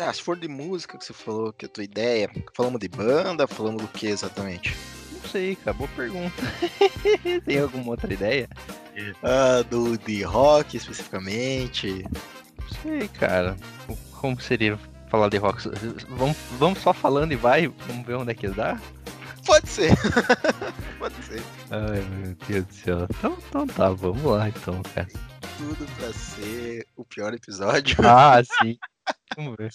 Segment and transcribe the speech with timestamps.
[0.00, 2.88] Ah, se for de música que você falou, que é a tua ideia, falamos de
[2.88, 4.74] banda, falamos do que exatamente?
[5.12, 6.42] Não sei, cara, boa pergunta.
[7.44, 8.48] Tem alguma outra ideia?
[9.22, 12.02] Ah, do de rock especificamente.
[12.58, 13.54] Não sei, cara.
[14.12, 14.78] Como seria
[15.08, 15.68] falar de rock?
[16.08, 18.80] Vamos, vamos só falando e vai, vamos ver onde é que dá?
[19.44, 19.90] Pode ser.
[20.98, 21.42] Pode ser.
[21.70, 23.06] Ai, meu Deus do céu.
[23.10, 25.08] Então, então tá, vamos lá então, cara.
[25.58, 27.96] Tudo pra ser o pior episódio.
[28.02, 28.78] Ah, sim.
[29.36, 29.70] Vamos ver.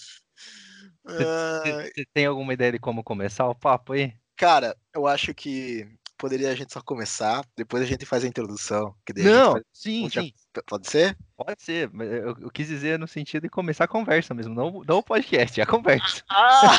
[1.04, 4.12] Você tem alguma ideia de como começar o papo aí?
[4.36, 8.94] cara, eu acho que poderia a gente só começar, depois a gente faz a introdução.
[9.14, 10.32] Daí a Não, faz- sim, sim.
[10.66, 11.16] Pode ser?
[11.36, 14.82] Pode ser, mas eu, eu quis dizer no sentido de começar a conversa mesmo, não,
[14.86, 16.22] não o podcast, a conversa.
[16.28, 16.78] Ah!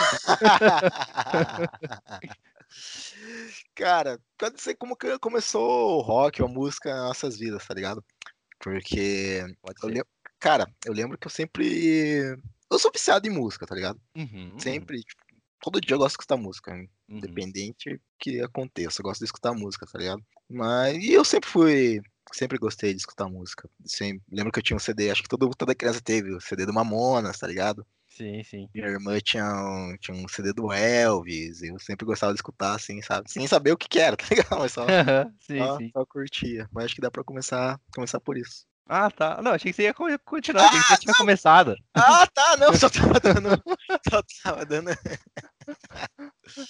[3.75, 8.03] Cara, pode ser como começou o rock, a música nas nossas vidas, tá ligado?
[8.59, 9.44] Porque,
[9.83, 10.03] eu lem-
[10.39, 12.38] cara, eu lembro que eu sempre.
[12.69, 13.99] Eu sou viciado em música, tá ligado?
[14.16, 15.21] Uhum, Sempre, tipo,
[15.61, 16.88] todo dia eu gosto de escutar música, uhum.
[17.09, 20.23] independente que aconteça, eu gosto de escutar música, tá ligado?
[20.49, 22.02] Mas, e eu sempre fui.
[22.33, 23.69] Sempre gostei de escutar música.
[23.85, 26.66] Sempre, lembro que eu tinha um CD, acho que todo, toda criança teve, o CD
[26.66, 27.88] do Mamonas, tá ligado?
[28.05, 28.67] Sim, sim.
[28.73, 33.01] Minha irmã tinha um, tinha um CD do Elvis, eu sempre gostava de escutar, assim,
[33.01, 33.31] sabe?
[33.31, 34.59] Sem saber o que que era, tá ligado?
[34.59, 34.85] Mas só,
[35.39, 35.89] sim, só, sim.
[35.94, 36.67] só curtia.
[36.73, 38.66] Mas acho que dá pra começar, começar por isso.
[38.89, 39.41] Ah, tá.
[39.41, 41.75] Não, achei que você ia co- continuar, achei que você tinha começado.
[41.93, 43.49] Ah, tá, não, só tava dando.
[44.09, 44.89] Só tava dando.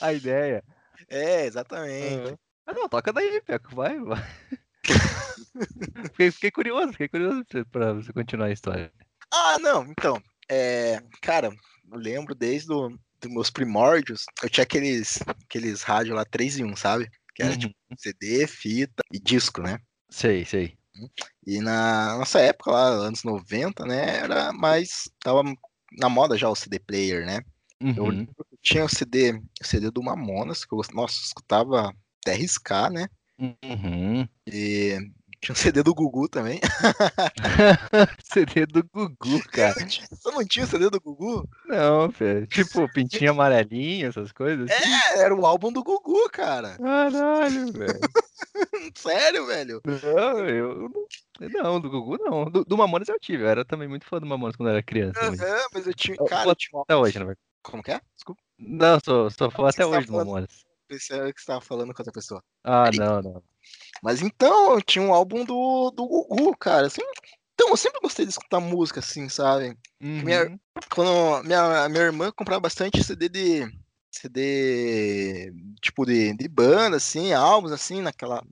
[0.01, 0.63] A ideia.
[1.09, 2.35] É, exatamente.
[2.65, 4.17] Ah, não, toca daí, Peco, vai, vai.
[6.11, 8.91] fiquei, fiquei curioso, fiquei curioso pra- pra você continuar a história.
[9.31, 10.21] Ah, não, então.
[10.49, 11.47] É, cara,
[11.91, 12.89] eu lembro desde do,
[13.21, 17.09] dos meus primórdios, eu tinha aqueles, aqueles rádios lá 3 em 1, sabe?
[17.35, 17.59] Que era Uhum.
[17.59, 19.79] tipo CD, fita e disco, né?
[20.09, 20.77] Sei, sei.
[21.47, 25.09] E na nossa época lá, anos 90, né, era mais.
[25.23, 25.43] Tava
[25.97, 27.39] na moda já o CD player, né?
[27.95, 28.25] Eu Uhum.
[28.25, 29.31] que tinha o CD,
[29.61, 33.07] o CD do Mamonas, que eu nossa, eu escutava até riscar, né?
[33.39, 34.27] Uhum.
[34.45, 34.97] E
[35.39, 36.59] tinha o CD do Gugu também.
[38.23, 39.73] CD do Gugu, cara.
[39.73, 41.47] Você não tinha o CD do Gugu?
[41.67, 42.47] Não, velho.
[42.47, 44.69] Tipo, pintinho amarelinho, essas coisas.
[44.69, 44.89] assim.
[44.91, 46.77] É, era o álbum do Gugu, cara.
[46.77, 47.99] Caralho, velho.
[48.95, 49.81] Sério, velho.
[49.85, 51.07] Não, eu não.
[51.63, 52.45] Não, do Gugu não.
[52.45, 53.43] Do, do Mamonas eu tive.
[53.43, 55.19] Eu era também muito fã do Mamonas quando eu era criança.
[55.21, 56.17] Aham, mas eu tinha.
[56.19, 57.39] Eu Cara, vou eu tinha Até hoje, na verdade.
[57.63, 58.01] Como que é?
[58.15, 58.41] Desculpa.
[58.57, 60.65] Não, sou, sou fã até hoje do falando- Mamonas.
[60.87, 62.41] Pensei que você tava falando com outra pessoa.
[62.63, 63.43] Ah, Aí- não, não.
[64.01, 66.87] Mas então, eu tinha um álbum do, do Gugu, cara.
[66.87, 67.01] Assim,
[67.53, 69.77] então, eu sempre gostei de escutar música, assim, sabe?
[69.99, 70.59] minha- Uhum.
[70.93, 73.61] Quando minha, minha irmã comprava bastante CD de.
[74.17, 75.53] CD.
[75.81, 78.43] Tipo, de, de banda, assim, álbuns, assim, naquela.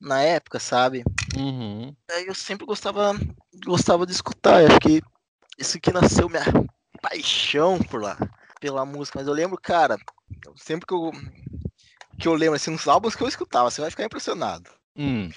[0.00, 1.02] Na época, sabe?
[1.36, 1.94] Uhum.
[2.10, 3.18] Aí eu sempre gostava,
[3.64, 4.60] gostava de escutar.
[4.62, 5.02] Eu acho que
[5.58, 6.44] isso que nasceu minha
[7.00, 8.18] paixão por lá,
[8.60, 9.18] pela música.
[9.18, 9.96] Mas eu lembro, cara,
[10.56, 11.10] sempre que eu,
[12.18, 14.70] que eu lembro, assim, uns álbuns que eu escutava, você vai ficar impressionado.
[14.96, 15.30] Hum.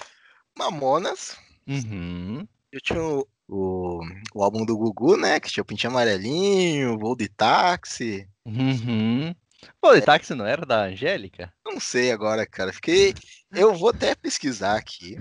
[0.58, 1.38] Mamonas,
[1.68, 2.48] Uhum.
[2.72, 4.00] eu tinha o, o,
[4.34, 5.40] o álbum do Gugu, né?
[5.40, 8.28] Que tinha o Pintinho Amarelinho, Voo de Táxi.
[8.46, 9.36] Uhum.
[9.82, 11.54] Pô, de táxi não era da Angélica?
[11.66, 12.72] Não sei agora, cara.
[12.74, 13.14] Fiquei.
[13.52, 15.16] Eu vou até pesquisar aqui.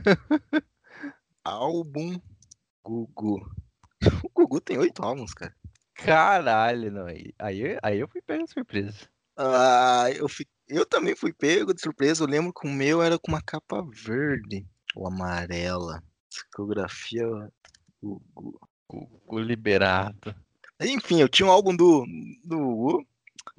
[1.44, 2.20] álbum
[2.84, 3.48] Gugu.
[4.22, 5.54] O Gugu tem oito álbuns, cara.
[5.94, 7.06] Caralho, não.
[7.06, 7.32] Aí,
[7.82, 9.08] aí, eu fui pego de surpresa.
[9.36, 12.24] Ah, eu, fi- eu também fui pego de surpresa.
[12.24, 16.02] Eu lembro que o meu era com uma capa verde ou amarela.
[16.28, 17.24] Discografia.
[18.02, 18.60] Gugu.
[19.26, 20.34] O liberado.
[20.80, 22.04] Enfim, eu tinha um álbum do,
[22.44, 23.06] do Gugu,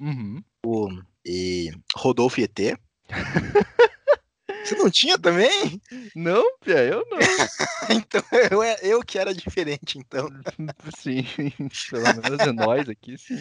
[0.00, 0.42] Uhum.
[0.64, 0.88] o
[1.26, 2.76] e Rodolfo ET.
[4.64, 5.80] Você não tinha também?
[6.14, 7.18] Não, Pia, eu não.
[7.90, 10.28] Então eu, é- eu que era diferente, então.
[11.00, 11.24] sim,
[11.90, 13.40] pelo menos é nós aqui, sim.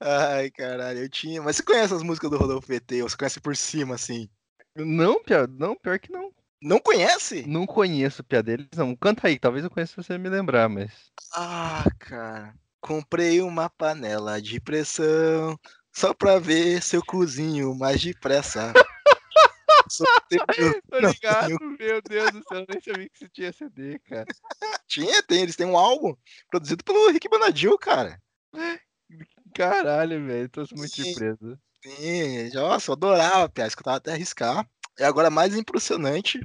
[0.00, 1.40] Ai, caralho, eu tinha.
[1.40, 2.90] Mas você conhece as músicas do Rodolfo ET?
[3.02, 4.28] Ou você conhece por cima, assim?
[4.74, 6.32] Não, Pia, não, pior que não.
[6.60, 7.46] Não conhece?
[7.46, 8.96] Não conheço Pia deles, não.
[8.96, 11.12] Canta aí, talvez eu conheça se você me lembrar, mas.
[11.34, 12.54] Ah, cara.
[12.82, 15.56] Comprei uma panela de pressão
[15.94, 18.72] só pra ver se eu cozinho mais depressa.
[20.90, 24.26] Tô ligado, eu- meu Deus do céu, eu nem sabia que você tinha CD, cara.
[24.88, 26.14] Tinha, tem, eles têm um álbum
[26.50, 28.20] produzido pelo Rick Bonadil, cara.
[29.54, 31.04] Caralho, velho, tô muito Sim.
[31.04, 31.58] surpreso.
[31.84, 34.66] Sim, nossa, eu adorava, Pia, escutava até arriscar.
[34.98, 36.40] E agora, mais impressionante,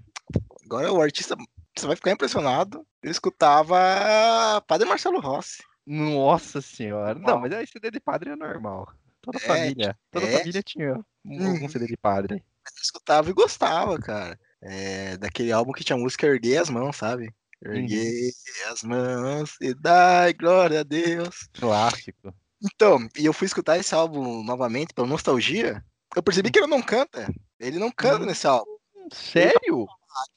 [0.65, 1.35] agora o artista,
[1.75, 5.63] você vai ficar impressionado, ele escutava Padre Marcelo Rossi.
[5.87, 7.15] Nossa senhora.
[7.17, 8.91] Não, mas aí CD de padre é normal.
[9.21, 9.97] Toda É, família.
[10.11, 10.37] Toda é.
[10.39, 10.95] família tinha
[11.25, 11.69] um, Uhum.
[11.69, 12.35] CD de padre.
[12.35, 14.37] Eu escutava e gostava, cara.
[14.61, 17.33] É, daquele álbum que tinha a música Erguei as Mãos, sabe?
[17.63, 18.29] Erguei
[18.69, 21.47] as mãos e dai glória a Deus.
[21.53, 22.33] Clássico.
[22.61, 25.83] Então, e eu fui escutar esse álbum novamente pela nostalgia.
[26.15, 27.27] Eu percebi que ele não canta.
[27.59, 28.27] Ele não canta Hum.
[28.27, 28.77] nesse álbum.
[29.13, 29.85] Sério?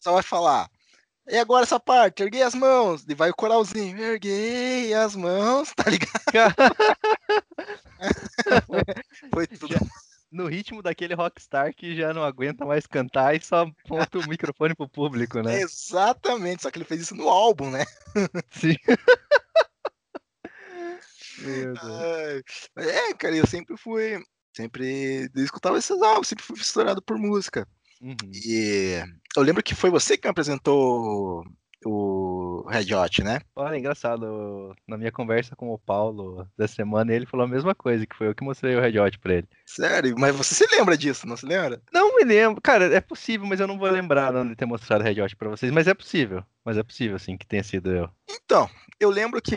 [0.00, 0.70] Só vai falar.
[1.30, 3.04] E agora essa parte, erguei as mãos.
[3.08, 3.96] E vai o coralzinho.
[3.96, 6.10] Erguei as mãos, tá ligado?
[9.32, 9.76] Foi tudo.
[10.32, 14.74] No ritmo daquele rockstar que já não aguenta mais cantar e só aponta o microfone
[14.74, 15.60] pro público, né?
[15.60, 17.84] Exatamente, só que ele fez isso no álbum, né?
[18.50, 18.76] Sim.
[21.38, 22.42] Meu Deus.
[22.76, 24.22] Ai, É, cara, eu sempre fui.
[24.52, 27.66] Sempre eu escutava esses álbuns, sempre fui fissurado por música.
[28.00, 28.16] Uhum.
[28.32, 29.02] E
[29.36, 31.44] eu lembro que foi você que me apresentou
[31.84, 33.40] o Red Hot, né?
[33.56, 38.06] Olha, engraçado, na minha conversa com o Paulo da semana, ele falou a mesma coisa,
[38.06, 39.48] que foi eu que mostrei o Red Hot pra ele.
[39.64, 41.80] Sério, mas você se lembra disso, não se lembra?
[41.92, 45.06] Não me lembro, cara, é possível, mas eu não vou lembrar de ter mostrado o
[45.06, 48.10] Red Hot pra vocês, mas é possível, mas é possível, sim, que tenha sido eu.
[48.28, 48.68] Então,
[48.98, 49.56] eu lembro que,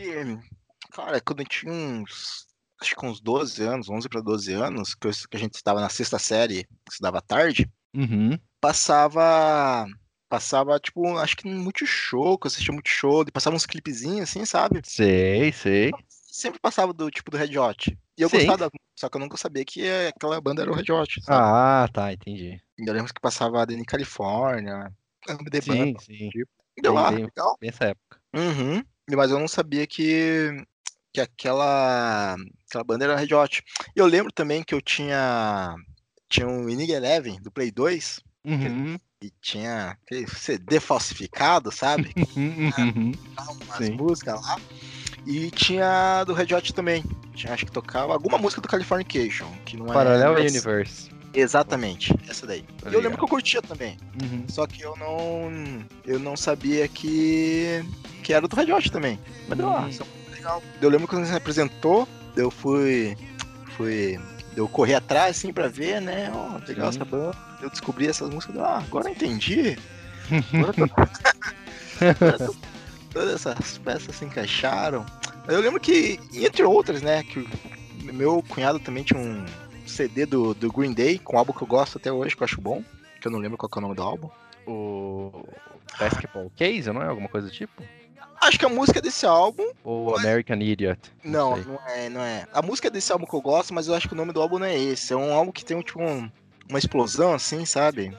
[0.94, 2.46] cara, quando eu tinha uns,
[2.82, 5.82] acho que uns 12 anos, 11 para 12 anos, que, eu- que a gente estava
[5.82, 9.86] na sexta série, estudava à tarde, Uhum, passava,
[10.30, 14.46] passava, tipo, acho que no Multishow, que eu assistia Multishow, e passava uns clipezinhos assim,
[14.46, 14.82] sabe?
[14.84, 15.92] sei, sei.
[16.10, 17.98] Sempre passava do tipo do Red Hot.
[18.18, 18.38] E eu Sim.
[18.38, 21.46] gostava só que eu nunca sabia que aquela banda era o Red Hot, sabe?
[21.46, 22.62] Ah, tá, entendi.
[22.78, 24.92] Eu lembro que passava a Dani Califórnia,
[25.52, 26.00] The Sim, Banda.
[26.00, 26.32] sim,
[26.82, 27.58] Deu lá, bem- legal.
[27.60, 28.20] bem essa época.
[28.36, 28.84] Uhum.
[29.12, 30.50] Mas eu não sabia que,
[31.14, 32.36] que aquela,
[32.68, 33.64] aquela banda era Red Hot.
[33.96, 35.76] E eu lembro também que eu tinha,
[36.30, 42.12] tinha um Inig Eleven do Play 2 Uhum, e tinha aquele CD falsificado, sabe?
[42.36, 43.12] uhum, uhum.
[43.38, 43.92] Umas Sim.
[43.92, 44.58] músicas lá.
[45.26, 47.02] E tinha do Red Hot também.
[47.34, 49.94] Tinha, acho que tocava alguma música do Californication, que não é.
[49.94, 51.10] Parallel não é- Universe.
[51.34, 52.64] Exatamente, essa daí.
[52.82, 53.98] Tá E eu lembro que eu curtia também.
[54.22, 54.44] Uhum.
[54.50, 55.84] Só que eu não.
[56.06, 57.84] Eu não sabia que.
[58.24, 59.18] que era do Red Hot também.
[59.48, 59.90] Mas deu lá,
[60.32, 60.62] legal.
[60.82, 63.18] Eu lembro quando você me apresentou, eu fui.
[63.78, 64.20] fui.
[64.56, 66.32] Eu corri atrás assim pra ver, né?
[66.34, 66.98] Ó, legal Sim.
[67.00, 67.36] essa banda.
[67.62, 68.58] Eu descobri essas músicas.
[68.58, 69.78] Ah, agora eu entendi.
[70.54, 70.74] Agora
[72.40, 72.56] eu tô-
[73.12, 75.06] Todas essas peças se encaixaram.
[75.48, 77.24] Eu lembro que, entre outras, né?
[77.24, 77.48] Que
[78.12, 79.46] meu cunhado também tinha um
[79.86, 82.46] CD do, do Green Day, com um álbum que eu gosto até hoje, que eu
[82.46, 82.84] acho bom.
[83.22, 84.30] Que eu não lembro qual que é o nome do álbum.
[84.66, 85.46] O
[86.00, 87.08] Basketball Case, não é?
[87.08, 87.84] Alguma coisa do tipo?
[88.44, 89.64] Acho que a música desse álbum.
[89.84, 91.00] Ou American Idiot?
[91.24, 91.66] Não, sei.
[91.66, 92.46] não é, não é.
[92.54, 94.60] A música desse álbum que eu gosto, mas eu acho que o nome do álbum
[94.60, 95.14] não é esse.
[95.14, 96.30] É um álbum que tem tipo um-
[96.70, 98.14] uma explosão, assim, sabe?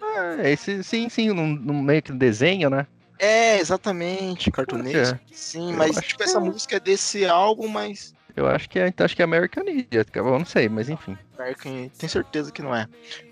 [0.00, 2.86] Ah, esse, sim, sim, num, num meio que desenho, né?
[3.18, 5.18] É, exatamente, cartunesco.
[5.32, 6.40] Sim, mas tipo, que essa é.
[6.40, 8.12] música é desse álbum, mas.
[8.34, 10.10] Eu acho que é, então acho que é American Idiot.
[10.12, 11.16] Eu não sei, mas enfim.
[11.38, 12.88] American, tenho certeza que não é.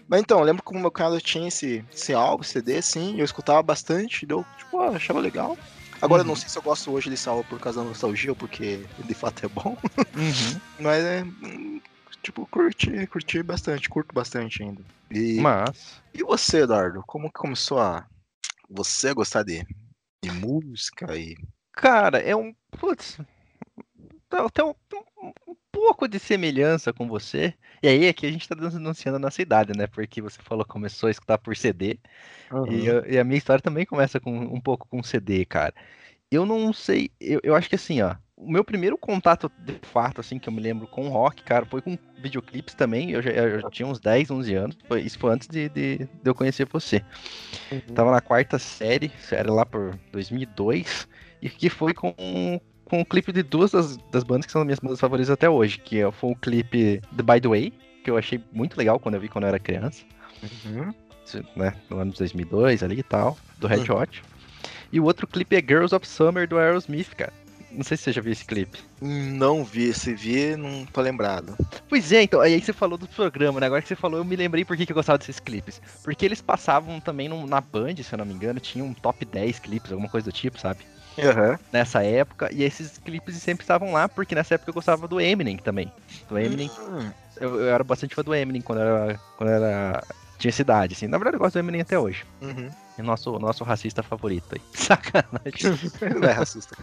[0.06, 3.25] Mas então, eu lembro que o meu canal tinha esse, esse álbum, CD, assim, eu
[3.25, 5.56] escutava bastante, deu, tipo, achava legal.
[6.02, 6.41] Agora, eu não Uhum.
[6.41, 9.44] sei se eu gosto hoje desse álbum por causa da nostalgia ou porque de fato
[9.44, 9.76] é bom.
[10.17, 10.61] Uhum.
[10.81, 11.23] Mas é.
[11.23, 11.81] hum,
[12.23, 14.82] Tipo, curti, curti bastante, curto bastante ainda.
[15.11, 16.02] E, Mas.
[16.12, 17.02] e você, Eduardo?
[17.06, 18.06] Como que começou a.
[18.69, 19.64] Você gostar de,
[20.23, 21.37] de música e.
[21.73, 22.55] Cara, é um.
[22.73, 23.17] Putz.
[24.31, 24.75] Tá- Tem um,
[25.23, 27.55] um- um pouco de semelhança com você.
[27.82, 29.87] E aí, aqui a gente tá denunciando a nossa idade, né?
[29.87, 31.99] Porque você falou que começou a escutar por CD.
[32.72, 35.75] E, eu- e a minha história também começa com um pouco com CD, cara.
[36.31, 40.20] Eu não sei, eu, eu acho que assim, ó, o meu primeiro contato de fato,
[40.20, 43.10] assim, que eu me lembro com rock, cara, foi com videoclipes também.
[43.13, 44.77] Eu já, eu já tinha uns 10, 11 anos.
[44.89, 47.05] Foi, isso foi antes de, de, de eu conhecer você.
[47.94, 51.08] Tava na quarta série, era lá por 2002,
[51.43, 52.15] e que foi com,
[52.91, 55.49] com um clipe de duas das, das bandas que são as minhas bandas favoritas até
[55.49, 57.73] hoje, que é- foi o clipe The By The Way,
[58.05, 60.03] que eu achei muito legal quando eu vi quando eu era criança
[60.43, 60.93] Uhum.
[61.55, 64.23] né, no ano de 2002 ali e tal, do Red Hot.
[64.93, 67.32] E o outro clipe é Girls of Summer do Aerosmith, cara.
[67.70, 68.81] Não sei se você já viu esse clipe.
[69.01, 71.55] Não vi, se vi, não tô lembrado.
[71.89, 73.67] Pois é, então, aí você falou do programa, né?
[73.67, 75.81] Agora que você falou, eu me lembrei por que, que eu gostava desses clipes.
[76.03, 79.25] Porque eles passavam também no- na Band, se eu não me engano, tinha um top
[79.25, 80.81] 10 clipes, alguma coisa do tipo, sabe?
[81.19, 81.58] Aham.
[81.72, 85.56] Nessa época, e esses clipes sempre estavam lá, porque nessa época eu gostava do Eminem
[85.56, 85.93] também.
[86.29, 90.02] Do Eminem, Hum, eu, eu era bastante fã do Eminem quando era, quando era
[90.38, 91.06] tinha cidade, assim.
[91.06, 92.24] Na verdade, eu gosto do Eminem até hoje.
[92.40, 92.70] uhum.
[92.98, 94.60] É nosso, nosso racista favorito aí.
[94.74, 95.72] Sacanagem.
[96.20, 96.76] Não é racista.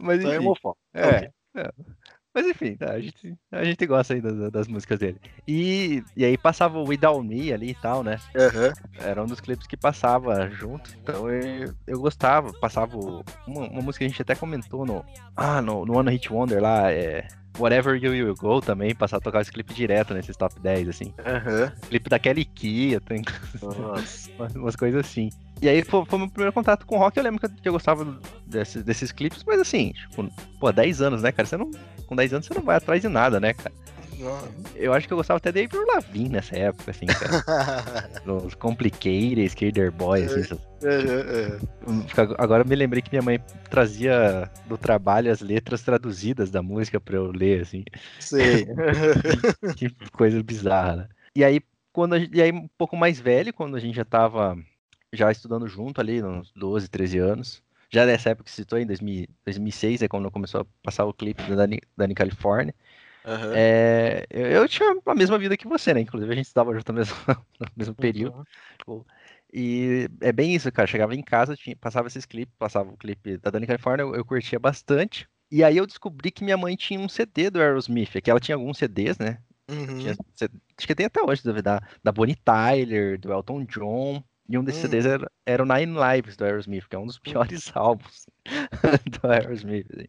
[0.00, 0.38] Mas é enfim.
[0.38, 0.78] homofóbico.
[0.94, 1.70] É, é.
[2.34, 5.20] Mas enfim, tá, a, gente, a gente gosta aí das, das músicas dele.
[5.46, 8.18] E, e aí passava o Without Me ali e tal, né?
[8.34, 8.72] Aham.
[8.98, 10.90] Era um dos clipes que passava junto.
[11.02, 12.50] Então eu, eu gostava.
[12.58, 15.04] Passava uma, uma música que a gente até comentou no.
[15.36, 17.28] Ah, no, no One Hit Wonder lá, é.
[17.58, 21.12] Whatever You Will Go também, passava a tocar esse clipe direto nesses top 10, assim.
[21.24, 21.72] Aham.
[21.88, 23.22] Clipe da Kelly Key, tem
[23.62, 25.30] umas, umas coisas assim.
[25.60, 27.16] E aí foi, foi meu primeiro contato com rock.
[27.16, 30.28] Eu lembro que eu, que eu gostava desses, desses clipes, mas assim, tipo,
[30.58, 31.46] pô, 10 anos, né, cara?
[31.46, 31.70] Você não,
[32.06, 33.72] com 10 anos você não vai atrás de nada, né, cara?
[34.76, 38.10] Eu acho que eu gostava até de Avril Lavigne nessa época, assim, cara.
[38.44, 40.40] Os Complicated, Skater Boy, assim.
[40.40, 40.58] essas-
[42.38, 43.38] Agora eu me lembrei que minha mãe
[43.70, 47.84] trazia do trabalho as letras traduzidas da música pra eu ler, assim.
[48.18, 48.66] Sei.
[49.76, 51.08] Que coisa bizarra, né?
[51.34, 51.60] E aí,
[51.92, 54.56] quando a gente- e aí, um pouco mais velho, quando a gente já tava
[55.12, 57.62] já estudando junto ali, uns 12, 13 anos.
[57.90, 61.42] Já nessa época que citou, em 2000, 2006, é quando começou a passar o clipe
[61.42, 62.74] da Dani, Dani California.
[63.24, 63.54] Aham.
[63.54, 66.00] É, eu, eu tinha a mesma vida que você, né?
[66.00, 67.16] Inclusive a gente estava junto no mesmo,
[67.60, 68.38] no mesmo período.
[68.38, 68.44] Uhum.
[68.78, 69.06] tipo,
[69.52, 70.86] E é bem isso, cara.
[70.86, 74.24] Chegava em casa, tinha, passava esses clipes, passava o clipe da Dani California, eu, eu
[74.24, 75.28] curtia bastante.
[75.50, 78.56] E aí eu descobri que minha mãe tinha um CD do Aerosmith, que ela tinha
[78.56, 79.38] alguns CDs, né?
[79.68, 79.98] Uhum.
[79.98, 80.12] Tinha
[80.78, 84.24] acho que tem até hoje, da, da Bonnie Tyler, do Elton John.
[84.48, 84.88] E um desses Hum.
[84.88, 88.26] CDs era, era o Nine Lives do Aerosmith, que é um dos piores álbuns
[89.22, 89.86] do Aerosmith.
[89.92, 90.06] assim.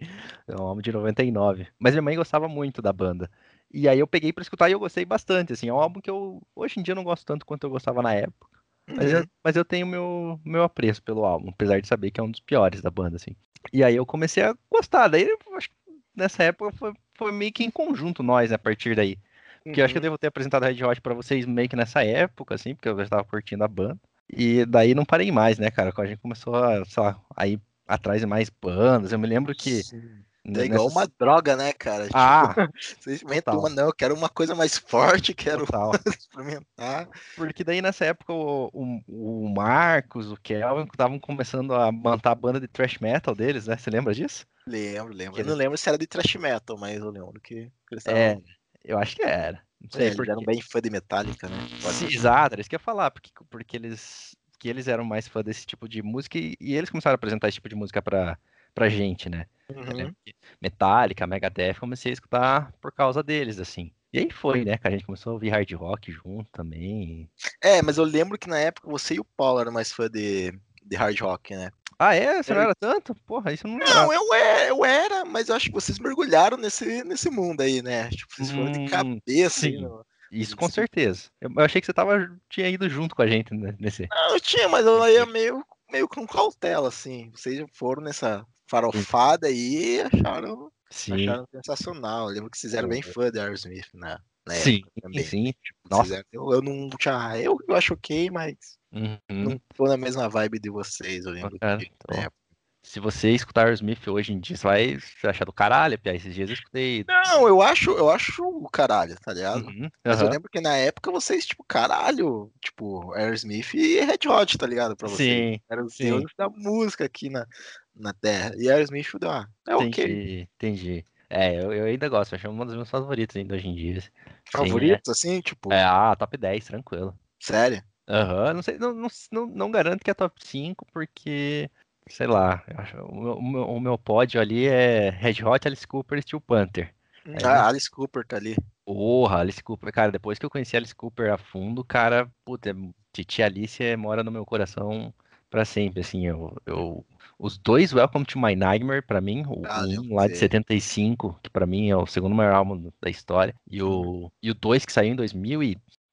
[0.48, 1.68] É um álbum de 99.
[1.80, 3.30] Mas minha mãe gostava muito da banda.
[3.72, 5.54] E aí eu peguei pra escutar e eu gostei bastante.
[5.54, 8.02] Assim, é um álbum que eu hoje em dia não gosto tanto quanto eu gostava
[8.02, 8.48] na época.
[8.96, 9.26] Mas, eu, Uhum.
[9.44, 12.40] mas eu tenho meu, meu apreço pelo álbum, apesar de saber que é um dos
[12.42, 13.36] piores da banda, assim.
[13.72, 15.08] E aí eu comecei a gostar.
[15.08, 15.76] Daí eu acho que
[16.16, 19.18] nessa época foi, foi meio que em conjunto nós, né, a partir daí.
[19.66, 20.04] Porque eu acho que eu Uhum.
[20.04, 22.98] devo ter apresentado a Red Hot pra vocês meio que nessa época, assim, porque eu
[22.98, 24.00] já estava curtindo a banda.
[24.30, 25.92] E daí não parei mais, né, cara?
[25.92, 29.12] Quando a gente começou a, sei lá, a ir atrás de mais bandas.
[29.12, 29.84] Eu me lembro que.
[29.84, 30.24] Sim.
[30.46, 32.08] É igual nessas- uma droga, né, cara?
[32.14, 35.66] Ah, Tipo, você experimenta uma, não, eu quero uma coisa mais forte, quero
[36.06, 37.08] experimentar.
[37.38, 42.36] Porque daí nessa época o, o, o Marcos, o Kelvin estavam começando a montar a
[42.36, 43.78] banda de thrash metal deles, né?
[43.78, 44.46] Você lembra disso?
[44.68, 45.40] Lembro, lembro.
[45.40, 48.44] Eu não lembro se era de thrash metal, mas eu lembro que eles É, estavam.
[48.84, 49.62] eu acho que era.
[49.84, 51.58] Não É, sei eles por eram bem fã de Metallica, né?
[51.92, 55.44] Sim, exato, isso que eu ia falar, porque, porque eles, que eles eram mais fã
[55.44, 58.38] desse tipo de música e, e eles começaram a apresentar esse tipo de música pra,
[58.74, 59.46] pra gente, né?
[59.70, 60.14] Uhum.
[60.62, 63.92] Metallica, Megadeth, comecei a escutar por causa deles, assim.
[64.12, 67.30] E aí foi, né, que a gente começou a ouvir hard rock junto também.
[67.62, 70.52] É, mas eu lembro que na época você e o Paulo eram mais fã de,
[70.84, 71.72] de hard rock, né?
[72.00, 72.42] Ah, é?
[72.42, 73.16] Você não Era- tanto?
[73.26, 73.78] Porra, isso não.
[73.78, 77.82] Não, eu era, eu era, mas eu acho que vocês mergulharam nesse, nesse mundo aí,
[77.82, 78.10] né?
[78.10, 79.82] Tipo, vocês foram Hum, de cabeça aí sim.
[79.82, 81.30] no- Isso com certeza.
[81.40, 84.08] Eu, eu achei que você tava, tinha ido junto com a gente né, nesse.
[84.12, 87.30] Não, eu tinha, mas eu ia meio, meio com cautela, assim.
[87.36, 92.30] Vocês foram nessa farofada aí e acharam, Sim, acharam sensacional.
[92.30, 95.26] Eu lembro que vocês eram bem fã de Aerosmith na, na sim, época também.
[95.26, 95.54] sim.
[95.84, 96.14] Vocês Nossa.
[96.16, 97.38] eram- eu, eu não tinha.
[97.40, 98.56] Eu, eu acho ok, mas
[98.94, 99.18] Uhum.
[99.30, 101.58] não tô na mesma vibe de vocês, eu lembro.
[101.60, 102.44] cara, que, na época.
[102.86, 104.98] Se você escutar Aerosmith hoje em dia, você vai
[105.32, 106.14] achar do caralho, Pia.
[106.14, 107.06] Esses dias eu escutei.
[107.08, 109.66] Não, eu acho, eu acho o caralho, tá ligado?
[109.66, 114.58] Uhum, Mas eu lembro que na época vocês, tipo, caralho, tipo, Aerosmith e Red Hot,
[114.58, 114.98] tá ligado?
[114.98, 115.18] Pra vocês.
[115.56, 117.48] Sim, Eram os deuses da música aqui na,
[117.96, 118.52] na Terra.
[118.58, 119.88] E Aerosmith, ah, é ok.
[119.88, 121.06] entendi, entendi.
[121.30, 124.02] É, eu, eu ainda gosto, acho uma das minhas favoritas ainda hoje em dia.
[124.02, 124.10] Sim,
[124.52, 127.18] Favoritos, assim, tipo, é, ah, top 10, tranquilo.
[127.40, 127.82] sério?
[128.08, 131.70] Aham, não sei, não, não, não, garanto que é top 5, porque,
[132.08, 132.64] sei lá,
[133.10, 136.42] o, meu, o meu- o meu pódio ali é Red Hot, Alice Cooper e Steel
[136.42, 136.94] Panther.
[137.26, 138.56] Aí, Ah, Alice Cooper tá ali.
[138.86, 142.74] Porra, Alice Cooper, cara, depois que eu conheci Alice Cooper a fundo, cara, puta, é-
[143.14, 145.14] Titi Alice é- mora no meu coração
[145.50, 147.06] pra sempre, assim, eu, eu,
[147.40, 150.40] os dois Welcome to My Nightmare, pra mim, o Ah, um lá de dele.
[150.40, 154.54] 75, que pra mim é o segundo maior álbum da história, e o, e o
[154.56, 155.16] dois que saiu em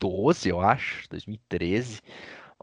[0.00, 2.00] 2012, eu acho, 2013,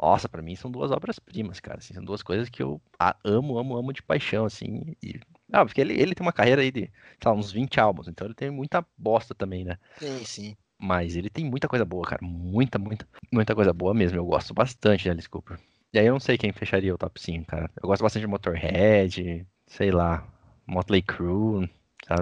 [0.02, 3.58] nossa, pra mim são duas obras-primas, cara, assim, são duas coisas que eu a- amo,
[3.58, 5.20] amo, amo de paixão, assim, e...
[5.52, 6.92] Ah, porque ele, ele tem uma carreira aí de, sei
[7.32, 9.78] lá, uns 20 álbuns, então ele tem muita bosta também, né?
[10.00, 10.58] Sim, sim.
[10.80, 12.24] Mas ele tem muita coisa boa, cara.
[12.24, 14.18] Muita, muita, muita coisa boa mesmo.
[14.18, 15.60] Eu gosto bastante de Alice Cooper.
[15.94, 17.72] E aí eu não sei quem fecharia o top 5, cara.
[17.82, 20.28] Eu gosto bastante de Motorhead, sei lá,
[20.68, 21.70] Motley Crue,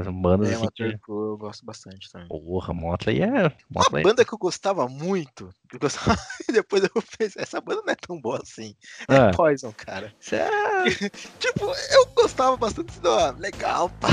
[0.03, 0.97] São bandas É, assim que...
[1.07, 2.27] eu gosto bastante também.
[2.27, 3.27] Porra, Motley é...
[3.27, 4.03] Uma Motley...
[4.03, 6.17] banda que eu gostava muito, eu gostava,
[6.49, 8.75] e depois eu pensei, essa banda não é tão boa assim.
[9.07, 10.11] É Ah, Poison, cara.
[10.31, 10.49] é-
[11.39, 14.09] Tipo, eu gostava bastante ah, legal, pá.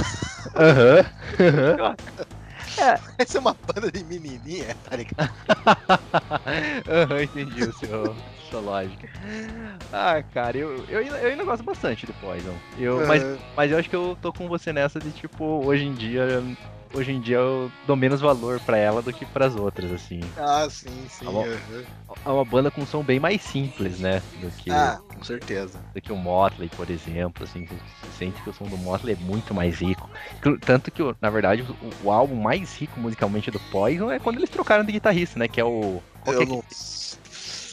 [0.56, 1.04] Aham,
[2.80, 2.98] aham.
[3.18, 5.30] Essa é uma banda de menininha, tá ligado?
[6.88, 8.14] Aham, entendi o seu,
[8.50, 9.08] sua lógica.
[9.92, 12.54] Ah, cara, eu, eu, eu ainda gosto bastante do Poison.
[12.78, 15.84] Eu, mas Ah, Mas eu acho que eu tô com você nessa de tipo, hoje
[15.84, 16.42] em dia,
[16.94, 20.20] hoje em dia eu dou menos valor pra ela do que pras outras, assim.
[20.36, 21.24] Ah, sim, sim.
[21.24, 21.44] Tá bom.
[21.44, 21.84] aham.
[22.26, 24.22] É uma banda com um som bem mais simples, né?
[24.40, 25.78] Do que, Ah, com certeza.
[25.94, 27.64] do que o Motley, por exemplo, assim.
[27.64, 30.08] Você sente que o som do Motley é muito mais rico.
[30.64, 34.50] Tanto que, na verdade, o, o álbum mais rico musicalmente do Poison é quando eles
[34.50, 35.48] trocaram de guitarrista, né?
[35.48, 36.02] Que é o.
[36.22, 36.62] Qual Eu é não.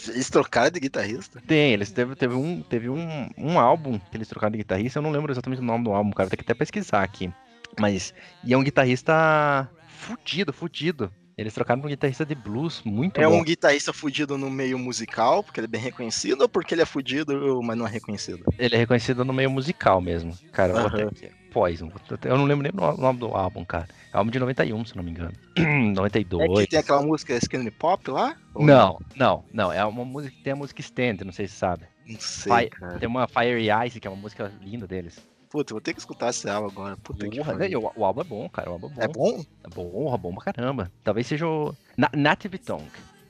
[0.08, 1.42] Eles trocaram de guitarrista?
[1.46, 5.04] Tem, eles teve, teve, um, teve um, um álbum que eles trocaram de guitarrista, eu
[5.04, 7.32] não lembro exatamente o nome do álbum, cara, tem que até pesquisar aqui.
[7.78, 11.12] Mas, e é um guitarrista fudido, fudido.
[11.38, 13.40] Eles trocaram pra um guitarrista de blues muito É bom.
[13.40, 16.86] um guitarrista fudido no meio musical, porque ele é bem reconhecido, ou porque ele é
[16.86, 18.44] fudido, mas não é reconhecido?
[18.58, 20.38] Ele é reconhecido no meio musical mesmo.
[20.52, 21.08] Cara, vou Aham.
[21.08, 21.32] até.
[21.50, 21.90] Poison.
[22.26, 23.88] Eu não lembro nem o nome do álbum, cara.
[24.14, 25.34] É álbum de 91, se não me engano.
[25.96, 26.60] 92.
[26.60, 28.36] É que tem aquela música Skinny Pop lá?
[28.56, 29.72] Não, não, não.
[29.72, 31.86] É uma música que tem a música Stand, não sei se você sabe.
[32.06, 33.00] Não sei, Fi- cara.
[33.00, 35.26] Tem uma Fire Ice, que é uma música linda deles.
[35.50, 36.98] Puta, eu vou ter que escutar esse álbum agora.
[36.98, 37.82] Puta que Porra, pariu.
[37.82, 37.88] né?
[37.96, 38.70] o, o álbum é bom, cara.
[38.70, 39.38] O álbum é É bom.
[39.38, 39.46] bom?
[39.64, 40.92] É bom, bom pra caramba.
[41.04, 41.76] Talvez seja o.
[41.98, 42.86] Na Native Tongue.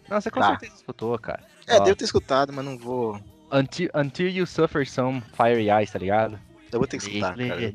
[0.09, 0.49] Não, você com Tá.
[0.49, 1.41] certeza escutou, cara.
[1.67, 3.19] É, Ó, devo ter escutado, mas não vou.
[3.51, 6.39] Until, Until You Suffer Some Fire Ice, tá ligado?
[6.71, 7.73] Eu vou ter que escutar, cara.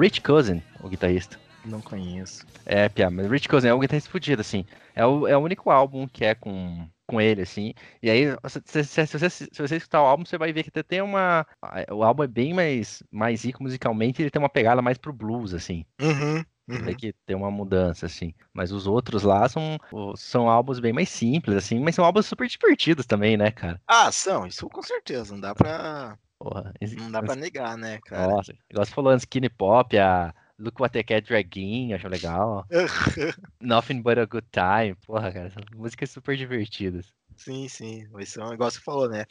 [0.00, 1.38] Rich Cousin, o guitarrista.
[1.64, 2.46] Não conheço.
[2.64, 4.64] É, Pia, mas Rich Cousin é um guitarrista fudido, assim.
[4.94, 7.74] É o, é o único álbum que é com, com ele, assim.
[8.02, 8.24] E aí,
[8.64, 11.02] se, se- se- você, se você escutar o álbum, você vai ver que até tem
[11.02, 11.46] uma.
[11.90, 15.52] O álbum é bem mais, mais rico musicalmente, ele tem uma pegada mais pro blues,
[15.54, 15.84] assim.
[16.00, 16.44] Uhum.
[16.68, 16.84] Uhum.
[16.84, 18.32] vê que tem uma mudança, assim.
[18.54, 19.76] Mas os outros lá são,
[20.14, 23.80] são álbuns bem mais simples, assim, mas são álbuns super divertidos também, né, cara?
[23.88, 25.34] Ah, são, isso com certeza.
[25.34, 28.28] Não dá pra, Porra, esse- não dá pra negar, né, cara?
[28.28, 32.66] Nossa, igual você falou, Skinny Pop, a Look What I Cat Dragging, acho legal.
[33.62, 37.06] Nothing But a Good Time, porra, cara, são músicas super divertidas.
[37.36, 38.06] sim, sim.
[38.10, 39.24] Vai ser um negócio que você falou, né?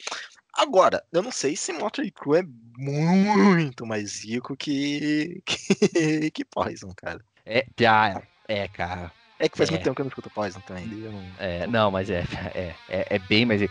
[0.54, 2.42] Agora, eu não sei se Motley Crue é
[2.76, 5.40] muito mais rico que.
[5.46, 7.20] que, que Poison, cara.
[7.46, 9.12] É, já, é, cara.
[9.38, 9.72] É que faz É.
[9.72, 10.86] muito tempo que eu não escuto Poison também.
[10.86, 13.62] não- É, não, mas é, é, é, é bem mais.
[13.62, 13.68] É,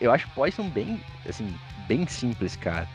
[0.00, 1.46] eu acho Poison bem, assim,
[1.86, 2.88] bem simples, cara.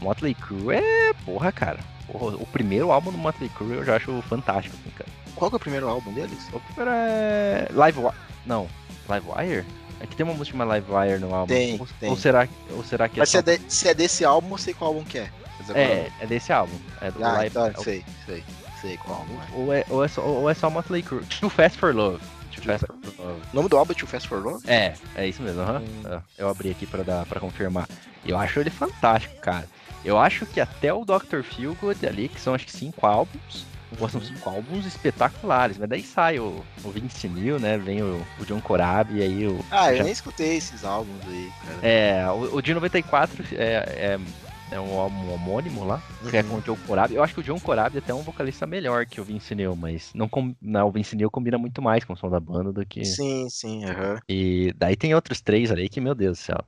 [0.00, 1.78] Motley Crue é, porra, cara.
[2.12, 5.08] Porra, o primeiro álbum do Motley Crue eu já acho fantástico, assim, cara.
[5.34, 6.48] Qual que é o primeiro álbum deles?
[6.52, 7.66] O primeiro é.
[7.72, 8.14] Live Wire.
[8.46, 8.68] Não,
[9.08, 9.64] Live Wire?
[10.00, 11.54] É que tem uma música chamada Live Wire no álbum.
[11.54, 12.10] Tem, ou, tem.
[12.10, 14.50] ou será, ou será que é Mas se só- é, de- se é desse álbum,
[14.52, 15.30] eu sei qual álbum que é.
[15.74, 16.74] É, é desse álbum.
[17.00, 18.44] É do Ah, Live então, é o- sei, sei.
[18.80, 19.56] Sei qual álbum é.
[19.56, 21.24] ou, é, ou, é só, ou é só Motley Crue.
[21.40, 22.18] Too Fast for Love.
[22.52, 23.40] Too Fast for Love.
[23.52, 24.68] O nome do álbum é Too Fast for Love?
[24.68, 25.78] É, é isso mesmo, aham.
[26.04, 26.20] Hum.
[26.36, 27.88] Eu abri aqui pra, dar, pra confirmar.
[28.26, 29.68] Eu acho ele fantástico, cara.
[30.04, 31.42] Eu acho que até o Dr.
[31.42, 33.66] Feelgood ali, que são acho que cinco álbuns,
[34.10, 37.78] são cinco álbuns espetaculares, mas daí sai o, o Vince Neil, né?
[37.78, 39.58] Vem o, o John Corabi e aí o.
[39.70, 41.78] Ah, eu já- nem escutei esses álbuns aí, cara.
[41.86, 46.56] É, o, o de 94 é, é, é um álbum homônimo lá, que é com
[46.56, 47.14] o John Corabi.
[47.14, 49.76] Eu acho que o John Corabi até é um vocalista melhor que o Vince Neil,
[49.76, 52.72] mas não, com- não, o Vince Neil combina muito mais com o som da banda
[52.72, 53.04] do que.
[53.04, 54.18] Sim, sim, aham.
[54.28, 56.58] E daí tem outros três ali que, meu Deus do céu.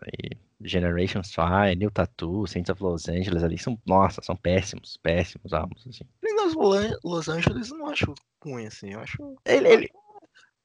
[0.00, 5.52] Aí, Generation Swine, New Tattoo, Saints of Los Angeles ali são, nossa, são péssimos, péssimos
[5.52, 6.04] álbuns, assim.
[6.22, 8.92] Nos Lo- Los Angeles eu não acho ruim, assim.
[8.92, 9.36] Eu acho.
[9.44, 9.90] Ele, ele,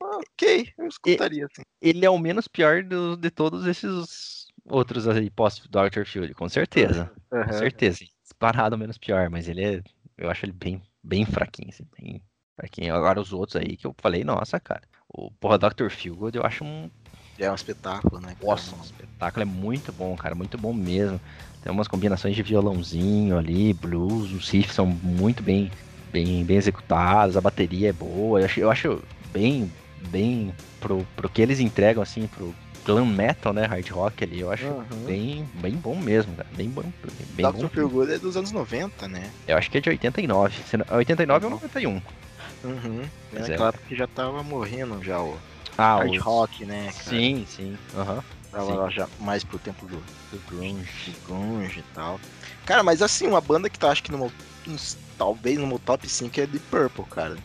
[0.02, 1.62] Ah, ok, eu escutaria, assim.
[1.82, 6.06] ele é o menos pior do- de todos esses outros aí pós-Dr.
[6.06, 7.12] Field, com certeza.
[7.30, 7.52] Com Aham.
[7.54, 8.00] certeza.
[8.24, 9.84] Disparado o menos pior, mas ele é.
[10.18, 12.22] Eu acho ele bem, bem fraquinho, assim, bem
[12.56, 12.96] fraquinho.
[12.96, 14.82] Agora os outros aí que eu falei, nossa, cara.
[15.08, 15.90] O porra Dr.
[15.90, 16.90] Feelgood eu acho um.
[17.40, 18.36] É um espetáculo, né?
[18.44, 20.36] Nossa, um espetáculo é muito bom, cara.
[20.36, 21.20] Muito bom mesmo.
[21.64, 25.72] Tem umas combinações de violãozinho ali, blues, os riffs são muito bem,
[26.12, 28.40] bem, bem executados, a bateria é boa.
[28.40, 29.72] Eu acho, eu acho bem,
[30.10, 32.54] bem pro, pro que eles entregam, assim, pro
[32.86, 33.66] glam metal, né?
[33.66, 35.06] Hard rock ali, eu acho Uhum.
[35.06, 36.48] bem, bem bom mesmo, cara.
[36.54, 36.84] Bem bom.
[37.36, 37.62] Bem Dr.
[37.62, 37.70] bom.
[37.70, 39.32] Feelgood é dos anos 90, né?
[39.48, 40.62] Eu acho que é de 89.
[40.64, 42.02] Se não- 89 ou 91.
[42.64, 43.06] Uhum.
[43.32, 43.56] Mas É é.
[43.56, 45.38] época que já tava morrendo já o
[45.80, 47.18] Ah, hard os- rock, né, cara?
[47.18, 47.78] Sim, sim.
[47.96, 48.24] Aham.
[48.52, 49.98] Tava já mais pro tempo do,
[50.32, 51.12] Do grunge.
[51.12, 52.20] do grunge e tal.
[52.66, 54.32] Cara, mas assim, uma banda que tá, acho que no
[55.18, 57.38] talvez no meu top 5 é The Purple, cara.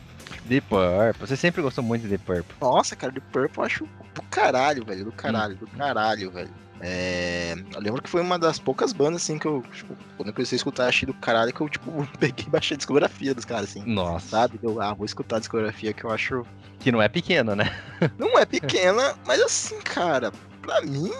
[0.48, 1.26] The Purple.
[1.26, 2.56] Você sempre gostou muito de The Purple.
[2.60, 5.04] Nossa, cara, The Purple eu acho do caralho, velho.
[5.04, 6.50] Do caralho, do caralho, velho.
[6.86, 10.34] É, eu lembro que foi uma das poucas bandas, assim, que eu, tipo, quando eu
[10.34, 13.46] comecei a escutar, achei do caralho, que eu, tipo, peguei e baixei a discografia dos
[13.46, 13.82] caras, assim.
[13.86, 14.28] Nossa.
[14.28, 14.60] Sabe?
[14.62, 16.44] Eu, ah, vou escutar a discografia que eu acho.
[16.80, 17.74] Que não é pequena, né?
[18.18, 21.10] Não é pequena, mas assim, cara, pra mim,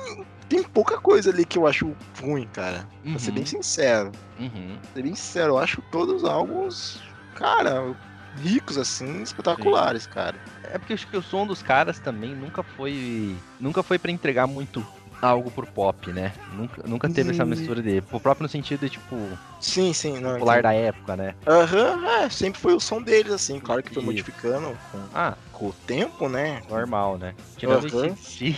[0.50, 2.86] tem pouca coisa ali que eu acho ruim, cara.
[3.02, 3.34] Pra ser Uhum.
[3.36, 4.12] bem sincero.
[4.38, 4.76] Uhum.
[4.82, 7.00] Pra ser bem sincero, eu acho todos os álbuns,
[7.34, 7.94] cara,
[8.42, 10.36] ricos, assim, espetaculares, cara.
[10.64, 13.34] É porque eu acho que o som dos caras também nunca foi.
[13.58, 14.84] Nunca foi pra entregar muito
[15.24, 16.32] algo pro pop, né?
[16.52, 17.48] Nunca, nunca teve essa Hum.
[17.48, 18.02] mistura de.
[18.12, 19.14] O próprio no sentido de, tipo,
[19.60, 20.32] Sim, sim, não.
[20.34, 21.34] popular da época, né?
[21.46, 24.10] Aham, é, sempre foi o som deles, assim, claro que foi Isso.
[24.12, 26.60] modificando com, Ah, com o tempo, né?
[26.68, 27.34] normal, né?
[27.56, 28.06] Tirando Aham.
[28.14, 28.56] isso si,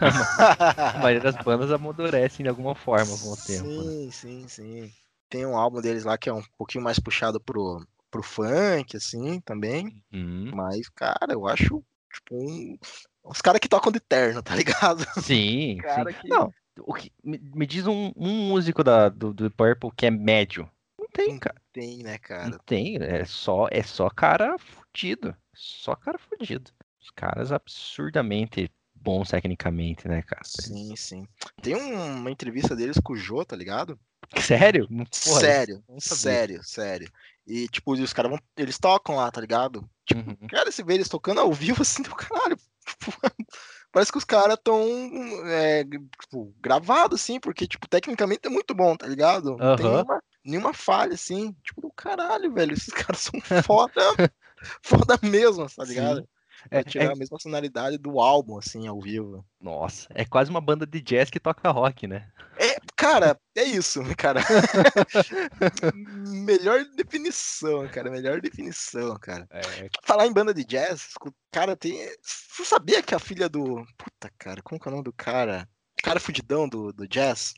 [0.94, 3.82] a maioria das bandas amadurecem de alguma forma com o tempo.
[3.82, 3.92] né?
[3.92, 4.90] Sim, sim, sim.
[5.28, 9.40] Tem um álbum deles lá que é um pouquinho mais puxado pro, pro funk, assim,
[9.40, 10.02] também.
[10.12, 10.50] Uhum.
[10.54, 12.78] Mas, cara, eu acho, tipo, um,
[13.26, 15.04] Os caras que tocam de terno, tá ligado?
[15.22, 16.18] Sim, Cara sim.
[16.20, 20.06] que- Não, o que, me, me diz um, um músico da, do, do Purple que
[20.06, 20.70] é médio.
[20.98, 21.56] Não tem, Não cara.
[21.72, 22.58] Tem, né, Não cara?
[22.66, 22.96] tem.
[23.02, 25.34] É só, é só cara fudido.
[25.54, 26.70] Só cara fudido.
[27.00, 30.42] Os caras absurdamente bons tecnicamente, né, cara?
[30.44, 31.26] Sim, sim.
[31.62, 33.98] Tem um- uma entrevista deles com o Jô, tá ligado?
[34.40, 34.86] Sério?
[34.90, 37.10] Não- porra, sério, não sério, sério.
[37.46, 38.40] E, tipo, os caras vão.
[38.56, 39.88] Eles tocam lá, tá ligado?
[40.12, 40.48] Uhum.
[40.48, 42.58] Cara, você vê eles tocando ao vivo assim do caralho.
[42.86, 43.12] Tipo,
[43.92, 44.80] parece que os caras tão
[45.46, 49.56] é, tipo, gravados, assim, porque, tipo, tecnicamente é muito bom, tá ligado?
[49.56, 51.52] Não tem nenhuma, nenhuma falha, assim.
[51.64, 52.72] Tipo, do caralho, velho.
[52.72, 54.02] Esses caras são foda,
[54.82, 56.20] foda mesmo, tá ligado?
[56.20, 56.26] Sim.
[56.70, 59.44] É- tirar é- a mesma sonoridade do álbum, assim, ao vivo.
[59.60, 62.28] Nossa, é quase uma banda de jazz que toca rock, né?
[62.86, 64.40] É, cara, é isso, cara.
[66.44, 68.10] melhor definição, cara.
[68.10, 69.46] Melhor definição, cara.
[69.50, 71.14] É, Falar em banda de jazz,
[71.50, 72.08] cara, tem.
[72.22, 73.84] Você sabia que a filha do.
[73.96, 75.68] Puta, cara, como que é o nome do cara?
[76.02, 77.54] Cara fudidão do, do jazz?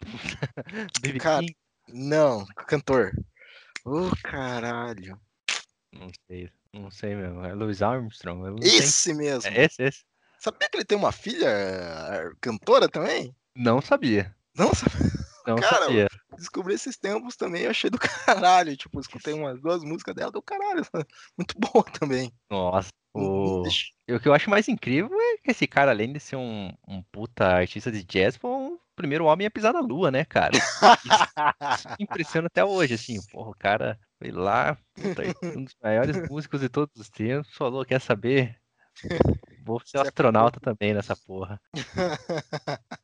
[1.02, 1.56] Baby Cara, King?
[1.88, 3.12] Não, cantor.
[3.84, 5.20] Ô, caralho.
[5.92, 7.44] Não sei, não sei mesmo.
[7.44, 8.50] É Louis Armstrong?
[8.50, 8.78] Não sei.
[8.78, 9.50] Esse mesmo.
[9.50, 10.04] É esse, esse.
[10.38, 13.34] Sabia que ele tem uma filha cantora também?
[13.54, 14.34] Não sabia.
[14.60, 15.00] Não, sabia.
[15.46, 16.06] Não Cara, sabia.
[16.36, 18.76] descobri esses tempos também, eu achei do caralho.
[18.76, 20.84] Tipo, escutei umas duas músicas dela, do caralho.
[21.36, 22.30] Muito boa também.
[22.50, 22.90] Nossa.
[23.12, 23.62] O...
[23.62, 27.02] O que eu acho mais incrível é que esse cara, além de ser um, um
[27.10, 30.56] puta artista de jazz, foi o primeiro homem a pisar na lua, né, cara?
[30.56, 33.20] Isso impressiona até hoje, assim.
[33.32, 35.22] Porra, o cara foi lá, puta,
[35.56, 38.60] um dos maiores músicos de todos os tempos, falou, quer saber?
[39.64, 41.60] Vou ser Você é astronauta também nessa porra.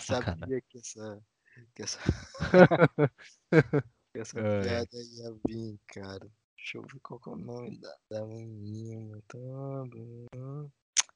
[0.00, 1.22] Sabia que essa.
[1.74, 1.98] Que essa,
[4.12, 6.30] que essa piada ia vir, cara.
[6.56, 9.20] Deixa eu ver qual é o nome da, da menina.
[9.26, 9.38] Tá.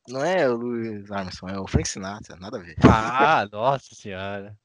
[0.09, 2.77] Não é o Louis Armstrong, é o Frank Sinatra, nada a ver.
[2.83, 4.59] Ah, nossa senhora.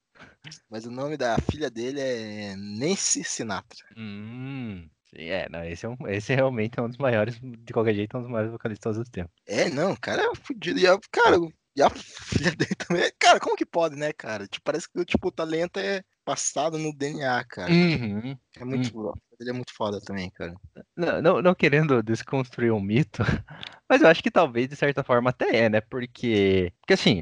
[0.69, 3.85] Mas o nome da filha dele é Nancy Sinatra.
[3.95, 7.93] Hum, sim, é, não, esse, é um, esse realmente é um dos maiores, de qualquer
[7.93, 9.33] jeito, é um dos maiores vocalistas os tempos.
[9.47, 10.79] É, não, o cara é fudido.
[10.79, 11.37] E a, cara,
[11.75, 13.11] e a filha dele também.
[13.17, 14.47] Cara, como que pode, né, cara?
[14.47, 17.71] Tipo, parece que tipo, o talento é passado no DNA, cara.
[17.71, 18.37] Uhum.
[18.57, 19.13] É muito.
[19.39, 20.53] Ele é muito foda também, cara.
[20.95, 23.23] Não, não, não querendo desconstruir um mito,
[23.89, 25.79] mas eu acho que talvez de certa forma até é, né?
[25.79, 27.21] Porque, porque assim,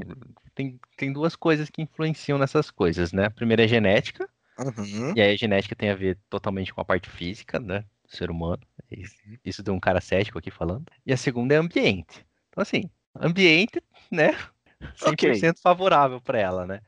[0.55, 3.25] tem, tem duas coisas que influenciam nessas coisas, né?
[3.25, 4.27] A primeira é genética,
[4.59, 5.13] Uhum.
[5.15, 7.85] e aí a genética tem a ver totalmente com a parte física, né?
[8.09, 8.61] Do ser humano.
[8.89, 10.85] Isso, isso de um cara cético aqui falando.
[11.05, 12.25] E a segunda é ambiente.
[12.49, 12.89] Então, assim,
[13.19, 14.31] ambiente, né?
[14.95, 16.81] 100% favorável pra ela, né?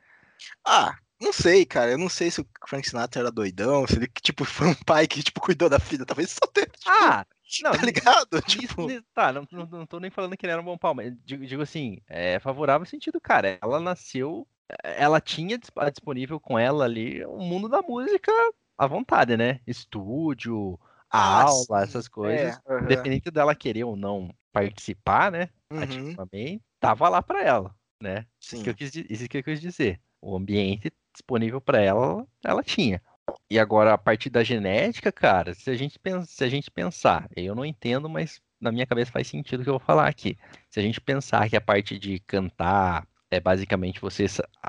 [0.65, 1.91] Ah, não sei, cara.
[1.91, 5.07] Eu não sei se o Frank Sinatra era doidão, se ele, tipo, foi um pai
[5.07, 6.05] que, tipo, cuidou da filha.
[6.05, 7.25] Talvez só ter, Ah!
[7.63, 8.37] Não, tá ligado?
[8.47, 10.77] Isso, Tipo, ni- tá, não, não, não tô nem falando que ele era um bom
[10.77, 14.47] pau, mas digo, digo assim, é favorável no sentido, cara, ela nasceu,
[14.83, 18.31] ela tinha dis- a disponível com ela ali o mundo da música
[18.77, 19.59] à vontade, né?
[19.67, 20.79] Estúdio,
[21.11, 22.59] Ah, aula, sim, essas coisas.
[22.67, 22.83] é, aham.
[22.85, 25.49] Independente dela querer ou não participar, né?
[25.71, 28.25] Uhum, Ativamente, tava lá pra ela, né?
[28.39, 28.57] sim.
[28.57, 29.99] Isso que eu quis, isso que eu quis dizer.
[30.21, 33.01] O ambiente disponível pra ela, ela tinha.
[33.49, 37.27] E agora, a partir da genética, cara, se a gente, pensa, se a gente pensar,
[37.35, 40.37] eu não entendo, mas na minha cabeça faz sentido o que eu vou falar aqui.
[40.69, 44.25] Se a gente pensar que a parte de cantar é basicamente você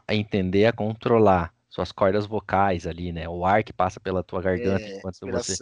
[0.09, 3.29] entender a controlar suas cordas vocais ali, né?
[3.29, 5.57] O ar que passa pela tua garganta É, enquanto você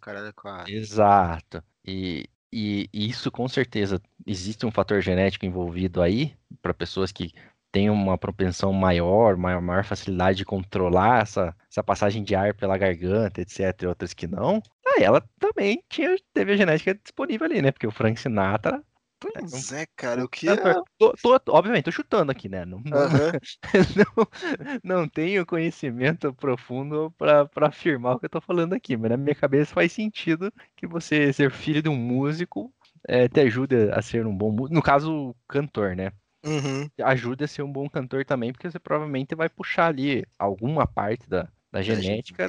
[0.00, 0.72] caralho, quase.
[0.72, 1.62] Exato.
[1.84, 7.32] E, e isso com certeza existe um fator genético envolvido aí para pessoas que
[7.70, 12.78] têm uma propensão maior, maior, maior facilidade de controlar essa, essa passagem de ar pela
[12.78, 13.82] garganta, etc.
[13.82, 14.62] E outras que não.
[14.86, 17.70] Ah, ela também tinha, teve a genética disponível ali, né?
[17.70, 18.82] Porque o Frank Sinatra.
[19.20, 20.46] Pois é, cara, o que.
[20.46, 22.64] cantor- Tô, tô- obviamente, tô chutando aqui, né?
[22.64, 23.32] Não, não, Aham.
[24.82, 29.16] não, não tenho conhecimento profundo para afirmar o que eu tô falando aqui, mas na
[29.16, 32.72] minha cabeça faz sentido que você ser filho de um músico
[33.06, 34.74] eh, te ajuda a ser um bom músico.
[34.74, 36.12] No caso, cantor, né?
[36.44, 36.88] Uhum.
[37.02, 41.28] Ajuda a ser um bom cantor também, porque você provavelmente vai puxar ali alguma parte
[41.28, 42.48] da, da genética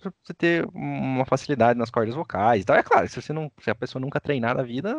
[0.00, 2.62] pra você ter uma facilidade nas cordas vocais.
[2.62, 4.94] Então, é claro, se você não, se a pessoa nunca treinar na vida,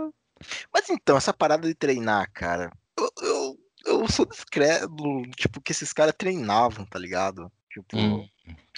[0.74, 4.88] Mas então, essa parada de treinar, cara, eu, eu, eu sou discreto,
[5.36, 7.52] tipo, que esses caras treinavam, tá ligado?
[7.72, 8.28] Tipo, Hum.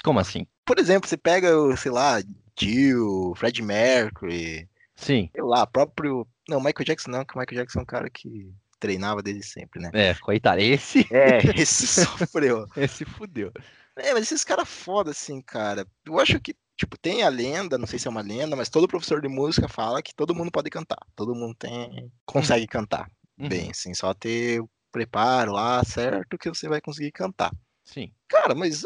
[0.04, 0.46] como assim?
[0.66, 2.22] por exemplo, você pega, o, sei lá,
[2.60, 6.28] Jill, Fred Mercury, Sim, sei lá, próprio.
[6.48, 9.82] Não, Michael Jackson não, que o Michael Jackson é um cara que treinava desde sempre,
[9.82, 9.90] né?
[9.94, 12.68] é, coitado, esse, É, esse sofreu.
[12.78, 13.52] esse fudeu.
[13.96, 15.86] É, mas esses caras foda, assim, cara.
[16.06, 18.88] Eu acho que, tipo, tem a lenda, não sei se é uma lenda, mas todo
[18.88, 21.00] professor de música fala que todo mundo pode cantar.
[21.16, 22.12] Todo mundo tem.
[22.26, 23.10] consegue cantar.
[23.38, 27.52] bem, assim, só ter o preparo lá certo que você vai conseguir cantar.
[27.84, 28.12] Sim.
[28.28, 28.84] Cara, mas,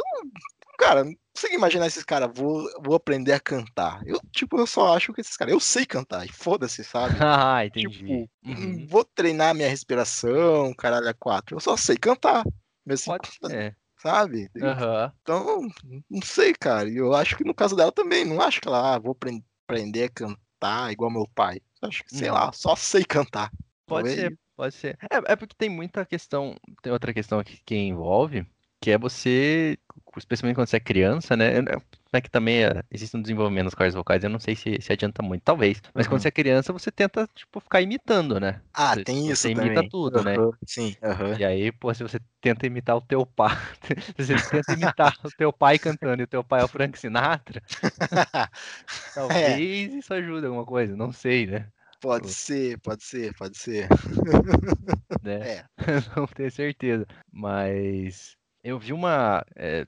[0.77, 4.01] cara, não consigo imaginar esses caras, vou, vou aprender a cantar.
[4.05, 7.15] Eu, tipo, eu só acho que esses caras, eu sei cantar, e foda-se, sabe?
[7.21, 7.97] Ah, entendi.
[7.97, 8.77] Tipo, Uhum.
[8.79, 11.55] não vou treinar minha respiração, caralho, a quatro.
[11.55, 12.43] Eu só sei cantar.
[12.86, 13.75] Mas, assim, Pode ser.
[13.97, 14.49] Sabe?
[14.62, 15.12] Aham.
[15.21, 15.67] Então,
[16.10, 16.89] não sei, cara.
[16.89, 19.43] E eu acho que no caso dela também, não acho que ela, ah, vou apren-
[19.67, 21.62] aprender a cantar igual meu pai.
[21.81, 22.36] Eu acho que, sei Uhum.
[22.36, 23.51] lá, só sei cantar.
[23.86, 24.97] Pode Talvez- ser, pode ser.
[25.12, 28.45] É, é porque tem muita questão, tem outra questão aqui que envolve,
[28.81, 29.77] que é você,
[30.17, 31.58] especialmente quando você é criança, né?
[32.17, 34.91] É que também é, existe um desenvolvimento nas cordas vocais, eu não sei se, se
[34.93, 35.82] adianta muito, talvez.
[35.93, 36.21] Mas quando Uhum.
[36.21, 38.62] você é criança, você tenta, tipo, ficar imitando, né?
[38.73, 39.89] Ah, Você- tem isso você imita também.
[39.89, 40.36] tudo, né?
[40.38, 41.38] Aham, Sim, aham.
[41.38, 43.56] E aí, pô, se você tenta imitar o teu pai,
[44.19, 46.97] se você tenta imitar o teu pai cantando e o teu pai é o Frank
[46.97, 47.62] Sinatra,
[49.13, 51.67] talvez isso ajude alguma coisa, não sei, né?
[52.01, 53.88] Pode ser, pode ser, pode ser.
[55.21, 55.39] né?
[55.60, 55.65] É.
[56.15, 57.06] não tenho certeza.
[57.32, 59.43] Mas eu vi uma.
[59.56, 59.86] é,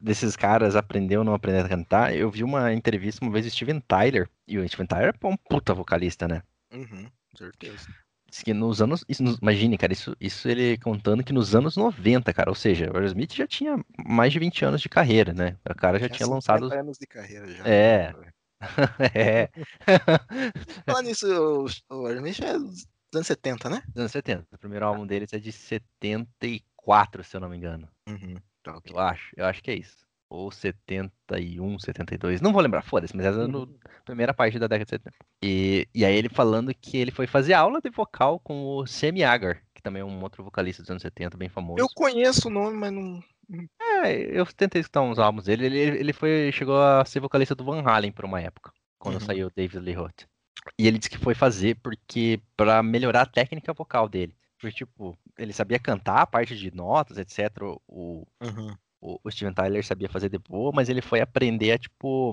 [0.00, 2.14] desses caras aprender ou não aprender a cantar.
[2.14, 4.28] Eu vi uma entrevista uma vez do Steven Tyler.
[4.46, 6.42] E o Steven Tyler é um puta vocalista, né?
[6.72, 7.88] Uhum, certeza.
[8.30, 9.04] Diz que nos anos.
[9.08, 12.50] Isso, imagine, cara, isso, isso ele contando que nos anos 90, cara.
[12.50, 15.56] Ou seja, o Aerosmith já tinha mais de 20 anos de carreira, né?
[15.68, 16.64] O cara já tinha lançado.
[16.64, 17.64] 50 anos de carreira já.
[17.66, 18.14] É.
[19.14, 19.48] é,
[20.84, 21.26] Falar nisso,
[21.88, 23.82] o, o Aerosmith é dos anos 70, né?
[23.88, 24.46] dos anos 70.
[24.52, 27.88] O primeiro álbum deles é de 74, se eu não me engano.
[28.08, 28.36] Uhum.
[28.68, 28.92] Ok.
[28.94, 29.96] Eu acho, eu acho que é isso.
[30.30, 32.40] Ou 71, 72.
[32.40, 33.66] Não vou lembrar, foda-se, mas era no
[34.04, 35.16] primeira parte da década de 70.
[35.42, 39.24] E, e aí ele falando que ele foi fazer aula de vocal com o Sammy
[39.24, 41.80] Hagar, que também é um outro vocalista dos anos 70, bem famoso.
[41.80, 43.22] Eu conheço o nome, mas não.
[44.04, 45.64] É, eu tentei escutar uns álbuns dele.
[45.64, 49.20] Ele, ele foi, chegou a ser vocalista do Van Halen por uma época, quando Uhum.
[49.20, 50.24] saiu o David Lee Roth.
[50.78, 54.34] E ele disse que foi fazer porque para melhorar a técnica vocal dele.
[54.58, 57.66] Porque, tipo, ele sabia cantar a parte de notas, etc.
[57.86, 58.76] O, Uhum.
[59.00, 62.32] o, o Steven Tyler sabia fazer de boa, mas ele foi aprender a, tipo,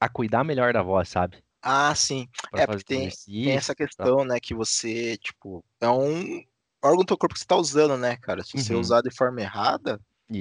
[0.00, 1.42] a cuidar melhor da voz, sabe?
[1.62, 2.28] Ah, sim.
[2.50, 3.10] Pra É, porque tem-
[3.42, 6.42] Tem essa questão, né, que você, tipo, é um
[6.82, 8.42] órgão do teu corpo que você tá usando, né, cara?
[8.44, 8.80] Se você Uhum.
[8.80, 10.00] usar de forma errada,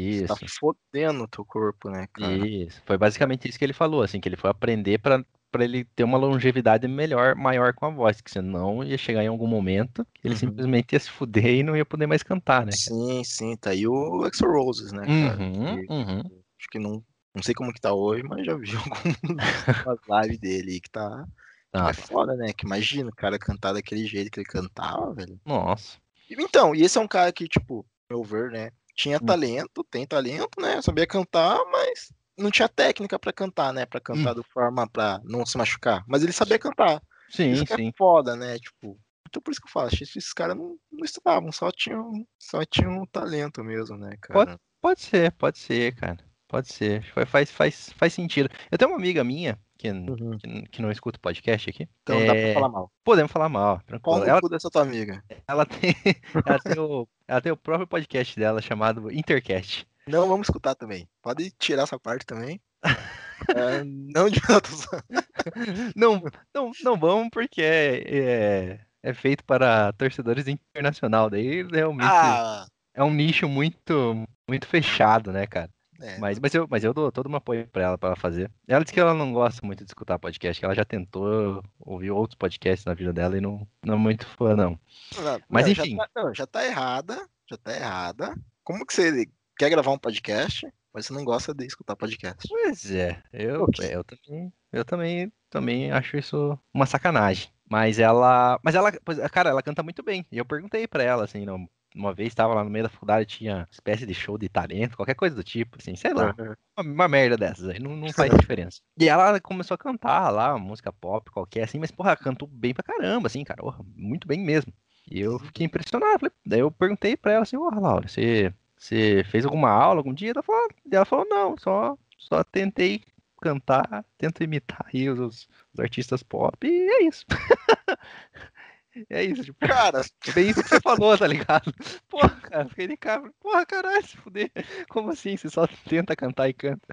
[0.10, 2.52] você tá Isso, fodendo o teu corpo, né, cara?
[2.62, 2.82] isso.
[2.86, 6.04] Foi basicamente isso que ele falou, assim, que ele foi aprender pra para ele ter
[6.04, 10.28] uma longevidade melhor, maior com a voz, que senão ia chegar em algum momento que
[10.28, 10.40] ele Uhum.
[10.40, 12.72] simplesmente ia se fuder e não ia poder mais cantar, né?
[12.72, 12.78] cara?
[12.78, 15.06] Sim, sim, tá aí o Exo Roses, né?
[15.08, 16.20] Uhum, Que- uhum.
[16.60, 17.04] Acho que não,
[17.36, 18.72] não sei como que tá hoje, mas já vi
[19.86, 21.26] algumas lives dele aí que tá.
[21.72, 22.52] Ah, É foda, né?
[22.54, 25.40] Que imagina o cara cantar daquele jeito que ele cantava, velho.
[25.46, 25.98] nossa.
[26.30, 28.72] Então, e esse é um cara que, tipo, meu ver, né?
[28.96, 29.26] Tinha Hum.
[29.26, 30.82] talento, tem talento, né?
[30.82, 33.86] Sabia cantar, mas não tinha técnica pra cantar, né?
[33.86, 36.04] Pra cantar de forma pra não se machucar.
[36.08, 37.02] Mas ele sabia cantar.
[37.30, 37.90] Sim, Isso que sim.
[37.90, 38.58] é foda, né?
[38.60, 41.72] Tipo, então por isso que eu falo, acho que esses caras não, não estudavam, só
[41.72, 44.60] tinham, só tinham talento mesmo, né, cara?
[44.82, 46.18] Pode ser, pode ser, cara.
[46.48, 47.04] Pode ser.
[47.26, 48.48] Faz, faz, faz, sentido.
[48.70, 50.38] Eu tenho uma amiga minha que, Uhum.
[50.38, 51.90] que, que não escuta o podcast aqui.
[52.04, 52.92] Então dá pra É, falar mal.
[53.04, 54.20] Podemos falar mal, Qual tranquilo.
[54.20, 55.24] no Ela, dessa tua amiga?
[55.48, 55.96] ela, tem,
[56.46, 59.88] ela, tem o, ela tem o próprio podcast dela chamado Intercast.
[60.08, 61.08] Não vamos escutar também.
[61.22, 62.60] Pode tirar essa parte também.
[63.50, 64.40] É, não de.
[65.98, 66.22] Não,
[66.54, 71.30] não, não vamos porque é, é, é feito para torcedores internacional.
[71.30, 75.70] Daí realmente Ah, é um nicho muito, muito fechado, né, cara?
[76.00, 76.18] é.
[76.20, 78.50] Mas, mas, eu, mas eu dou todo um apoio pra ela, pra ela fazer.
[78.68, 82.12] Ela disse que ela não gosta muito de escutar podcast, que ela já tentou ouvir
[82.12, 84.80] outros podcasts na vida dela e não, não é muito fã, não.
[85.18, 85.98] Não, Mas enfim.
[85.98, 87.28] Já tá, não, já tá errada.
[87.50, 88.36] Já tá errada.
[88.64, 92.48] Como que você quer gravar um podcast, mas você não gosta de escutar podcast?
[92.48, 97.50] Pois é, eu, eu também, eu também, também acho isso uma sacanagem.
[97.70, 100.26] Mas ela, mas ela, pois, cara, ela canta muito bem.
[100.32, 103.26] E eu perguntei pra ela, assim, não, uma vez estava lá no meio da faculdade,
[103.26, 106.36] tinha espécie de show de talento, qualquer coisa do tipo, assim, sei lá.
[106.78, 108.80] Uma, uma merda dessas aí, não, não faz diferença.
[109.00, 112.74] E ela começou a cantar lá, música pop qualquer, assim, mas, porra, ela cantou bem
[112.74, 114.72] pra caramba, assim, cara, porra, muito bem mesmo.
[115.10, 116.20] E eu fiquei impressionado.
[116.20, 120.14] falei- Daí eu perguntei pra ela assim, ô Laura, você, você fez alguma aula algum
[120.14, 120.32] dia?
[120.32, 123.02] Ela falou, ela falou não, só, só tentei
[123.42, 127.26] cantar, tento imitar aí os, os artistas pop, e é isso.
[129.10, 130.02] é isso, tipo, Cara,
[130.36, 131.74] bem isso que você falou, tá ligado?
[132.10, 133.24] Porra, cara, fiquei de cara.
[133.40, 134.52] Porra, caralho, se fuder.
[134.90, 135.38] Como assim?
[135.38, 136.86] Você só tenta cantar e canta.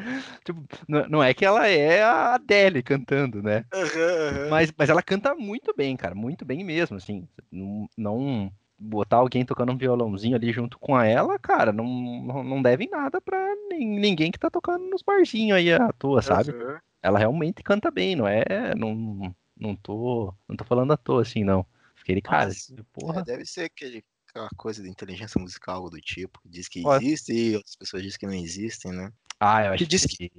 [0.45, 3.65] Tipo, não não é que ela é a Adele cantando, né?
[3.73, 4.51] aham, aham.
[4.51, 6.15] Mas, mas ela canta muito bem, cara.
[6.15, 7.29] Muito bem mesmo, assim.
[7.51, 12.63] Não, não botar alguém tocando um violãozinho ali junto com ela, cara, não, não, não
[12.63, 13.39] deve nada pra
[13.69, 16.55] nin- ninguém que tá tocando nos barzinhos aí à toa, sabe?
[17.03, 18.43] Ela realmente canta bem, não é?
[18.75, 21.65] Não, não tô, não tô falando à toa assim, não.
[21.95, 23.21] Fiquei, cara, Mas, porra.
[23.21, 26.41] É, deve ser aquele, aquela coisa de inteligência musical algo do tipo.
[26.47, 29.13] Diz que existe e outras pessoas dizem que não existem, né?
[29.39, 30.31] Ah, eu acho que diz que.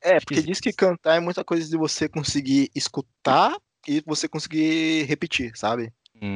[0.00, 4.28] É, que porque diz que cantar é muita coisa de você conseguir escutar e você
[4.28, 5.92] conseguir repetir, sabe?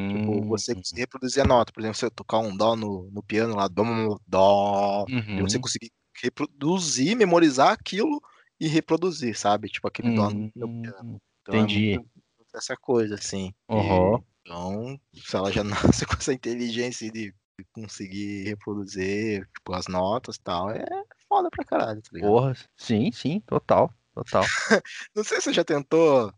[0.09, 1.73] Tipo, você Hum, conseguir reproduzir a nota.
[1.73, 3.85] Por exemplo, se eu tocar um dó no, no piano lá, dó,
[4.27, 5.91] dó, e você uhum, conseguir
[6.23, 8.21] reproduzir, memorizar aquilo
[8.61, 9.69] e reproduzir, sabe?
[9.69, 11.21] Tipo aquele dó no, hum, piano.
[11.43, 11.99] Então, é entendi.
[11.99, 12.11] muito
[12.55, 13.53] essa coisa, assim.
[13.69, 14.23] Aham.
[14.45, 20.37] então, se ela já nasce com essa inteligência de, de conseguir reproduzir, tipo, as notas
[20.37, 20.85] e tal, é
[21.29, 22.37] foda pra caralho, tá ligado?
[22.37, 24.53] Porra, sim, sim, total, total.
[25.15, 26.33] Não sei se você já tentou.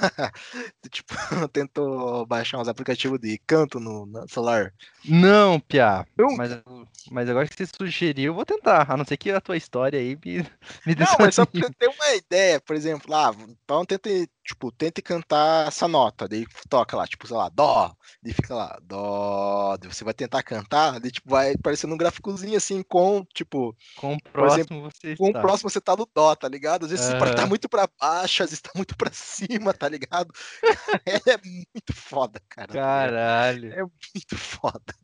[0.90, 1.14] tipo,
[1.52, 4.74] tentou baixar uns aplicativos de canto no, no celular.
[5.04, 6.28] Não, Piá, Não.
[6.36, 6.50] mas,
[7.10, 9.98] mas agora que você sugeriu, eu vou tentar, a não ser que a tua história
[9.98, 10.38] aí me,
[10.84, 13.30] me Não, mas só pra você ter uma ideia, por exemplo, lá,
[13.64, 18.32] então tente, tipo, tente cantar essa nota, daí toca lá, tipo, sei lá, dó, daí
[18.34, 22.82] fica lá, dó, daí você vai tentar cantar, daí tipo, vai aparecendo um gráficozinho assim
[22.82, 25.40] com, tipo, Com o por exemplo, próximo você com o está.
[25.40, 26.84] próximo você tá no dó, tá ligado?
[26.86, 27.46] Às vezes você tá Aham.
[27.46, 30.32] muito pra baixo, às vezes tá muito pra cima, tá ligado?
[31.26, 32.68] É muito foda, cara.
[32.68, 32.74] tá?
[32.74, 33.72] Caralho.
[33.72, 34.94] É muito foda.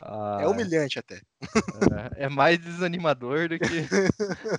[0.00, 1.20] Ah, É humilhante até.
[2.16, 3.66] é, é mais desanimador do que.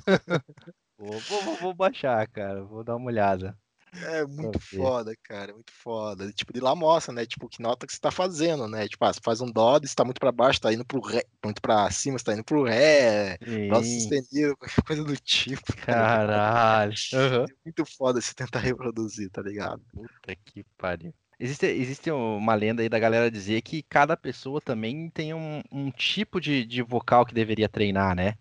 [0.98, 3.58] Vou, vou- vou baixar, cara, vou dar uma olhada.
[3.94, 6.32] É muito foda, cara, muito foda.
[6.32, 7.26] Tipo, de lá mostra, né?
[7.26, 8.88] Tipo, que nota que você tá fazendo, né?
[8.88, 11.24] Tipo, ah, você faz um dó, você tá muito pra baixo, tá indo pro ré,
[11.44, 15.62] muito pra cima, você tá indo pro ré, dó sustenido, qualquer coisa do tipo.
[15.86, 16.96] tá caralho.
[17.14, 17.46] Aham.
[17.50, 19.82] É muito foda se tentar reproduzir, tá ligado?
[19.94, 21.14] Puta que pariu.
[21.40, 25.90] Existe, existe uma lenda aí da galera dizer que cada pessoa também tem um, um
[25.92, 28.36] tipo de, de vocal que deveria treinar, né?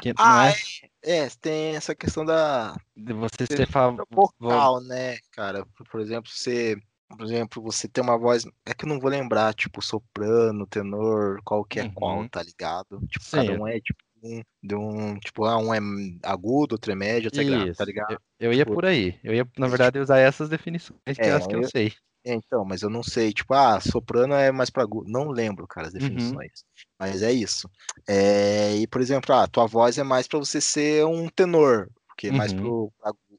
[0.00, 0.54] Que não Ah, é
[1.06, 3.68] É, tem essa questão da de você ser
[4.10, 5.64] vocal, né, cara?
[5.88, 6.76] Por- exemplo, você,
[7.08, 11.40] por exemplo, você tem uma voz, é que eu não vou lembrar, tipo, soprano, tenor,
[11.44, 11.92] qual que é Uhum.
[11.94, 12.98] qual, tá ligado?
[13.08, 15.78] Tipo, Sim, cada eu- um é tipo um, de um, tipo, ah, um é
[16.24, 18.12] agudo, outro é médio, outro é grave, tá ligado?
[18.12, 19.20] Eu, eu ia Tipo, por aí.
[19.22, 21.92] Eu ia, na verdade, usar essas definições que É, é as que eu eu- sei.
[22.26, 24.84] É, Então, mas eu não sei, tipo, ah, soprano é mais pra.
[25.06, 26.00] Não lembro, cara, as Uhum.
[26.00, 26.64] definições.
[26.98, 27.70] Mas é isso.
[28.08, 32.28] É, e, por exemplo, ah, tua voz é mais pra você ser um tenor, porque
[32.28, 32.58] é mais Uhum.
[32.60, 32.92] pro,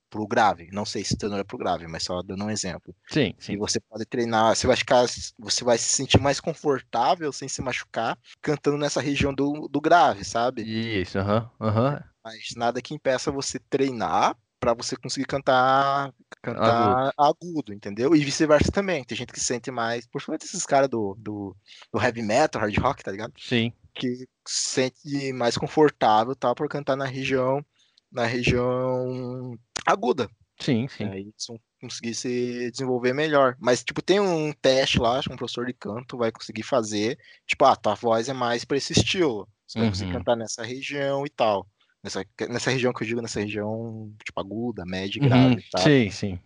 [0.10, 0.69] pro grave.
[0.71, 2.95] Não sei se tenor é pro grave, mas só dando um exemplo.
[3.10, 3.58] Sim, E sim.
[3.58, 5.06] você pode treinar, você vai ficar,
[5.38, 10.23] você vai se sentir mais confortável sem se machucar, cantando nessa região do, do grave,
[10.23, 10.63] sabe?
[10.63, 12.04] Isso, aham, aham.
[12.23, 18.15] Mas nada que impeça você treinar pra você conseguir cantar cantar agudo, entendeu?
[18.15, 19.04] E vice-versa também.
[19.04, 21.56] Tem gente que sente mais, principalmente esses caras do, do,
[21.91, 23.34] do heavy metal, hard rock, tá ligado?
[23.38, 23.73] Sim.
[23.93, 27.65] Que se sente mais confortável, tal, por cantar na região
[28.12, 30.30] na região aguda.
[30.60, 31.04] Sim, sim.
[31.06, 33.56] Aí eles vão conseguir se desenvolver melhor.
[33.60, 37.17] Mas, tipo, tem um teste lá, acho que um professor de canto vai conseguir fazer.
[37.45, 39.47] Tipo, ah, tua voz é mais pra esse estilo.
[39.67, 40.19] Você vai conseguir Uhum.
[40.19, 41.67] cantar nessa região e tal.
[42.04, 45.80] Nessa, nessa região que eu digo, nessa região, tipo, aguda, média e Uhum, grave, tá?
[45.80, 46.40] Sim, sim.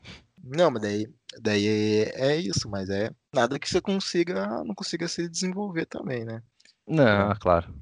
[0.44, 1.08] Não, mas daí,
[1.40, 6.26] daí é, é isso, mas é nada que você consiga, não consiga se desenvolver também,
[6.26, 6.42] né?
[6.88, 7.74] Não, claro.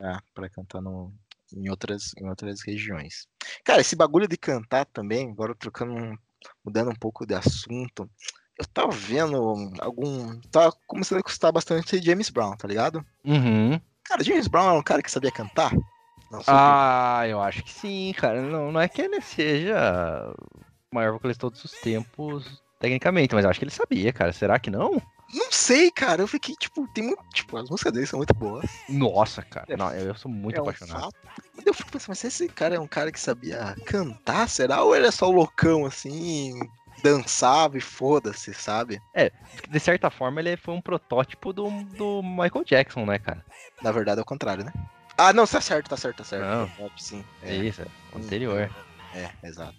[0.00, 1.12] É, pra cantar no,
[1.52, 3.26] em, outras, em outras regiões.
[3.64, 6.16] Cara, esse bagulho de cantar também, agora trocando,
[6.64, 8.08] mudando um pouco de assunto,
[8.58, 9.36] eu tava vendo
[9.80, 10.38] algum.
[10.50, 13.04] Tava começando a gostar bastante de James Brown, tá ligado?
[13.24, 13.80] Uhum.
[14.04, 15.72] Cara, James Brown era um cara que sabia cantar?
[16.46, 18.40] Ah, eu acho que sim, cara.
[18.42, 20.32] Não, não é que ele seja
[20.90, 24.32] o maior vocalista de todos os tempos, tecnicamente, mas eu acho que ele sabia, cara.
[24.32, 25.00] Será que não?
[25.32, 26.22] Não sei, cara.
[26.22, 27.22] Eu fiquei, tipo, tem muito.
[27.32, 28.64] Tipo, as músicas dele são muito boas.
[28.88, 29.66] Nossa, cara.
[29.68, 31.12] É, Não, eu sou muito é um apaixonado.
[31.56, 34.82] Mas eu fico pensando, mas esse cara é um cara que sabia cantar, será?
[34.82, 36.58] Ou ele é só o loucão, assim,
[37.02, 39.00] dançava e foda-se, sabe?
[39.68, 43.44] De certa forma, ele foi um protótipo do, do Michael Jackson, né, cara?
[43.82, 44.72] Na verdade é o contrário, né?
[45.16, 46.44] Ah, não, tá certo, tá certo, tá certo.
[46.44, 46.68] Não.
[46.70, 47.24] Pop, sim.
[47.42, 48.70] É É, isso, é o anterior.
[49.14, 49.76] é, exato.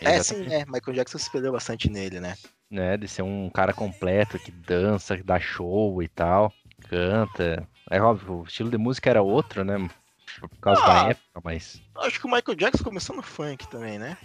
[0.00, 0.52] É, sim, Exatamente.
[0.54, 0.64] é.
[0.66, 2.34] Michael Jackson se espelhou bastante nele, né?
[2.70, 6.52] Né, de ser um cara completo que dança, que dá show e tal,
[6.88, 7.66] canta.
[7.90, 9.76] É óbvio, o estilo de música era outro, né?
[10.40, 10.86] Por causa Ah.
[11.04, 11.80] da época, mas.
[11.98, 14.16] Acho que o Michael Jackson começou no funk também, né?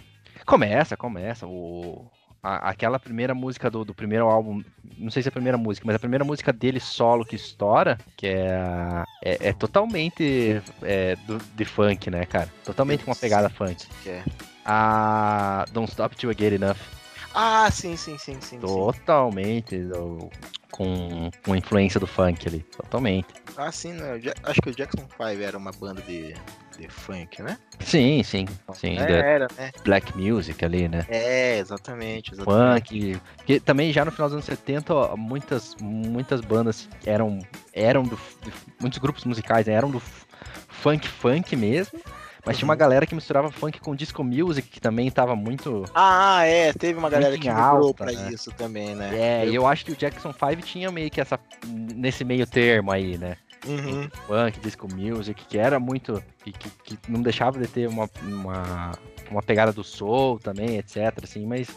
[0.44, 1.46] Começa, começa.
[1.46, 2.10] O...
[2.42, 4.62] a- aquela primeira música do, do primeiro álbum,
[4.98, 7.98] não sei se é a primeira música, mas a primeira música dele solo que estoura,
[8.16, 12.52] que é, a- é, é totalmente é, do- de funk, né, cara?
[12.64, 13.86] Totalmente com uma pegada funk.
[14.02, 14.24] Que é.
[14.64, 16.76] A Don't Stop Till I Get Enough,
[17.34, 18.40] Ah, sim, sim, sim, sim.
[18.40, 18.58] sim.
[18.60, 20.28] totalmente do-
[20.70, 23.28] com, com influência do funk ali, totalmente.
[23.56, 24.20] Ah, sim, né?
[24.44, 26.34] Acho que o Jackson 5 era uma banda de,
[26.80, 27.56] de funk, né?
[27.80, 28.98] Sim, sim, sim.
[28.98, 29.70] É, era, né?
[29.84, 31.06] Black Music ali, né?
[31.08, 32.88] É, exatamente, exatamente.
[32.88, 33.20] Funk.
[33.36, 37.38] Porque também já no final dos anos 70, ó, muitas, muitas bandas eram,
[37.72, 38.18] eram do.
[38.80, 40.00] muitos grupos musicais né, eram do
[40.68, 41.98] funk funk mesmo.
[42.44, 42.78] Mas tinha uma Uhum.
[42.78, 45.84] galera que misturava funk com disco music, que também tava muito.
[45.94, 48.30] Ah, é, teve uma galera que migrou pra né?
[48.32, 49.10] isso também, né?
[49.42, 51.38] É, e eu acho que o Jackson 5 tinha meio que essa.
[51.94, 53.36] nesse meio termo aí, né?
[53.66, 54.08] Uhum.
[54.26, 56.22] Funk, disco music, que era muito.
[56.42, 58.92] que, que, que não deixava de ter uma, uma,
[59.30, 61.12] uma pegada do soul também, etc.
[61.22, 61.68] Assim, mas,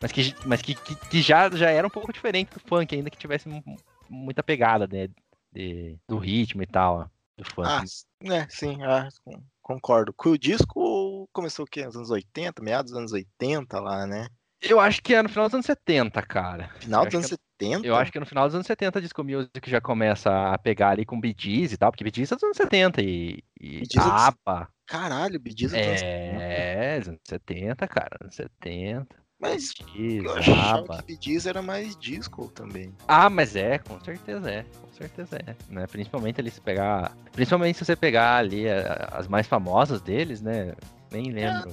[0.00, 3.10] mas, que, mas que, que, que já, já era um pouco diferente do funk, ainda
[3.10, 3.62] que tivesse mu-
[4.08, 5.08] muita pegada né,
[5.52, 7.68] de, do ritmo e tal, do funk.
[7.68, 7.82] Ah,
[8.22, 10.12] né, sim, ah, con- concordo.
[10.12, 11.84] Que o disco começou o quê?
[11.84, 14.28] Nos anos 80, meados dos anos 80 lá, né?
[14.60, 16.70] Eu acho que é no final dos anos 70, cara.
[16.78, 17.42] Final dos anos 70?
[17.84, 20.90] Eu acho que no final dos anos 70 a Disco Music já começa a pegar
[20.90, 23.80] ali com Bee Gees e tal, porque Bee Gees é dos anos 70 e, e
[23.80, 24.68] Bee Gees é dos- ABBA.
[24.86, 25.86] Caralho, Bidiza é...
[25.88, 26.42] anos 70.
[26.44, 29.06] É, dos anos 70, cara, anos 70.
[29.40, 30.96] Mas Bee Gees, eu achava ABBA.
[30.98, 32.92] que Bidiza era mais disco também.
[33.08, 35.86] Ah, mas é, com certeza é, com certeza é, né?
[35.86, 40.74] Principalmente ali se pegar, principalmente se você pegar ali a- as mais famosas deles, né?
[41.12, 41.70] Nem lembro.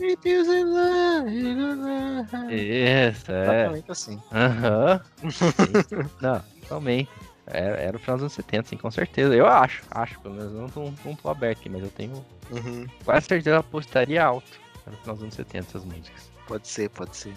[2.52, 3.44] Isso, é.
[3.44, 4.20] Exatamente assim.
[4.32, 5.02] Aham.
[5.32, 6.10] Sim.
[6.22, 7.10] Não, totalmente.
[7.48, 9.34] Era, era o final dos anos 70, sim, com certeza.
[9.34, 12.24] Eu acho, acho, pelo menos eu não tô, não tô aberto aqui, mas eu tenho
[12.52, 12.86] Uhum.
[13.06, 14.60] quase certeza que eu apostaria alto.
[14.86, 16.30] Era no final dos anos 70 essas músicas.
[16.48, 17.34] Pode ser, pode ser.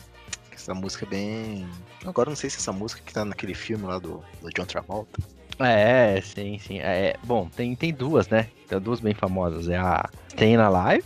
[0.50, 1.68] Essa música é bem.
[2.04, 4.64] Agora eu não sei se essa música que tá naquele filme lá do, do John
[4.66, 5.20] Travolta.
[5.64, 6.78] É, sim, sim.
[6.80, 8.48] É, bom, tem, tem duas, né?
[8.68, 9.68] Tem duas bem famosas.
[9.68, 11.04] É a Staying Alive,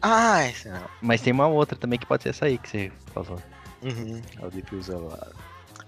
[0.00, 0.84] Ah, esse não.
[1.00, 3.40] mas tem uma outra também que pode ser essa aí que você falou.
[3.82, 4.22] Uhum.
[4.40, 4.92] O Deep Use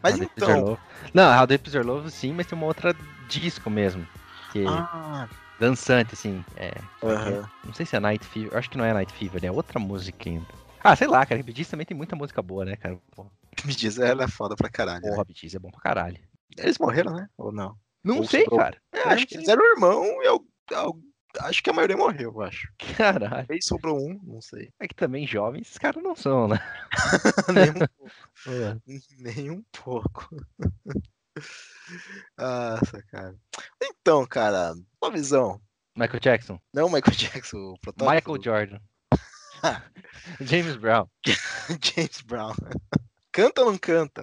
[0.03, 0.61] Mas How então.
[0.61, 0.81] Love.
[1.13, 2.95] Não, How Deep Is Your Love sim, mas tem uma outra
[3.29, 4.07] disco mesmo.
[4.51, 5.29] Que Ah,
[5.61, 6.45] dançante, assim.
[6.57, 7.49] É, aham.
[7.65, 8.53] Não sei se é Night Fever.
[8.53, 10.47] eu Acho que não é Night Fever, é outra música ainda.
[10.83, 11.43] Ah, sei lá, cara.
[11.43, 12.99] Bee Gees também tem muita música boa, né, cara?
[13.65, 15.03] Me diz, ela é foda pra caralho.
[15.03, 15.11] né?
[15.11, 16.19] porra Bee Gees é bom pra caralho.
[16.59, 17.29] Eles morreram, né?
[17.39, 17.77] Ou não?
[18.05, 18.77] Não Ou sei, cara.
[18.93, 21.01] É, acho que eles eram irmão e eu, eu-
[21.41, 22.69] acho que a maioria morreu, eu acho.
[22.97, 23.47] Caralho.
[23.51, 24.71] Aí sobrou um, não sei.
[24.79, 26.59] É que também jovens esses caras não são, né?
[27.53, 27.85] nem, um,
[28.53, 28.79] É.
[29.19, 30.29] nem um pouco.
[32.39, 33.35] Nossa, cara.
[33.83, 35.61] Então, cara, sua visão.
[35.97, 36.61] Michael Jackson.
[36.73, 38.33] Não Michael Jackson, o protótipo.
[38.33, 38.81] Michael Jordan.
[40.41, 41.09] James Brown.
[41.83, 42.55] James Brown.
[43.33, 44.23] Canta ou não canta?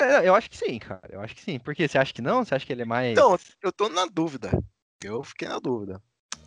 [0.00, 1.08] É, Eu acho que sim, cara.
[1.10, 1.58] Eu acho que sim.
[1.58, 1.88] Por quê?
[1.88, 2.44] Você acha que não?
[2.44, 3.12] Você acha que ele é mais.
[3.12, 4.50] Então, eu tô na dúvida.
[5.02, 6.00] Eu fiquei na dúvida.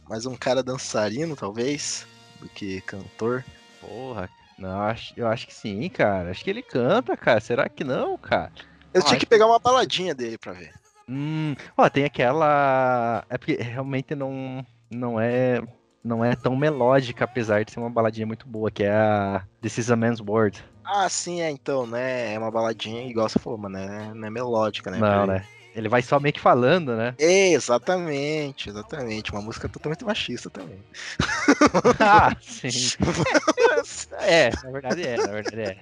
[0.08, 2.06] Mas um cara dançarino, talvez,
[2.40, 3.44] do que cantor.
[3.80, 4.30] Porra.
[4.58, 6.30] Não, eu acho, eu acho que sim, cara.
[6.30, 7.40] Acho que ele canta, cara.
[7.40, 8.52] Será que não, cara?
[8.94, 10.74] Eu Ah, tinha que pegar uma baladinha dele pra ver.
[11.10, 13.24] Hum, ó, tem aquela.
[13.30, 15.62] É porque realmente não, não é.
[16.04, 19.78] Não é tão melódica, apesar de ser uma baladinha muito boa, que é a This
[19.78, 20.64] is a Man's World.
[20.84, 22.34] Ah, sim, é então, né?
[22.34, 24.12] É uma baladinha igual você falou, mas né?
[24.14, 24.98] não é melódica, né?
[24.98, 25.46] Não, né?
[25.74, 27.16] Ele vai só meio que falando, né?
[27.18, 29.32] Exatamente, exatamente.
[29.32, 30.84] Uma música totalmente machista também.
[32.00, 32.70] ah, sim.
[34.20, 35.78] É, na verdade é, na verdade é.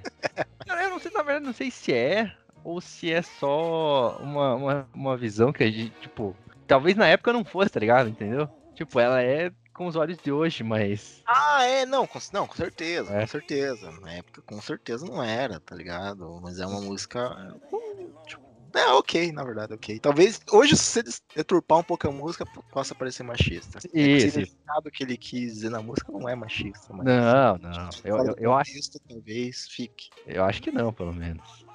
[0.65, 2.31] Cara, Eu não sei, na verdade, não sei se é
[2.63, 6.35] ou se é só uma, uma, uma visão que a gente, tipo,
[6.67, 8.09] talvez na época não fosse, tá ligado?
[8.09, 8.47] Entendeu?
[8.75, 11.21] Tipo, ela é com os olhos de hoje, mas.
[11.25, 13.21] Ah, é, não, com, não, com certeza, É.
[13.21, 13.89] com certeza.
[14.01, 16.37] Na época, com certeza não era, tá ligado?
[16.43, 17.33] Mas é uma música.
[18.27, 18.43] tipo,
[18.75, 19.97] É, ok, na verdade, ok.
[20.01, 23.77] Talvez hoje, se você deturpar um pouco a música, possa parecer machista.
[23.77, 23.89] É que
[24.85, 27.05] o que ele quis dizer na música não é machista, mas.
[27.05, 27.89] Não, não.
[28.03, 28.73] Eu, eu, eu acho,
[29.07, 30.09] Talvez fique.
[30.27, 31.65] eu acho que não, pelo menos.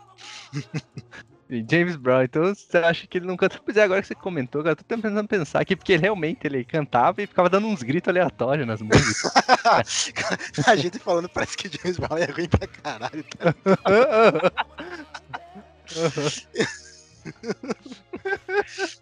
[1.71, 3.61] James Brown, então você acha que ele não canta?
[3.63, 6.47] Pois é, agora que você comentou, cara, eu tô tentando pensar aqui, porque ele realmente
[6.47, 9.33] ele cantava e ficava dando uns gritos aleatórios nas músicas.
[10.67, 13.25] a gente falando parece que James Brown é ruim pra caralho.
[13.37, 13.55] Tá?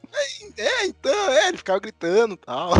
[0.57, 2.73] É, então, é, ele ficava gritando e tal.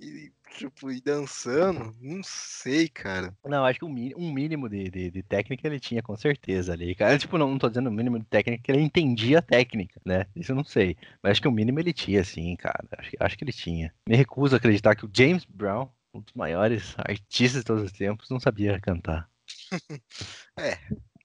[0.00, 1.94] e, tipo, e dançando.
[2.00, 3.36] Não sei, cara.
[3.44, 6.72] Não, acho que um mínimo, um mínimo de, de, de técnica ele tinha, com certeza
[6.72, 6.94] ali.
[6.94, 10.00] Cara, tipo, não, não tô dizendo o mínimo de técnica, que ele entendia a técnica,
[10.04, 10.26] né?
[10.34, 10.96] Isso eu não sei.
[11.22, 12.84] Mas acho que o mínimo ele tinha, sim, cara.
[12.98, 13.94] Acho, que- acho que ele tinha.
[14.08, 17.92] Me recuso a acreditar que o James Brown, um dos maiores artistas de todos os
[17.92, 19.28] tempos, não sabia cantar.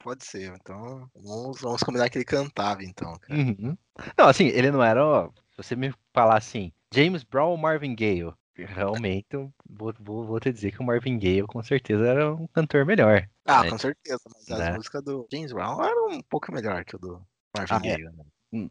[0.03, 0.53] Pode ser.
[0.55, 3.39] Então, vamos, vamos combinar que ele cantava, então, cara.
[3.39, 3.77] Uhum.
[4.17, 5.05] Não, assim, ele não era.
[5.05, 8.31] ó, Se você me falar assim, James Brown ou Marvin Gaye?
[8.55, 9.27] Realmente,
[9.69, 13.27] vou, vou, vou te dizer que o Marvin Gaye com certeza era um cantor melhor.
[13.45, 13.69] Ah, É.
[13.69, 14.19] com certeza.
[14.33, 14.73] Mas as Né?
[14.73, 17.21] músicas do James Brown eram um pouco melhor que o do
[17.55, 17.97] Marvin Ah, é.
[17.97, 18.03] Gaye.
[18.53, 18.69] né?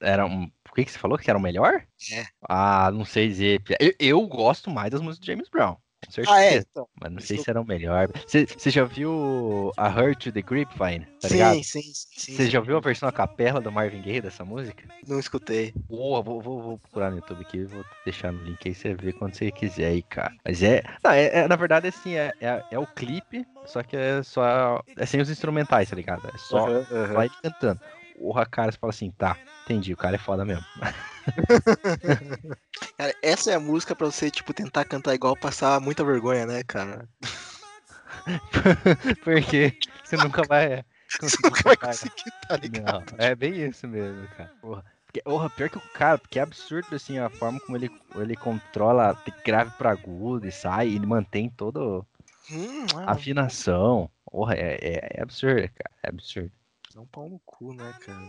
[0.00, 0.44] Era um.
[0.70, 1.18] O que, que você falou?
[1.18, 1.84] Que era o melhor?
[2.12, 2.26] É.
[2.48, 3.62] Ah, não sei dizer.
[3.80, 5.76] Eu, eu gosto mais das músicas de James Brown.
[6.04, 6.36] Com certeza.
[6.36, 6.56] Ah, é?
[6.56, 6.88] Então.
[7.00, 8.08] Mas não sei se era o melhor.
[8.26, 11.06] Você já viu a Hurt to the Grapevine?
[11.20, 11.56] Tá ligado?
[11.56, 12.32] sim, sim, sim, sim.
[12.36, 14.84] Você já ouviu a versão a capela do Marvin Gaye dessa música?
[15.06, 15.72] Não escutei.
[15.88, 19.12] Boa, vou, vou, vou procurar no YouTube aqui, vou deixar no link aí você vê
[19.12, 20.34] quando você quiser aí, cara.
[20.44, 20.82] Mas é.
[21.02, 24.82] Não, é, é- na verdade, assim, é, é, é o clipe, só que é só.
[24.96, 26.26] É sem os instrumentais, tá ligado?
[26.32, 27.24] É só, aham.
[27.24, 27.80] ele cantando.
[28.18, 30.64] Porra, cara, você fala assim, tá, entendi, o cara é foda mesmo.
[32.98, 36.62] Cara, essa é a música pra você, tipo, tentar cantar igual, passar muita vergonha, né,
[36.64, 37.08] cara?
[39.22, 40.84] Porque você nunca vai.
[41.20, 41.98] Você nunca vai cantar.
[41.98, 42.96] conseguir, tá ligado?
[42.98, 44.50] Não, é bem isso mesmo, cara.
[44.60, 44.84] Porra.
[45.06, 48.36] Porque, porra, pior que o cara, porque é absurdo assim a forma como ele, ele
[48.36, 52.04] controla grave pra agudo e sai, ele mantém toda
[52.50, 54.10] Hum, a afinação.
[54.24, 55.90] Porra, é, é, é absurdo, cara.
[56.02, 56.52] É absurdo.
[56.96, 58.26] Dá um pau no cu, né, cara?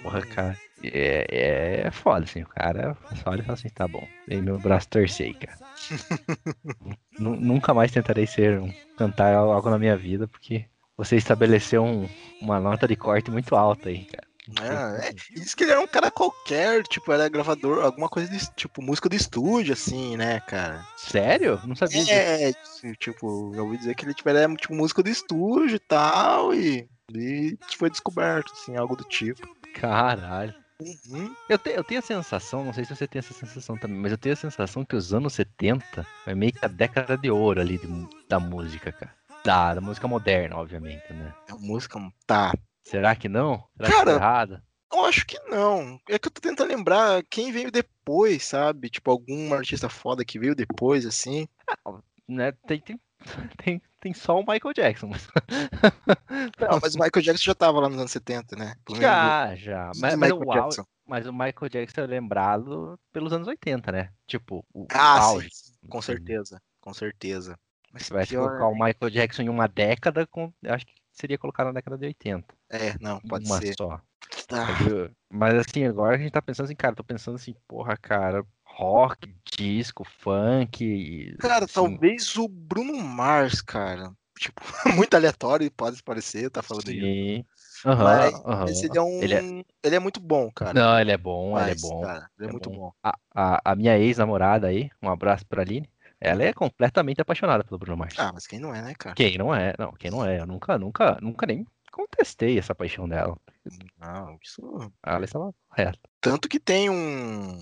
[0.00, 0.60] Porra, cara.
[0.82, 2.42] É, é, é foda, assim.
[2.42, 4.08] O cara só olha e fala assim, tá bom.
[4.26, 5.58] Vem meu braço torcer aí, cara.
[7.18, 10.64] Nu- Nunca mais tentarei ser um, cantar algo na minha vida, porque
[10.96, 12.08] você estabeleceu um-
[12.40, 14.28] uma nota de corte muito alta aí, cara.
[14.60, 18.38] É, é, diz que ele era um cara qualquer, tipo, era gravador, alguma coisa de,
[18.54, 20.84] tipo, música de estúdio, assim, né, cara?
[20.98, 21.58] Sério?
[21.64, 22.14] Não sabia disso.
[22.14, 22.52] É,
[22.98, 26.86] tipo, eu ouvi dizer que ele tipo, era tipo músico de estúdio e tal, e,
[27.18, 29.46] e foi descoberto, assim, algo do tipo.
[29.74, 30.54] Caralho.
[30.80, 31.34] Uhum.
[31.48, 34.10] Eu, te- eu tenho a sensação, não sei se você tem essa sensação também, mas
[34.12, 37.60] eu tenho a sensação que os anos 70 é meio que a década de ouro
[37.60, 37.86] ali de
[38.28, 39.14] da música, cara.
[39.44, 41.32] Da, da música moderna, obviamente, né?
[41.48, 42.52] A música tá.
[42.82, 43.64] Será que não?
[43.76, 44.62] Será que Cara, tá errado?
[44.92, 45.98] Eu acho que não.
[46.08, 48.88] É que eu tô tentando lembrar quem veio depois, sabe?
[48.90, 51.46] Tipo, algum artista foda que veio depois, assim.
[52.28, 52.52] Né?
[52.66, 53.00] Tem, tem,
[53.62, 55.08] tem, tem só o Michael Jackson.
[55.08, 55.28] mas-
[56.60, 58.74] Não, mas o Michael Jackson já tava lá nos anos 70, né?
[58.84, 59.92] Pelo menos já, já.
[59.96, 60.84] Mas, mas, o au- Jackson.
[61.06, 64.12] mas o Michael Jackson é lembrado pelos anos 80, né?
[64.26, 65.50] Tipo, o Ah, auge.
[65.50, 67.58] sim, sim, com certeza, com certeza.
[67.92, 70.94] Mas Se que pior- colocar o Michael Jackson em uma década, com, eu acho que
[71.12, 72.54] seria colocado na década de 80.
[72.68, 73.74] É, não, pode uma ser.
[73.76, 74.00] só.
[74.50, 74.66] Ah,
[75.30, 78.44] Mas assim, agora a gente tá pensando assim, cara, tô pensando assim, porra, cara,
[78.76, 80.84] rock, disco, funk.
[80.84, 84.12] e, Cara, assim, talvez o Bruno Mars, cara.
[84.38, 84.60] Tipo,
[85.08, 87.00] muito aleatório, pode parecer, tá falando isso.
[87.00, 87.44] Sim.
[87.86, 88.68] Aham, Mas aham.
[88.68, 89.20] esse ele é um.
[89.20, 89.34] Ele
[89.82, 90.72] Ele é- é, muito bom, cara.
[90.72, 92.00] Não, ele é bom, ele é Mas, bom.
[92.00, 92.76] Cara, ele é, é muito bom.
[92.76, 92.92] bom.
[93.02, 95.88] A, a, a minha ex-namorada aí, um abraço pra Aline,
[96.20, 98.14] ela é completamente apaixonada pelo Bruno Mars.
[98.18, 99.14] Ah, mas quem não é, né, cara?
[99.14, 99.74] Quem não é?
[99.78, 100.40] Não, quem não é?
[100.40, 103.36] Eu nunca, nunca, nunca nem contestei essa paixão dela.
[104.00, 104.60] Não, isso.
[105.04, 105.98] Ela estava correta.
[106.20, 107.58] Tanto que tem um.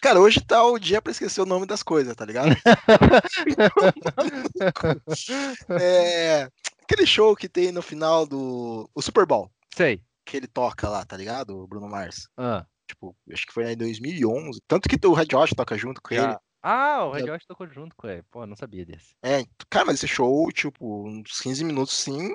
[0.00, 2.54] Cara, hoje tá o dia pra esquecer o nome das coisas, tá ligado?
[5.80, 6.48] é.
[6.82, 8.88] Aquele show que tem no final do.
[8.94, 9.50] O Super Bowl.
[9.74, 10.02] Sei.
[10.24, 11.58] Que ele toca lá, tá ligado?
[11.58, 12.28] O Bruno Mars.
[12.36, 14.60] Ah, Tipo, acho que foi em 2011.
[14.68, 16.36] Tanto que o Red Hot toca junto com ele.
[16.62, 18.22] Ah, o Red Hot tocou junto com ele.
[18.30, 19.14] Pô, não sabia desse.
[19.22, 22.30] É, cara, mas esse show, tipo, uns 15 minutos, sim,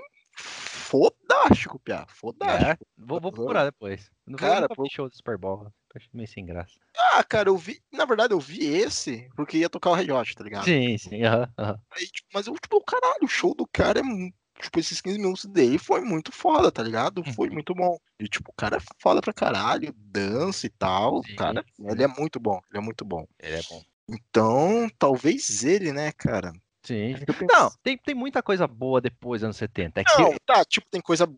[0.90, 2.06] fodástico, Pia.
[2.08, 2.84] Fodástico.
[2.84, 2.88] É?
[2.98, 4.10] Vou, vou procurar depois.
[4.26, 5.72] Não vou Cara, pô- vi show do Super Bowl.
[5.96, 6.74] Achei meio sem graça.
[6.98, 7.82] Ah, cara, eu vi.
[7.92, 10.66] Na verdade, eu vi esse porque ia tocar o Red Hot, tá ligado?
[10.66, 11.24] Sim, sim.
[11.24, 11.80] Aham, aham.
[11.92, 14.04] Aí, tipo, mas eu, tipo, caralho, o show do cara é.
[14.62, 17.24] Tipo, esses 15 minutos dele foi muito foda, tá ligado?
[17.34, 17.54] Foi Uhum.
[17.54, 17.98] muito bom.
[18.20, 21.24] E, tipo, o cara é foda pra caralho, dança e tal.
[21.24, 21.88] Sim, cara, sim.
[21.88, 23.26] ele é muito bom, ele é muito bom.
[23.40, 23.82] Ele é bom.
[24.10, 26.52] Então, talvez ele, né, cara?
[26.90, 27.16] Sim.
[27.52, 30.02] Não, tem, tem muita coisa boa depois dos anos 70.
[30.02, 31.30] É que Não, tá, tipo, tem coisa,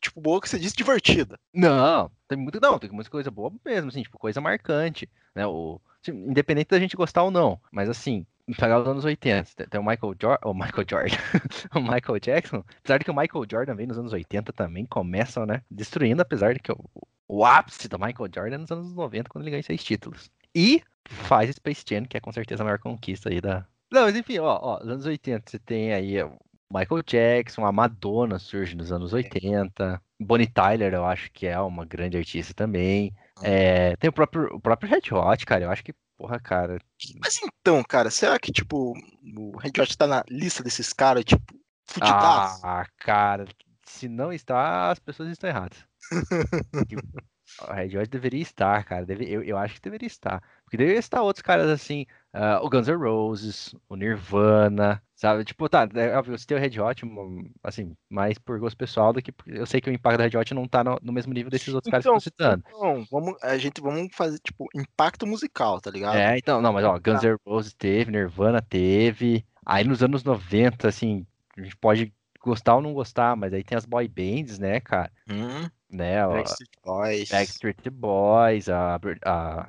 [0.00, 1.38] tipo, boa que você disse divertida.
[1.52, 5.44] Não, tem muito, não, tem muita coisa boa mesmo, assim, tipo, coisa marcante, né?
[5.44, 8.24] O, assim, independente da gente gostar ou não, mas assim,
[8.56, 11.16] pegar os anos 80, tem- o Michael Jordan, o Michael Jordan,
[11.74, 15.44] o Michael Jackson, apesar de que o Michael Jordan vem nos anos 80 também, começa,
[15.44, 16.78] né, destruindo, apesar de que o,
[17.26, 20.30] o ápice do Michael Jordan é nos anos 90, quando ele ganha seis títulos.
[20.54, 23.66] E faz Space Jam, que é com certeza a maior conquista aí da...
[23.92, 26.38] Não, mas enfim, ó, ó, nos anos 80 você tem aí o
[26.72, 31.84] Michael Jackson, a Madonna surge nos anos 80, Bonnie Tyler eu acho que é uma
[31.84, 35.94] grande artista também, é, tem o próprio, o próprio Red Hot, cara, eu acho que,
[36.16, 36.78] porra, cara,
[37.20, 38.94] Mas então, cara, será que, tipo,
[39.36, 41.42] o Red Hot tá na lista desses caras, tipo,
[41.84, 42.64] fudidaço?
[42.64, 43.44] ah, cara,
[43.84, 45.84] se não está, as pessoas estão erradas.
[47.60, 50.98] O Red Hot deveria estar, cara, deve, eu, eu acho que deveria estar, porque deveria
[50.98, 56.16] estar outros caras assim, ah, o Guns N' Roses, o Nirvana, sabe, tipo, tá, é
[56.16, 59.66] óbvio, você tem o Red Hot, um, assim, mais por gosto pessoal do que, eu
[59.66, 61.90] sei que o impacto do Red Hot não tá no, no mesmo nível desses outros
[61.90, 62.64] caras que eu tô citando.
[62.66, 66.16] Então, vamos, a gente vamos fazer, tipo, impacto musical, tá ligado?
[66.16, 69.44] É, então, não, mas ó, Guns N' Roses teve, Nirvana teve.
[69.64, 71.26] Aí nos anos 90, assim,
[71.56, 75.10] a gente pode gostar ou não gostar, mas aí tem as boy bands, né, cara?
[75.28, 76.26] Hum, né?
[76.26, 77.28] Backstreet Boys.
[77.30, 79.68] Backstreet Boys, a, a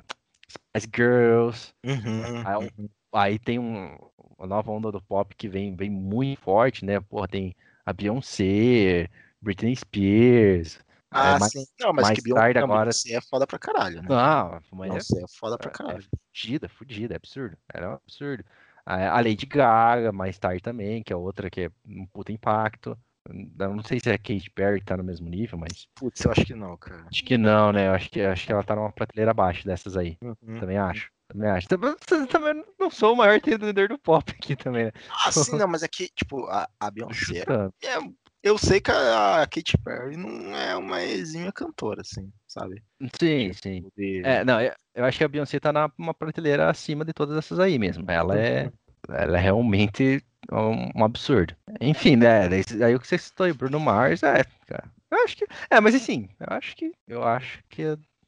[0.72, 1.72] as Girls.
[1.84, 2.88] Uhum, Aí, um- uhum.
[3.12, 3.96] aí tem um,
[4.38, 6.98] uma nova onda do pop que vem, vem muito forte, né?
[7.00, 7.54] Porra, tem
[7.84, 9.08] a Beyoncé,
[9.40, 10.78] Britney Spears.
[11.10, 11.64] Ah, é, mais, sim.
[11.78, 14.08] Não, mas mais que Beyoncé, tarde não, agora- Beyoncé é foda pra caralho, né?
[14.08, 16.04] Não, mas é Beyoncé é foda pra é caralho.
[16.34, 17.56] fudida, fudida, é absurdo.
[17.72, 18.44] Era um absurdo.
[18.86, 22.98] A a Lady Gaga, mais tarde também, que é outra que é um puta impacto.
[23.28, 26.22] Eu não sei se é a Katy Perry que tá no mesmo nível, mas Putz,
[26.24, 27.06] eu acho que não, cara.
[27.10, 27.88] acho que não, né?
[27.88, 30.18] Eu acho que, acho que ela tá numa prateleira abaixo dessas aí.
[30.22, 30.60] Uhum.
[30.60, 31.10] Também acho.
[31.28, 31.66] Também acho.
[31.68, 31.94] Também,
[32.30, 34.92] também não sou o maior entendedor do pop aqui também, né?
[35.24, 37.40] Ah, sim, não, mas é que, tipo, a, a Beyoncé.
[37.40, 37.72] Chutando.
[37.82, 37.96] É,
[38.42, 42.82] eu sei que a Katy Perry não é uma exímia cantora, assim, sabe?
[43.18, 43.82] Sim, sim.
[43.82, 47.14] Poder- É, não, eu, eu acho que a Beyoncé tá na uma prateleira acima de
[47.14, 48.04] todas essas aí mesmo.
[48.10, 48.70] Ela é,
[49.08, 50.22] ela é realmente
[50.52, 51.54] um, um absurdo.
[51.80, 52.48] Enfim, né?
[52.48, 54.90] daí- Aí o que você citou aí, Bruno Mars, é, cara.
[55.10, 55.46] Eu acho que.
[55.70, 56.92] É, mas assim, eu acho que.
[57.06, 57.82] Eu acho que.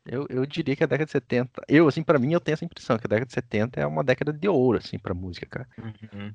[0.08, 1.62] Eu, eu diria que a década de 70.
[1.68, 4.04] Eu, assim, pra mim, eu tenho essa impressão que a década de 70 é uma
[4.04, 5.68] década de ouro, assim, pra música, cara.
[5.78, 6.32] Uhum.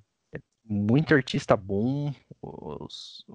[0.65, 3.25] Muito artista bom, os-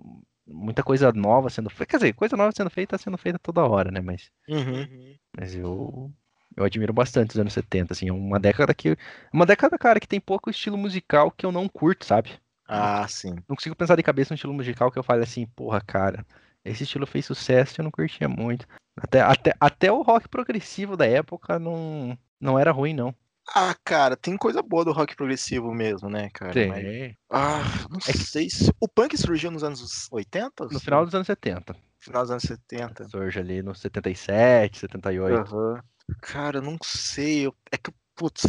[0.47, 1.87] muita coisa nova sendo feita.
[1.91, 4.01] Quer dizer, coisa nova sendo feita, tá sendo feita toda hora, né?
[4.01, 4.31] Mas.
[4.49, 5.17] Uhum.
[5.37, 6.13] Mas eu,
[6.57, 8.97] eu admiro bastante os anos 70, assim, é uma década que.
[9.33, 12.33] Uma década, cara, que tem pouco estilo musical que eu não curto, sabe?
[12.69, 13.35] Ah, sim.
[13.49, 16.25] Não consigo pensar de cabeça um estilo musical que eu fale assim, porra, cara,
[16.65, 18.67] esse estilo fez sucesso e eu não curtia muito.
[18.97, 23.15] Até, até, até o rock progressivo da época não, não era ruim, não.
[23.55, 26.53] Ah, cara, tem coisa boa do rock progressivo mesmo, né, cara?
[26.69, 27.17] Mas- Tem.
[27.31, 28.73] Ah, não É que- sei se.
[28.81, 30.65] O punk surgiu nos anos 80?
[30.65, 31.77] No final dos anos 70.
[32.01, 33.09] final dos anos 70.
[33.09, 35.55] Surge ali no 77, 78.
[35.55, 35.81] Aham.
[36.21, 37.47] Cara, não sei.
[37.71, 38.43] É que, putz.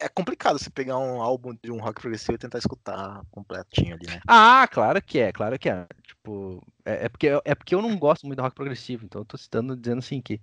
[0.00, 4.06] É complicado você pegar um álbum de um rock progressivo e tentar escutar completinho ali,
[4.06, 4.20] né?
[4.28, 5.86] Ah, claro que é, claro que é.
[6.04, 9.24] Tipo, é, é porque, é porque eu não gosto muito do rock progressivo, então eu
[9.24, 10.40] tô citando dizendo assim que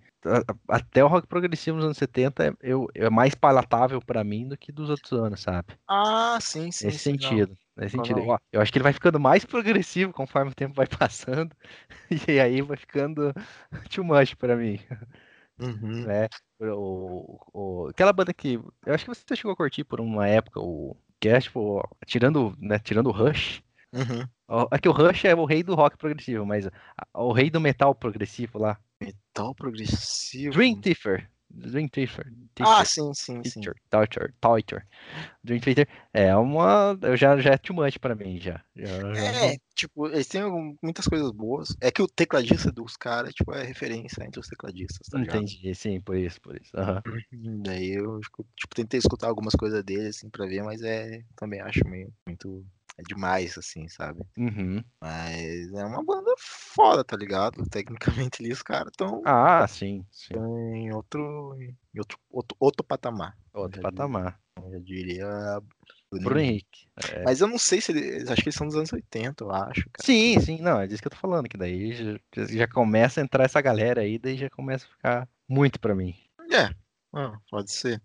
[0.67, 4.57] até o rock progressivo nos anos 70 é, eu, é mais palatável pra mim do
[4.57, 5.73] que dos outros anos, sabe?
[5.87, 6.87] Ah, sim, sim.
[6.87, 7.17] Nesse sim, não.
[7.29, 7.57] sentido.
[7.77, 8.19] Nesse Não, sentido.
[8.19, 8.27] não.
[8.29, 11.55] Ó, eu acho que ele vai ficando mais progressivo conforme o tempo vai passando.
[12.27, 13.33] E aí vai ficando
[13.89, 14.79] too much pra mim.
[15.59, 16.05] Uhum.
[16.05, 16.27] né?
[16.59, 20.59] O, o- aquela banda que eu acho que você chegou a curtir por uma época,
[20.59, 23.63] o que é tipo, tirando, né, tirando o Rush.
[23.93, 24.67] Uhum.
[24.71, 26.69] É que o Rush é o rei do rock progressivo, mas
[27.13, 30.53] o rei do metal progressivo lá, Metal progressivo.
[30.53, 32.31] Dream Theater, Dream Theater,
[32.61, 33.61] Ah, sim, sim, sim.
[33.61, 34.87] Theater, Theater, Theater.
[35.43, 38.61] Dream Theater é uma, eu já já é too much pra mim já.
[38.75, 40.41] Já- já É, tipo, eles têm
[40.81, 41.75] muitas coisas boas.
[41.81, 45.37] É que o tecladista dos caras, tipo, é referência entre os tecladistas, tá não ligado?
[45.43, 46.71] entendi, sim, por isso, por isso.
[46.75, 47.01] aham.
[47.63, 51.87] Daí eu, tipo, tentei escutar algumas coisas dele, assim, pra ver, mas é, também acho
[51.87, 52.65] meio, muito,
[52.97, 54.21] é demais, assim, sabe?
[54.37, 54.83] Uhum.
[55.01, 57.63] Mas é uma banda foda, tá ligado?
[57.69, 60.33] Tecnicamente ali os caras estão Ah, sim, sim.
[60.75, 64.39] em outro, em outro, outro, outro patamar, Outro já patamar.
[64.71, 65.27] eu diria.
[66.11, 66.39] Bruno.
[66.39, 66.87] Henrique.
[67.11, 67.23] é.
[67.23, 69.83] Mas eu não sei se eles, acho que eles são dos anos 80, eu acho,
[69.91, 70.05] cara.
[70.05, 73.23] Sim, sim, não, é disso que eu tô falando, que daí já, já começa a
[73.23, 76.15] entrar essa galera aí, daí já começa a ficar muito pra mim.
[76.49, 76.69] É,
[77.13, 78.01] ah, pode ser.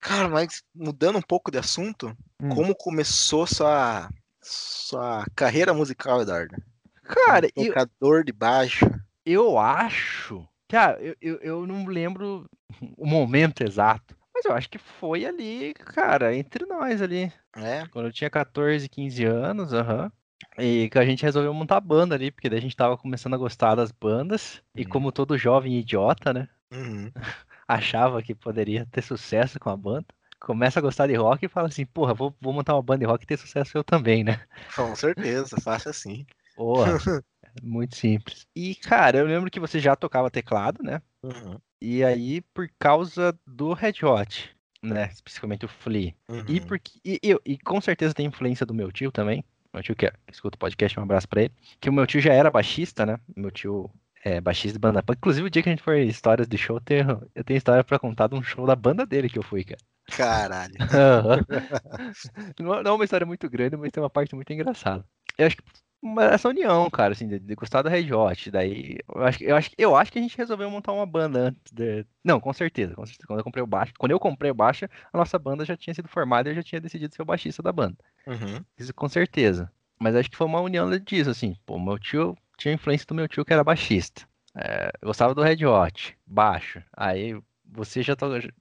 [0.00, 2.48] Cara, mas mudando um pouco de assunto, Hum.
[2.48, 4.08] como começou sua,
[4.42, 6.56] sua carreira musical, Eduardo?
[7.04, 8.86] Cara, eu, tocador de baixo.
[9.26, 10.46] eu acho.
[10.68, 12.48] Cara, eu, eu, eu não lembro
[12.96, 17.32] o momento exato, mas eu acho que foi ali, cara, entre nós ali.
[17.56, 20.10] É, Quando eu tinha 14, 15 anos, aham.
[20.58, 23.38] E que a gente resolveu montar banda ali, porque daí a gente tava começando a
[23.38, 24.62] gostar das bandas.
[24.76, 24.90] E Uhum.
[24.90, 26.48] como todo jovem idiota, né?
[26.72, 27.10] uhum,
[27.74, 30.06] achava que poderia ter sucesso com a banda.
[30.40, 33.06] Começa a gostar de rock e fala assim, porra, vou, vou montar uma banda de
[33.06, 34.40] rock e ter sucesso eu também, né?
[34.74, 36.26] com certeza, fácil assim.
[36.56, 36.96] Porra,
[37.62, 38.46] muito simples.
[38.54, 41.02] E, cara, eu lembro que você já tocava teclado, né?
[41.22, 45.08] Uhum, E aí, por causa do Red Hot, né?
[45.12, 46.14] Especificamente o Flea.
[46.48, 46.66] E, uhum.
[46.66, 49.44] porque, e, eu- e com certeza tem influência do meu tio também.
[49.72, 51.54] Meu tio que, é- que escuta o podcast, um abraço pra ele.
[51.80, 53.18] Que o meu tio já era baixista, né?
[53.36, 53.90] Meu tio
[54.24, 55.18] é baixista de banda punk.
[55.18, 57.84] Inclusive, o dia que a gente for histórias de show, eu tenho, eu tenho história
[57.84, 59.80] pra contar de um show da banda dele que eu fui, cara.
[60.06, 60.74] Caralho.
[62.58, 65.04] Não, não é uma história muito grande, mas tem uma parte muito engraçada.
[65.38, 65.62] Eu acho que
[66.02, 69.44] uma- essa união, cara, assim, de, de gostar do Red Hot, daí eu acho, que-
[69.44, 72.06] eu, acho, eu acho que a gente resolveu montar uma banda antes de...
[72.24, 73.26] Não, com certeza, com certeza.
[73.26, 75.94] Quando eu comprei o baixo, quando eu comprei o baixo, a nossa banda já tinha
[75.94, 77.96] sido formada e eu já tinha decidido ser o baixista da banda.
[78.26, 79.70] Uhum, Isso com certeza.
[79.98, 81.54] Mas acho que foi uma união disso, assim.
[81.66, 84.28] Pô, meu tio tinha influência do meu tio que era baixista.
[84.54, 86.82] É, eu gostava do Red Hot, baixo.
[86.92, 88.14] Aí você já,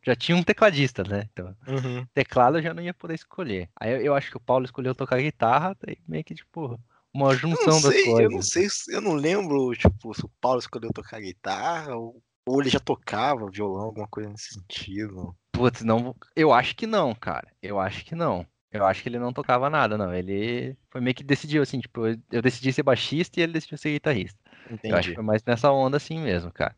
[0.06, 1.28] já tinha um tecladista, né?
[1.32, 2.06] Então, uhum.
[2.14, 3.70] teclado eu já não ia poder escolher.
[3.76, 6.80] Aí eu, eu acho que o Paulo escolheu tocar guitarra, daí meio que tipo,
[7.14, 8.22] uma junção eu não sei, das coisas.
[8.22, 12.62] Eu não sei, eu não lembro, tipo, se o Paulo escolheu tocar guitarra ou, ou
[12.62, 15.36] ele já tocava violão, alguma coisa nesse sentido.
[15.52, 17.48] Putz, não, eu acho que não, cara.
[17.62, 18.46] Eu acho que não.
[18.72, 20.14] Eu acho que ele não tocava nada, não.
[20.14, 23.92] Ele foi meio que decidiu, assim, tipo, eu decidi ser baixista e ele decidiu ser
[23.92, 24.40] guitarrista.
[24.70, 24.94] Entendi.
[24.94, 26.76] Eu acho que foi mais nessa onda assim mesmo, cara.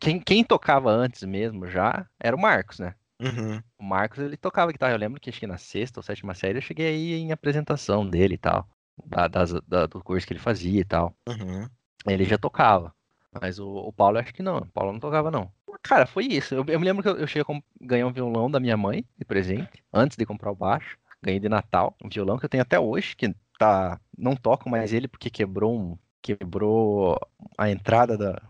[0.00, 2.94] Quem, quem tocava antes mesmo já era o Marcos, né?
[3.20, 3.60] Uhum.
[3.78, 4.94] O Marcos, ele tocava guitarra.
[4.94, 8.08] Eu lembro que acho que na sexta ou sétima série eu cheguei aí em apresentação
[8.08, 8.66] dele e tal.
[9.04, 11.14] Da, das, da, do curso que ele fazia e tal.
[11.28, 11.68] Uhum.
[12.06, 12.94] Ele já tocava.
[13.40, 14.58] Mas o, o Paulo, acho que não.
[14.58, 15.50] O Paulo não tocava, não.
[15.82, 16.54] Cara, foi isso.
[16.54, 19.04] Eu, eu me lembro que eu, eu cheguei a ganhar um violão da minha mãe
[19.18, 20.96] de presente, antes de comprar o baixo.
[21.24, 23.98] Ganhei de Natal, um violão que eu tenho até hoje, que tá.
[24.16, 25.98] Não toco mais ele porque quebrou um.
[26.20, 27.18] Quebrou
[27.58, 28.40] a entrada da,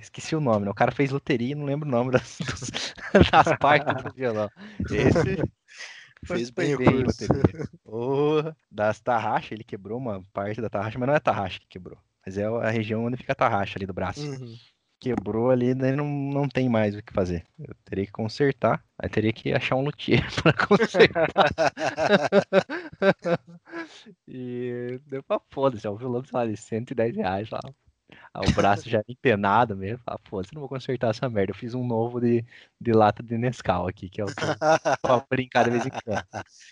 [0.00, 0.70] Esqueci o nome, né?
[0.70, 2.94] O cara fez loteria e não lembro o nome das, dos,
[3.30, 4.50] das partes do violão.
[4.90, 5.42] Esse
[6.26, 7.68] fez bem, bem loteria.
[7.84, 11.66] O das tarraxas, ele quebrou uma parte da tarraxa, mas não é a tarraxa que
[11.68, 11.98] quebrou.
[12.26, 14.20] Mas é a região onde fica a tarraxa ali do braço.
[14.20, 14.56] Uhum.
[15.02, 17.44] Quebrou ali, daí não, não tem mais o que fazer.
[17.58, 18.84] Eu teria que consertar.
[18.96, 21.26] Aí teria que achar um luthier para consertar.
[24.28, 25.84] e deu pra foda-se.
[25.84, 27.58] É um violão, sei lá, de 110 reais lá
[28.40, 30.02] o braço já empenado mesmo.
[30.06, 31.52] Ah, pô, você não vou consertar essa merda.
[31.52, 32.44] Eu fiz um novo de,
[32.80, 34.48] de lata de Nescau aqui, que é o que eu
[35.30, 36.24] brincar de vez em quando.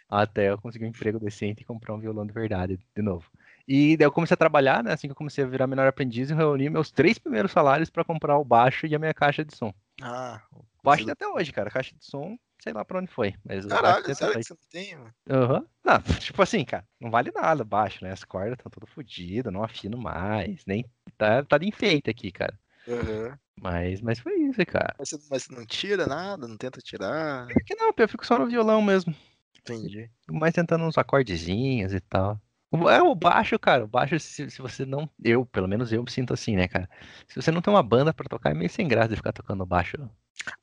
[0.08, 3.30] Até eu conseguir um emprego decente e comprar um violão de verdade de novo.
[3.72, 4.92] E daí eu comecei a trabalhar, né?
[4.92, 8.04] Assim que eu comecei a virar menor aprendiz, eu reuni meus três primeiros salários para
[8.04, 9.72] comprar o baixo e a minha caixa de som.
[10.02, 11.70] Ah, o baixo até hoje, cara.
[11.70, 13.32] Caixa de som sei lá pra onde foi.
[13.44, 15.14] Mas Caralho, sério que você não tem, mano?
[15.30, 15.66] Uhum.
[15.84, 18.10] Não, tipo assim, cara, não vale nada baixo, né?
[18.10, 20.84] As cordas estão todas fodidas, não afino mais, nem
[21.16, 22.58] tá, tá de enfeite aqui, cara.
[22.88, 23.32] Uhum.
[23.54, 24.96] Mas, mas foi isso, cara.
[24.98, 27.46] Mas você, mas você não tira nada, não tenta tirar?
[27.64, 29.14] Que não, eu fico só no violão mesmo.
[29.60, 30.10] Entendi.
[30.28, 32.40] Mais tentando uns acordezinhos e tal.
[32.72, 33.84] É o baixo, cara.
[33.84, 35.08] O baixo, se, se, você não.
[35.22, 36.88] Eu, pelo menos eu me sinto assim, né, cara?
[37.28, 39.66] Se você não tem uma banda pra tocar, é meio sem graça de ficar tocando
[39.66, 39.96] baixo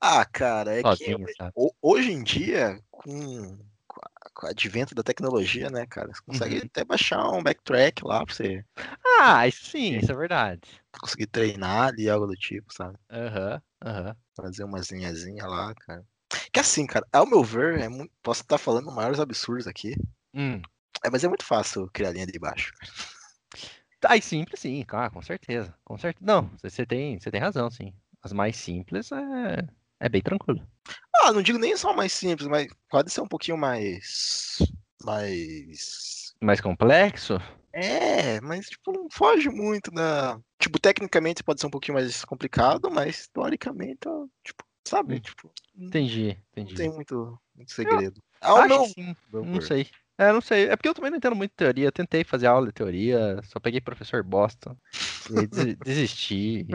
[0.01, 1.53] ah, cara, é Sozinho, que sabe?
[1.81, 3.57] hoje em dia, com,
[4.33, 6.61] com o advento da tecnologia, né, cara, você consegue Uhum.
[6.65, 8.63] até baixar um backtrack lá pra você
[9.19, 10.61] Ah, isso sim, isso é verdade.
[10.99, 12.97] conseguir treinar ali, algo do tipo, sabe?
[13.09, 14.15] Aham, aham.
[14.35, 16.05] Fazer umas linhazinhas lá, cara.
[16.53, 18.13] Que assim, cara, ao meu ver, é muito...
[18.21, 19.95] posso estar falando maiores absurdos aqui,
[20.33, 20.61] Hum.
[21.03, 22.73] É, mas é muito fácil criar linha de baixo.
[24.05, 25.73] Ai, simples, sim, claro, com certeza.
[25.83, 26.25] Com certeza.
[26.25, 27.93] Não, você tem, você tem razão, sim.
[28.21, 29.67] As mais simples é,
[29.99, 30.65] é bem tranquilo.
[31.15, 34.57] Ah, não digo nem só mais simples, mas pode ser um pouquinho mais.
[35.03, 36.33] Mais.
[36.41, 37.39] Mais complexo?
[37.73, 40.39] É, mas tipo, não foge muito da.
[40.59, 44.07] Tipo, tecnicamente pode ser um pouquinho mais complicado, mas teoricamente,
[44.43, 45.15] tipo, sabe?
[45.15, 45.19] Hum.
[45.19, 46.75] Tipo, não Entendi, entendi.
[46.75, 48.21] tem muito, muito segredo.
[48.41, 49.87] Acho meu que sim, não sei.
[50.17, 50.67] É, não sei.
[50.69, 51.85] É porque eu também não entendo muito teoria.
[51.85, 54.75] Eu tentei fazer aula de teoria, só peguei professor bosta.
[55.29, 55.47] E
[55.83, 56.65] desisti.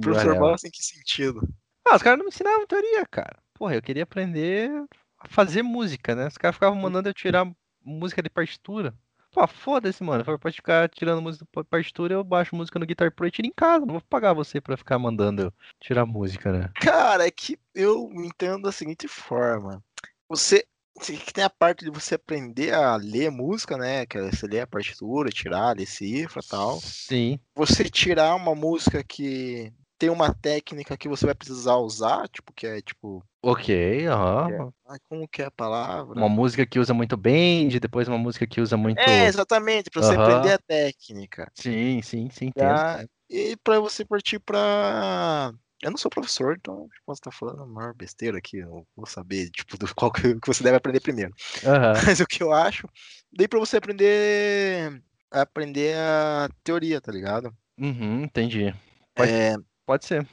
[0.00, 0.38] Professor.
[0.38, 1.46] Bosta em que sentido?
[1.86, 3.36] Ah, os caras não me ensinavam teoria, cara.
[3.54, 4.70] Porra, eu queria aprender
[5.18, 6.28] a fazer música, né?
[6.28, 7.46] Os caras ficavam mandando eu tirar
[7.84, 8.94] música de partitura.
[9.32, 10.24] Pô, foda-se, mano.
[10.24, 13.52] Pra ficar tirando música de partitura, eu baixo música no Guitar Pro e tiro em
[13.52, 13.84] casa.
[13.84, 16.70] Não vou pagar você pra ficar mandando eu tirar música, né?
[16.74, 19.82] Cara, é que eu entendo da seguinte forma.
[20.28, 20.66] Você-
[21.00, 24.06] que tem a parte de você aprender a ler música, né?
[24.06, 26.80] Que é você lê a partitura, tirar, ler cifra e tal.
[26.80, 27.38] Sim.
[27.54, 32.66] Você tirar uma música que tem uma técnica que você vai precisar usar, tipo, que
[32.66, 33.24] é tipo.
[33.42, 34.72] Ok, aham.
[34.88, 36.18] ai, como que é a palavra?
[36.18, 38.98] Uma música que usa muito bend, depois uma música que usa muito.
[39.00, 40.22] É, exatamente, pra você Aham.
[40.22, 41.50] aprender a técnica.
[41.54, 42.50] Sim, sim, sim.
[42.50, 43.04] Tá?
[43.28, 45.52] E pra você partir pra.
[45.82, 48.58] Eu não sou professor, então posso estar falando a maior besteira aqui.
[48.58, 51.34] Eu vou saber, tipo, do qual que você deve aprender primeiro.
[51.64, 51.94] Aham.
[52.06, 52.88] Mas o que eu acho,
[53.32, 55.02] daí pra você aprender.
[55.30, 57.52] Aprender a teoria, tá ligado?
[57.78, 58.72] Uhum, entendi.
[59.14, 59.54] Pode- É,
[59.86, 60.28] Pode ser.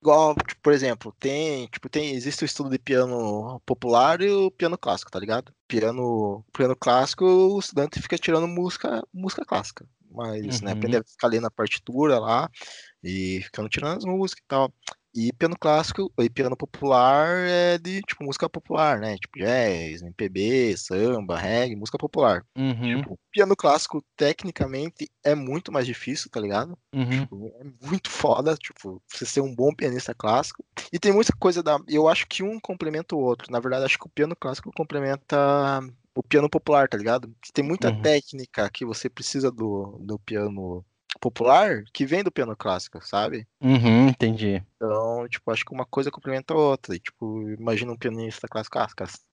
[0.00, 4.48] igual, tipo, por exemplo, tem, tipo, tem, existe o estudo de piano popular e o
[4.52, 5.52] piano clássico, tá ligado?
[5.66, 9.84] Piano, piano clássico, o estudante fica tirando música, música clássica.
[10.12, 10.76] Mas, né, Uhum.
[10.78, 12.48] aprender a ficar lendo a partitura lá
[13.06, 14.72] e ficando tirando as músicas e tal.
[15.14, 19.16] E piano clássico e piano popular é de, tipo, música popular, né?
[19.16, 22.44] Tipo, jazz, MPB, samba, reggae, música popular.
[22.56, 26.78] Uhum, Tipo, piano clássico, tecnicamente, é muito mais difícil, tá ligado?
[26.92, 27.28] uhum.
[27.28, 30.64] Tipo, é muito foda, tipo, você ser um bom pianista clássico.
[30.92, 31.78] E tem muita coisa da.
[31.88, 33.50] Eu acho que um complementa o outro.
[33.50, 35.80] Na verdade, acho que o piano clássico complementa
[36.14, 37.34] o piano popular, tá ligado?
[37.52, 38.02] Tem muita Uhum.
[38.02, 40.84] técnica que você precisa do, do piano
[41.18, 43.46] popular que vem do piano clássico, sabe?
[43.60, 44.62] Uhum, entendi.
[44.76, 46.94] Então, tipo, acho que uma coisa complementa a outra.
[46.94, 48.86] E, tipo, imagina um pianista clássico, ah,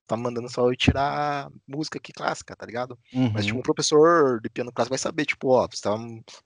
[0.06, 2.98] tá mandando só eu tirar música aqui clássica, tá ligado?
[3.12, 3.30] Uhum.
[3.32, 5.96] Mas, tipo, um professor de piano clássico vai saber, tipo, ó, você tá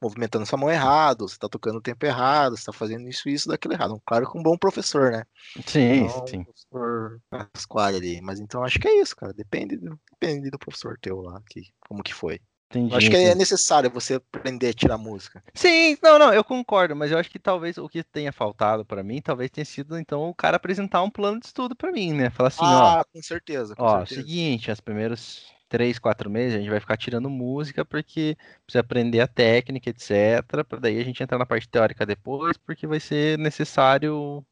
[0.02, 3.48] movimentando sua mão errado, você tá tocando o tempo errado, você tá fazendo isso, isso,
[3.48, 4.00] daquilo errado.
[4.04, 5.24] Claro que um bom professor, né?
[5.66, 6.44] Sim, um sim.
[6.44, 8.20] professor Pasquale ali.
[8.20, 9.32] Mas então acho que é isso, cara.
[9.32, 12.40] Depende do, depende do professor teu lá, que, como que foi.
[12.70, 12.94] Entendi.
[12.94, 15.42] Acho que é necessário você aprender a tirar música.
[15.54, 19.02] Sim, não, não, eu concordo, mas eu acho que talvez o que tenha faltado pra
[19.02, 22.28] mim, talvez tenha sido então o cara apresentar um plano de estudo pra mim, né?
[22.28, 24.20] Falar assim, ó, ah, com certeza, com ó, certeza.
[24.20, 29.20] seguinte, os primeiros três, quatro meses a gente vai ficar tirando música porque precisa aprender
[29.20, 33.38] a técnica, etc, pra daí a gente entrar na parte teórica depois, porque vai ser
[33.38, 34.44] necessário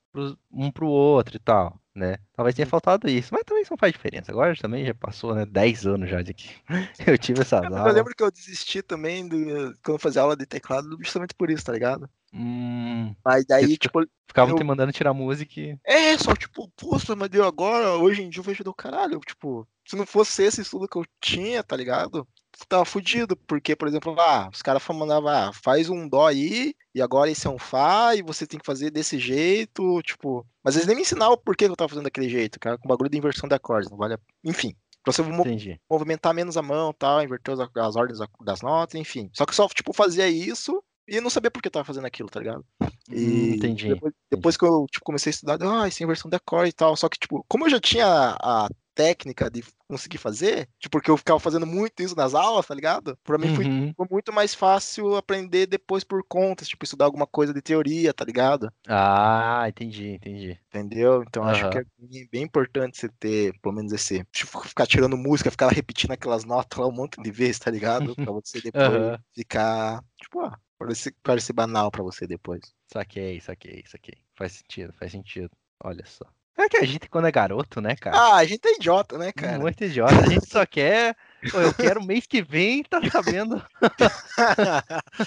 [0.50, 2.16] um pro outro e tal, né?
[2.34, 2.70] Talvez tenha Hum.
[2.70, 4.30] faltado isso, mas também não faz diferença.
[4.32, 6.50] Agora também já passou, né, 10 anos já de que
[7.06, 7.94] eu tive essas Eu aulas.
[7.94, 9.36] lembro que eu desisti também do,
[9.82, 12.08] quando eu fazia aula de teclado, justamente por isso, tá ligado?
[12.32, 15.78] Hum, Mas daí, tipo, ficavam Eu- te mandando tirar música e...
[15.84, 19.66] é só, tipo, poxa, mas deu agora, hoje em dia eu vejo do caralho, tipo,
[19.86, 22.26] se não fosse esse estudo que eu tinha, tá ligado?
[22.68, 27.02] Tava fudido, porque, por exemplo, ah, os caras mandavam, ah, faz um dó aí, e
[27.02, 30.46] agora esse é um fá, e você tem que fazer desse jeito, tipo.
[30.64, 33.10] Mas eles nem me ensinavam por que eu tava fazendo daquele jeito, cara, com bagulho
[33.10, 34.18] de inversão de acordes, não vale a...
[34.42, 34.74] Enfim.
[35.04, 35.80] Pra você Entendi.
[35.88, 39.30] movimentar menos a mão tal, inverter as, as ordens da- das notas, enfim.
[39.34, 42.28] Só que só, tipo, fazia isso e não sabia por que eu tava fazendo aquilo,
[42.28, 42.64] tá ligado?
[42.80, 43.88] Hum, E entendi.
[43.88, 46.72] depois, depois que eu tipo, comecei a estudar, ah, isso é inversão de acorde e
[46.72, 46.96] tal.
[46.96, 48.06] Só que, tipo, como eu já tinha
[48.42, 52.74] a técnica de conseguir fazer, tipo, porque eu ficava fazendo muito isso nas aulas, tá
[52.74, 53.16] ligado?
[53.22, 53.92] Pra mim foi, Uhum.
[53.96, 58.24] foi muito mais fácil aprender depois por contas, tipo, estudar alguma coisa de teoria, tá
[58.24, 58.72] ligado?
[58.88, 60.58] Ah, entendi, entendi.
[60.68, 61.22] Entendeu?
[61.22, 61.70] Então acho Aham.
[61.70, 61.84] que é
[62.32, 64.24] bem- importante você ter, pelo menos esse.
[64.32, 68.16] Tipo, ficar tirando música, ficar repetindo aquelas notas lá um monte de vezes, tá ligado?
[68.16, 69.18] Pra você depois Aham.
[69.34, 70.02] ficar.
[70.20, 72.60] Tipo, ah, parecer, parecer banal pra você depois.
[72.92, 74.14] Saquei, saquei, saquei.
[74.34, 75.50] Faz sentido, faz sentido.
[75.84, 76.24] Olha só.
[76.58, 78.16] É que a gente, quando é garoto, né, cara?
[78.16, 79.58] Ah, a gente é idiota, né, cara?
[79.58, 80.14] Muito idiota.
[80.14, 81.16] A gente só quer.
[81.50, 83.62] Pô, eu quero mês que vem, tá sabendo?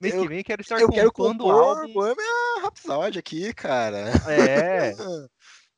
[0.00, 1.92] Mês Eu- que vem quero estar eu quero compor álbum.
[1.92, 4.10] Bohemian Rhapsody aqui, cara.
[4.26, 4.92] É,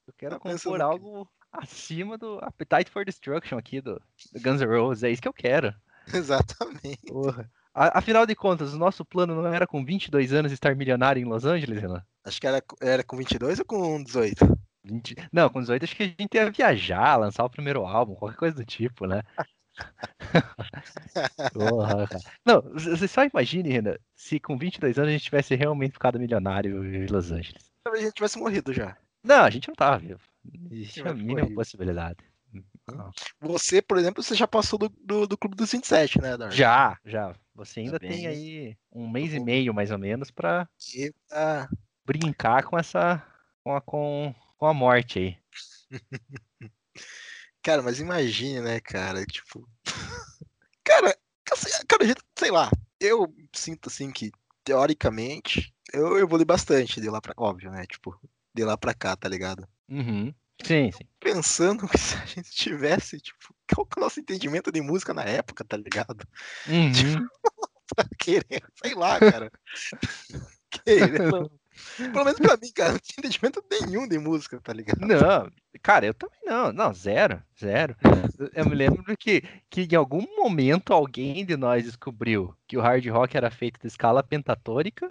[0.07, 4.01] eu quero Tá compor o algo acima do Appetite for Destruction aqui do,
[4.33, 5.03] do Guns N' Roses.
[5.03, 5.75] É isso que eu quero.
[6.15, 7.07] Exatamente.
[7.09, 7.51] Porra.
[7.75, 11.45] Afinal de contas, o nosso plano não era com 22 anos estar milionário em Los
[11.45, 12.05] Angeles, Renan?
[12.25, 14.59] Acho que era, era com 22 ou com 18?
[14.85, 15.15] 20...
[15.33, 18.57] Não, com 18 acho que a gente ia viajar, lançar o primeiro álbum, qualquer coisa
[18.57, 19.23] do tipo, né?
[21.53, 22.21] Porra, cara.
[22.45, 26.85] Não, você só imagine, Renan, se com 22 anos a gente tivesse realmente ficado milionário
[26.85, 27.71] em Los Angeles.
[27.85, 28.97] Talvez a gente tivesse morrido já.
[29.25, 30.21] Não, a gente não tava vivo.
[30.71, 32.19] Existia a mínima possibilidade.
[33.41, 36.53] Você, por exemplo, você já passou do, do, do Clube dos 27, né, Dark?
[36.53, 37.35] Já, já.
[37.55, 39.45] Você ainda Tá tem aí um mês e Uhum.
[39.45, 41.69] meio, mais ou menos, pra Eita.
[42.13, 43.25] Brincar com essa.
[43.65, 45.39] com a, com, com a morte aí.
[47.63, 49.25] Cara, mas imagine, né, cara?
[49.25, 49.69] Tipo.
[50.85, 51.17] cara,
[51.53, 52.05] assim, cara,
[52.37, 52.69] sei lá.
[52.99, 54.33] Eu sinto assim que,
[54.65, 57.35] teoricamente, eu evolui bastante de lá pra.
[57.37, 57.87] Óbvio, né?
[57.87, 58.19] Tipo,
[58.53, 59.67] de lá pra cá, tá ligado?
[59.89, 60.35] Uhum.
[60.65, 61.05] Sim, sim.
[61.21, 65.15] Pensando que se a gente tivesse, tipo, qual que é o nosso entendimento de música
[65.15, 66.27] na época, tá ligado?
[66.67, 67.29] Uhum.
[67.95, 69.53] Pra querer, sei lá, cara.
[70.85, 71.61] Querendo.
[71.97, 75.01] Pelo menos pra mim, cara, não tinha entendimento nenhum de música, tá ligado?
[75.01, 75.51] Não,
[75.83, 76.73] cara, eu também não.
[76.73, 77.97] Não, zero, zero.
[78.39, 82.81] Eu- Eu me lembro que, que em algum momento alguém de nós descobriu que o
[82.81, 85.11] hard rock era feito de escala pentatônica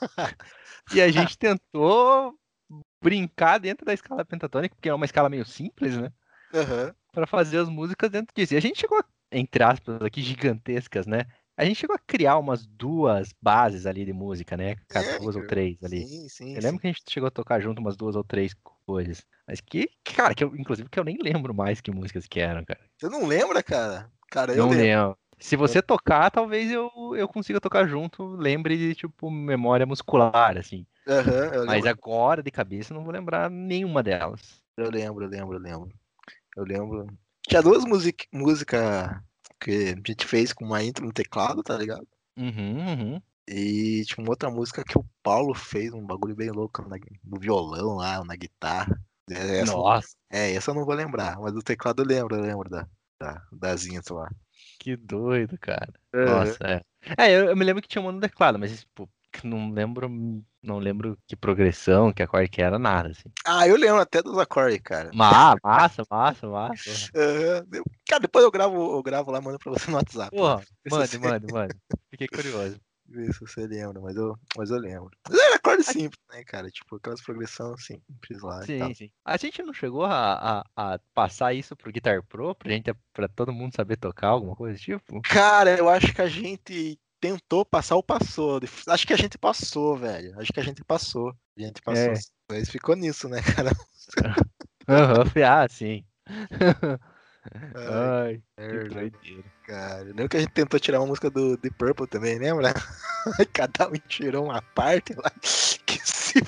[0.92, 2.34] e a gente tentou
[3.02, 6.12] brincar dentro da escala pentatônica, porque é uma escala meio simples, né?
[6.54, 6.94] Aham.
[7.12, 8.54] Pra fazer as músicas dentro disso.
[8.54, 9.02] E a gente chegou,
[9.32, 11.24] entre aspas, aqui gigantescas, né?
[11.56, 14.76] A gente chegou a criar umas duas bases ali de música, né?
[14.88, 16.06] Cara, É, duas ou três ali.
[16.06, 16.54] Sim, sim.
[16.54, 18.54] Eu lembro que a gente chegou a tocar junto umas duas ou três
[18.84, 19.24] coisas.
[19.48, 22.62] Mas que, cara, que eu, inclusive que eu nem lembro mais que músicas que eram,
[22.62, 22.80] cara.
[22.98, 24.10] Você não lembra, cara?
[24.30, 24.84] Cara, eu não lembro.
[24.84, 25.18] lembro.
[25.38, 30.86] Se você tocar, talvez eu, eu consiga tocar junto, lembre de, tipo, memória muscular, assim.
[31.06, 34.62] Eu Mas agora, de cabeça, eu não vou lembrar nenhuma delas.
[34.76, 35.92] Eu lembro, eu lembro, eu lembro.
[36.56, 37.06] Eu lembro.
[37.48, 39.22] Tinha duas músicas música
[39.60, 42.06] que a gente fez com uma intro no teclado, tá ligado?
[42.36, 43.22] Uhum, uhum.
[43.48, 47.38] E tinha uma outra música que o Paulo fez, um bagulho bem louco na- no
[47.38, 49.00] violão lá, na guitarra.
[49.30, 52.42] É, Essa, Nossa, é, essa eu não vou lembrar, mas do teclado eu lembro, eu
[52.42, 52.88] lembro da,
[53.20, 54.28] da, das intros lá.
[54.78, 55.92] que doido, cara.
[56.12, 56.80] Nossa, é.
[57.18, 59.08] É, eu, eu me lembro que tinha uma no teclado, mas, tipo,
[59.44, 60.08] não lembro,
[60.62, 63.30] não lembro que progressão, que acorde que era, nada, assim.
[63.44, 65.10] Ah, eu lembro até dos acordes, cara.
[65.14, 66.90] Ma- massa, massa, massa.
[67.14, 70.30] Eu- Cara, depois eu gravo, eu gravo lá, mando pra você no WhatsApp.
[70.36, 71.74] Porra, mande, mande, mande.
[72.10, 72.80] Fiquei curioso.
[73.08, 75.10] Vê se você lembra, mas eu, mas eu lembro.
[75.28, 76.68] Mas era acorde simples, né, cara?
[76.68, 78.62] Tipo, aquelas progressões simples lá.
[78.62, 79.10] Sim, sim.
[79.24, 83.28] A gente não chegou a, a, a passar isso pro Guitar Pro, pra gente, pra
[83.28, 85.20] todo mundo saber tocar, alguma coisa tipo?
[85.22, 88.60] Cara, eu acho que a gente tentou passar ou passou.
[88.88, 90.38] Acho que a gente passou, velho.
[90.38, 91.34] Acho que a gente passou.
[91.56, 92.12] A gente passou.
[92.12, 92.18] É.
[92.50, 93.70] Mas ficou nisso, né, cara?
[94.88, 96.04] Aham, falei, ah, sim.
[97.74, 99.44] Ai, Ai, que doideira.
[99.64, 100.04] cara.
[100.04, 102.72] Lembra que a gente tentou tirar uma música do The Purple também, lembra?
[103.52, 105.30] Cada um tirou uma parte lá.
[105.86, 106.42] Que se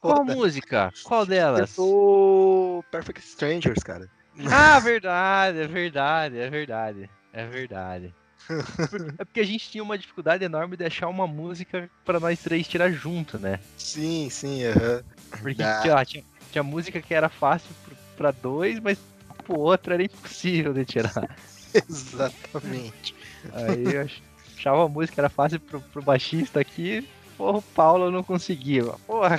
[0.00, 0.34] Qual foda.
[0.34, 0.92] música?
[1.04, 1.70] Qual delas?
[1.70, 4.08] Tentou Perfect Strangers, cara.
[4.50, 7.10] Ah, verdade, é verdade, é verdade.
[7.32, 8.14] É verdade.
[9.18, 12.68] É porque a gente tinha uma dificuldade enorme de achar uma música pra nós três
[12.68, 13.58] tirar junto, né?
[13.78, 15.02] Sim, sim, aham.
[15.40, 16.04] Porque Dá.
[16.04, 17.74] tinha, tinha, música que era fácil
[18.16, 18.98] pra dois, mas
[19.44, 21.38] pro outro era impossível de tirar.
[21.88, 23.14] Exatamente.
[23.52, 24.22] Aí eu ach-
[24.56, 28.84] achava a música era fácil pro, pro baixista aqui, porra, o Paulo não conseguia.
[29.06, 29.38] Porra.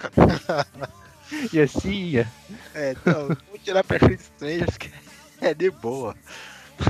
[1.52, 2.32] E assim ia.
[2.74, 4.90] É, então, vou tirar Perfect Strangers que
[5.40, 6.16] é de boa.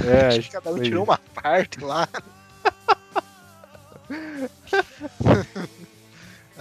[0.04, 2.08] É, Acho que cada um foi tirou uma parte lá.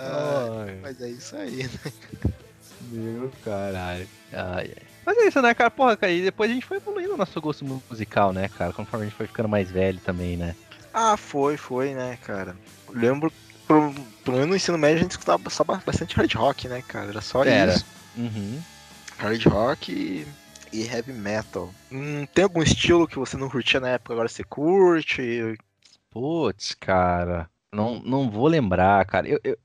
[0.01, 1.91] Ah, Ai, mas é isso aí, né?
[2.89, 4.07] meu caralho.
[4.32, 4.84] Ai, ai.
[5.05, 5.69] Mas é isso, né, cara?
[5.69, 8.71] Porra, cara, e depois a gente foi evoluindo o nosso gosto musical, né, cara?
[8.71, 10.55] Conforme a gente foi ficando mais velho também, né?
[10.93, 12.55] Ah, foi, foi, né, cara?
[12.88, 13.34] Eu lembro,
[13.67, 16.82] pro, pelo menos no ensino médio a gente escutava só ba- bastante hard rock, né,
[16.88, 17.09] cara?
[17.09, 17.73] Era só Era.
[17.73, 17.86] isso.
[18.15, 18.61] Uhum.
[19.17, 20.25] Hard rock e,
[20.72, 21.76] e heavy metal.
[21.91, 25.55] Hum, tem algum estilo que você não curtia na época, agora você curte?
[26.09, 29.28] Putz, cara, não, não vou lembrar, cara.
[29.28, 29.57] Eu, eu,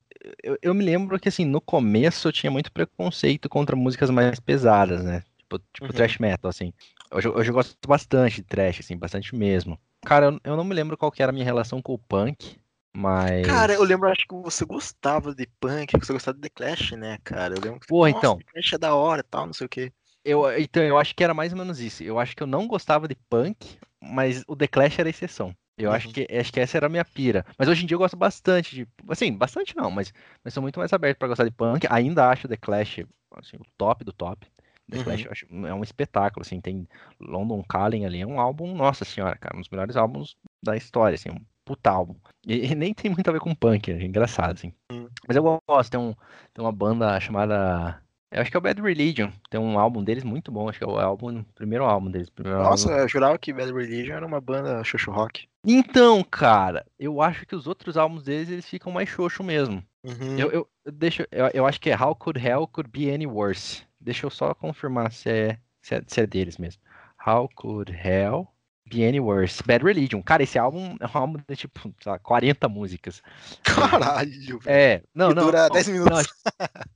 [0.43, 4.39] eu, eu me lembro que, assim, no começo eu tinha muito preconceito contra músicas mais
[4.41, 5.23] pesadas, né?
[5.39, 5.93] Tipo, tipo Uhum.
[5.93, 6.73] thrash metal, assim.
[7.11, 9.79] Hoje, eu- hoje eu gosto bastante de thrash, assim, bastante mesmo.
[10.05, 12.59] Cara, eu, eu não me lembro qual que era a minha relação com o punk,
[12.93, 13.47] mas...
[13.47, 17.19] Cara, eu lembro, acho que você gostava de punk, você gostava de The Clash, né,
[17.25, 17.55] cara?
[17.55, 18.39] Eu lembro que Porra, "Nossa, então.
[18.39, 19.93] The Clash é da hora e tal, não sei o quê.
[20.25, 22.03] Eu, então, eu acho que era mais ou menos isso.
[22.03, 25.55] Eu acho que eu não gostava de punk, mas o The Clash era a exceção.
[25.77, 26.13] Eu acho Uhum.
[26.13, 27.45] que acho que essa era a minha pira.
[27.59, 28.89] Mas hoje em dia eu gosto bastante de.
[29.09, 30.13] Assim, bastante não, mas,
[30.43, 31.87] mas sou muito mais aberto pra gostar de punk.
[31.91, 33.01] Ainda acho The Clash
[33.37, 34.47] assim, o top do top.
[34.91, 35.05] The Uhum.
[35.05, 36.61] Clash acho, é um espetáculo, assim.
[36.61, 36.87] Tem
[37.21, 41.17] London Calling ali, é um álbum, nossa senhora, cara, um dos melhores álbuns da história,
[41.17, 42.15] assim, um puta álbum.
[42.47, 44.73] E, e nem tem muito a ver com punk, é engraçado, assim.
[44.93, 45.09] Hum.
[45.27, 46.15] Mas eu gosto, tem, um,
[46.53, 48.01] tem uma banda chamada.
[48.35, 49.31] Eu acho que é o Bad Religion.
[49.49, 50.69] Tem um álbum deles muito bom.
[50.69, 52.29] Acho que é o álbum, o primeiro álbum deles.
[52.29, 53.03] primeiro Nossa, álbum.
[53.03, 55.47] eu jurava que Bad Religion era uma banda xoxo rock.
[55.65, 59.85] Então, cara, eu acho que os outros álbuns deles eles ficam mais xoxo mesmo.
[60.03, 60.37] Uhum.
[60.37, 63.27] Eu, eu, eu deixo, eu, eu acho que é How Could Hell Could Be Any
[63.27, 63.85] Worse.
[64.01, 66.83] Deixa eu só confirmar se é, se é, se é deles mesmo.
[67.25, 68.49] How Could Hell
[68.87, 69.63] Be Any Worse?
[69.65, 70.23] Bad Religion.
[70.23, 73.23] Cara, esse álbum é um álbum de tipo, sei lá, 40 músicas.
[73.63, 74.61] Caralho.
[74.67, 75.45] É, não, não.
[75.47, 76.19] dura não, 10 não, minutos.
[76.19, 76.35] acho-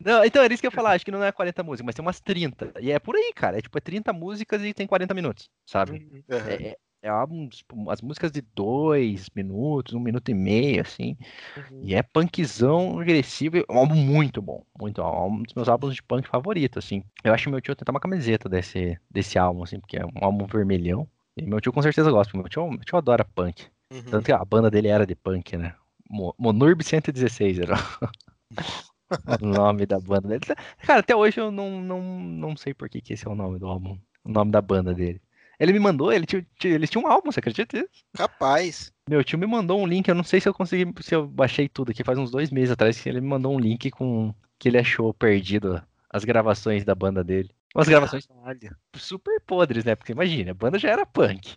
[0.05, 1.95] Não, então era isso que eu ia falar, acho que não é 40 músicas, mas
[1.95, 2.73] tem umas 30.
[2.81, 3.59] E é por aí, cara.
[3.59, 5.93] É tipo, é 30 músicas e tem 40 minutos, sabe?
[5.93, 6.23] Uhum.
[6.29, 11.17] É, é, é álbum, tipo, as músicas de dois minutos, um minuto e meio, assim.
[11.57, 11.81] Uhum.
[11.85, 15.09] E é punkzão agressivo, é um álbum muito bom, muito bom.
[15.09, 17.03] É um dos meus álbuns de punk favorito, assim.
[17.25, 20.11] Eu acho que meu tio até uma camiseta desse, desse álbum, assim, porque é um
[20.23, 21.09] álbum vermelhão.
[21.39, 23.67] E meu tio com certeza gosta, meu tio, meu tio adora punk.
[23.93, 24.03] Uhum.
[24.03, 25.75] Tanto que a banda dele era de punk, né?
[26.11, 27.75] Mo- Monurb 116 era
[29.41, 30.45] o nome da banda dele.
[30.85, 33.59] Cara, até hoje eu não, não, não sei por que, que esse é o nome
[33.59, 35.21] do álbum, o nome da banda dele.
[35.61, 37.91] Ele me mandou, ele tinha, tinha- eles tinham um álbum, você acredita nisso?
[38.15, 38.93] Capaz.
[39.09, 41.69] Meu tio me mandou um link, eu não sei se eu consegui, se eu baixei
[41.69, 44.69] tudo aqui, faz uns dois meses atrás que ele me mandou um link com que
[44.69, 47.51] ele achou perdido as gravações da banda dele.
[47.79, 48.77] Umas gravações Caralho.
[48.97, 49.95] super podres, né?
[49.95, 51.57] Porque imagina, a banda já era punk.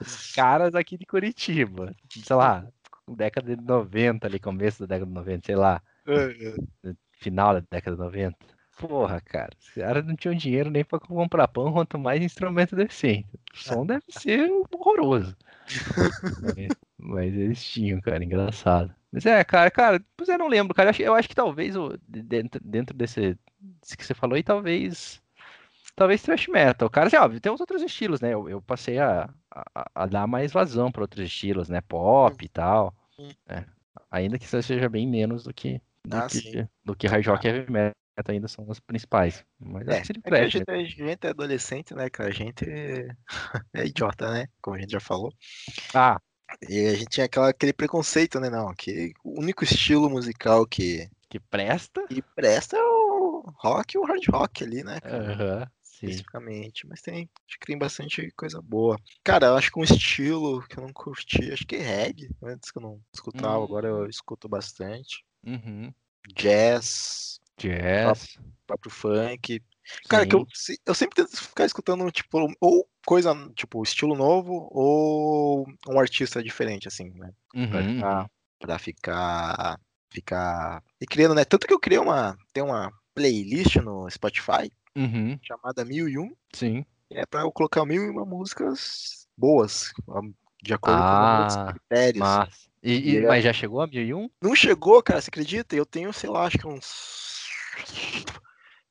[0.00, 2.66] Os caras aqui de Curitiba, sei lá,
[3.06, 6.94] década de 90 ali, começo da década de 90, sei lá, Uhum.
[7.12, 8.38] final da década de 90.
[8.78, 13.28] Porra, cara, os caras não tinham dinheiro nem pra comprar pão, quanto mais instrumento decente.
[13.54, 15.36] O som deve ser horroroso.
[16.40, 18.94] mas, mas eles tinham, cara, engraçado.
[19.14, 20.88] Mas é, cara, cara, pois eu não lembro, cara.
[20.88, 21.74] Eu acho, eu acho que talvez
[22.08, 25.22] dentro, dentro desse, desse que você falou aí, talvez.
[25.94, 26.90] Talvez thrash metal.
[26.90, 28.34] Cara, assim, óbvio, tem os outros estilos, né?
[28.34, 31.80] Eu, eu passei a, a, a dar mais vazão para outros estilos, né?
[31.80, 32.92] Pop e tal.
[33.16, 33.30] Hum.
[33.48, 33.64] É.
[34.10, 37.46] Ainda que isso seja bem menos do que, do Ah, que, do que hard rock
[37.46, 37.94] e heavy metal
[38.28, 39.44] ainda são os principais.
[39.60, 40.74] Mas acho É, que seria é que a gente, né?
[40.74, 42.28] a gente é adolescente, né, cara?
[42.28, 43.08] A gente é,
[43.72, 44.46] é idiota, né?
[44.60, 45.32] Como a gente já falou.
[45.94, 46.20] Ah,
[46.68, 48.48] E a gente tinha aquela, aquele preconceito, né?
[48.50, 52.06] Não, que o único estilo musical que, Que presta.
[52.06, 55.00] que presta é o rock e o hard rock ali, né?
[55.00, 55.32] cara?
[55.32, 56.06] Aham, sim.
[56.06, 58.98] especificamente, mas tem, acho que tem bastante coisa boa.
[59.22, 62.70] Cara, eu acho que um estilo que eu não curti, acho que é reggae, antes
[62.70, 65.24] que eu não escutava, agora eu escuto bastante.
[65.46, 65.92] Uhum.
[66.34, 68.38] Jazz, Jazz.
[68.66, 69.62] próprio funk.
[70.08, 70.46] Cara, que eu,
[70.86, 76.88] eu sempre tento ficar escutando, tipo, ou coisa, tipo, estilo novo, ou um artista diferente,
[76.88, 77.30] assim, né?
[77.68, 79.80] Pra Uhum, ficar, pra ficar,
[80.10, 80.82] ficar...
[81.00, 81.44] E criando, né?
[81.44, 86.84] Tanto que eu criei uma, tem uma playlist no Spotify, uhum, chamada 1001, sim.
[87.10, 89.92] É pra eu colocar mil e uma músicas boas,
[90.62, 92.20] de acordo com os Ah, critérios.
[92.20, 92.68] Mas.
[92.82, 94.28] E, e- E é- mas já chegou a 1001?
[94.42, 95.76] Não chegou, cara, você acredita?
[95.76, 97.44] Eu tenho, sei lá, acho que uns.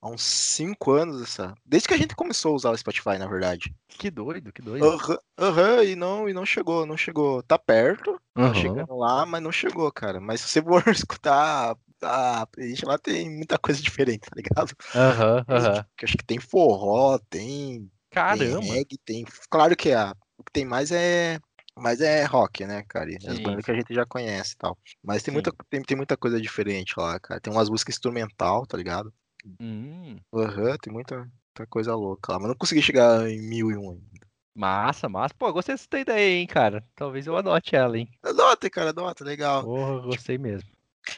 [0.03, 1.55] Há uns 5 anos essa.
[1.65, 3.73] Desde que a gente começou a usar o Spotify, na verdade.
[3.87, 4.91] Que doido, que doido.
[4.91, 7.41] Aham, aham, e não, e não chegou, não chegou.
[7.43, 8.53] Tá perto, tá Aham.
[8.53, 10.19] chegando lá, mas não chegou, cara.
[10.19, 14.73] Mas se você for escutar a playlist lá, tem muita coisa diferente, tá ligado?
[14.95, 15.85] Aham, aham.
[16.03, 17.89] Acho que tem forró, tem
[18.27, 18.59] Tem Caramba.
[18.59, 19.25] reggae, tem.
[19.49, 21.39] Claro que a, o que tem mais é.
[21.75, 23.09] Mais é rock, né, cara?
[23.11, 24.77] E As Sim, bandas que a gente já conhece e tal.
[25.03, 25.33] Mas tem Sim.
[25.33, 27.39] muita, tem, tem muita coisa diferente lá, cara.
[27.41, 29.11] Tem umas músicas instrumental, tá ligado?
[29.59, 32.39] Hum, Aham, tem muita, muita coisa louca lá.
[32.39, 34.27] Mas não consegui chegar em mil e um ainda.
[34.55, 35.33] massa, massa.
[35.37, 36.83] Pô, gostei dessa ideia, hein, cara.
[36.95, 38.07] Talvez eu adote ela, hein.
[38.23, 39.63] Adota, cara, adota, legal.
[39.63, 40.69] Porra, gostei mesmo.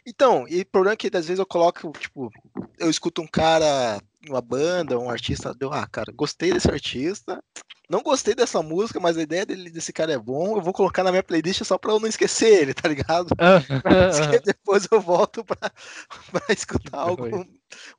[0.06, 2.32] Então, e o problema é que às vezes eu coloco, tipo,
[2.80, 7.40] eu escuto um cara, uma banda, um artista, deu, ah, cara, gostei desse artista,
[7.88, 11.04] não gostei dessa música, mas a ideia dele, desse cara é bom, eu vou colocar
[11.04, 13.28] na minha playlist só pra eu não esquecer ele, tá ligado?
[14.44, 15.58] Depois eu volto pra,
[16.32, 17.46] pra escutar algo.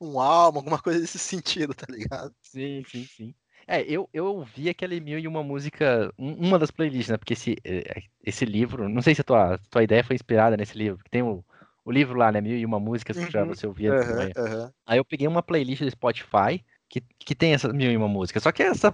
[0.01, 2.33] Um álbum, alguma coisa desse sentido, tá ligado?
[2.41, 3.35] Sim, sim, sim.
[3.67, 7.17] É, eu, eu ouvi aquele mil e uma música, um- uma das playlists, né?
[7.17, 10.77] Porque esse, eh, esse livro, não sei se a tua, tua ideia foi inspirada nesse
[10.77, 11.43] livro, que tem o,
[11.83, 12.39] o livro lá, né?
[12.39, 14.37] Mil e uma músicas pra Uhum, você Aham, morrer.
[14.37, 14.73] aham.
[14.85, 18.43] Aí eu peguei uma playlist do Spotify que, que tem essas mil e uma músicas.
[18.43, 18.93] Só que essa,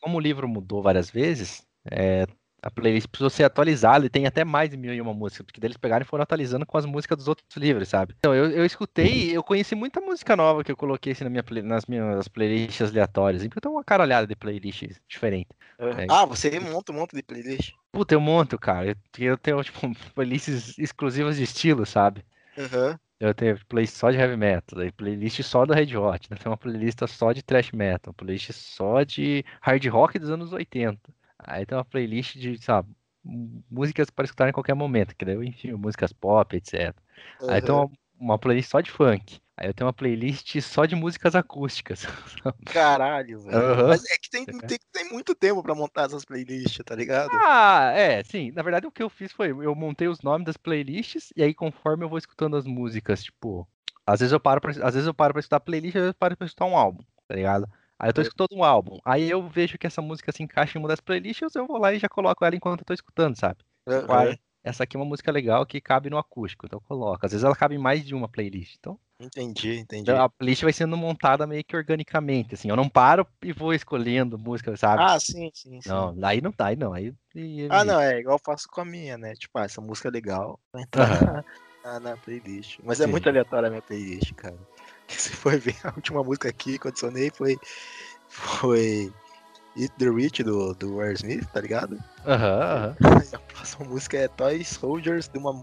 [0.00, 2.26] como o livro mudou várias vezes, é,
[2.62, 5.60] a playlist precisou ser atualizada e tem até mais de mil e uma músicas, porque
[5.60, 8.14] daí eles pegaram e foram atualizando com as músicas dos outros livros, sabe?
[8.18, 11.44] Então eu, eu escutei, eu conheci muita música nova que eu coloquei assim, na minha,
[11.64, 13.42] nas minhas playlists aleatórias.
[13.42, 15.56] Então eu tenho uma caralhada de playlists diferentes.
[15.78, 16.06] É.
[16.08, 17.72] Ah, você monta um monte de playlist?
[17.90, 18.90] Puta, eu monto, cara.
[18.90, 19.80] Eu, eu tenho, tipo,
[20.14, 22.24] playlists exclusivas de estilo, sabe?
[22.56, 22.98] Aham.
[23.18, 26.36] Eu tenho playlist só de heavy metal, playlist só do Red Hot, né?
[26.36, 30.98] tem uma playlist só de thrash metal, playlist só de hard rock dos anos 80.
[31.42, 32.88] Aí tem uma playlist de, sabe,
[33.24, 36.94] músicas para escutar em qualquer momento, que daí eu enfio músicas pop, etc.
[37.48, 37.88] Aí tem uma,
[38.18, 39.40] uma playlist só de funk.
[39.56, 42.04] Aí eu tenho uma playlist só de músicas acústicas.
[42.66, 43.56] Caralho, velho.
[43.56, 43.88] Aham.
[43.88, 47.30] Mas é que tem, tem, tem muito tempo pra montar essas playlists, tá ligado?
[47.44, 48.50] Ah, é, sim.
[48.52, 51.52] Na verdade, o que eu fiz foi, eu montei os nomes das playlists e aí
[51.54, 53.68] conforme eu vou escutando as músicas, tipo,
[54.06, 56.18] às vezes eu paro pra, às vezes eu paro pra escutar playlist, às vezes eu
[56.18, 57.68] paro pra escutar um álbum, tá ligado?
[58.02, 58.24] Aí eu tô É.
[58.24, 61.54] escutando um álbum, aí eu vejo que essa música se encaixa em uma das playlists,
[61.54, 63.58] eu vou lá e já coloco ela enquanto eu tô escutando, sabe?
[63.88, 64.32] Tipo, Aham.
[64.32, 67.24] ah, essa aqui é uma música legal que cabe no acústico, então eu coloco.
[67.24, 70.10] Às vezes ela cabe em mais de uma playlist, então Entendi, entendi.
[70.10, 74.36] a playlist vai sendo montada meio que organicamente, assim, eu não paro e vou escolhendo
[74.36, 75.04] música, sabe?
[75.04, 75.88] Ah, sim, sim, sim.
[75.88, 77.14] Não, aí não tá, aí não, aí...
[77.36, 79.34] aí- Ah, não, é igual eu faço com a minha, né?
[79.34, 80.58] Tipo, ah, essa música é legal.
[80.72, 81.44] Vai entrar Aham.
[81.84, 82.80] na, na playlist.
[82.82, 83.12] Mas é Sim.
[83.12, 84.58] muito aleatória a minha playlist, cara.
[85.06, 87.58] Que se for ver, a última música aqui que eu adicionei foi.
[88.28, 89.12] Foi.
[89.76, 91.98] Eat the Rich do, do Aerosmith, tá ligado?
[92.26, 93.22] Aham, aham.
[93.32, 95.62] A próxima música é Toy Soldiers de uma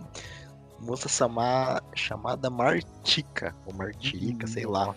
[0.80, 3.56] moça sama- chamada Martica.
[3.68, 4.96] Ou Martica, sei lá.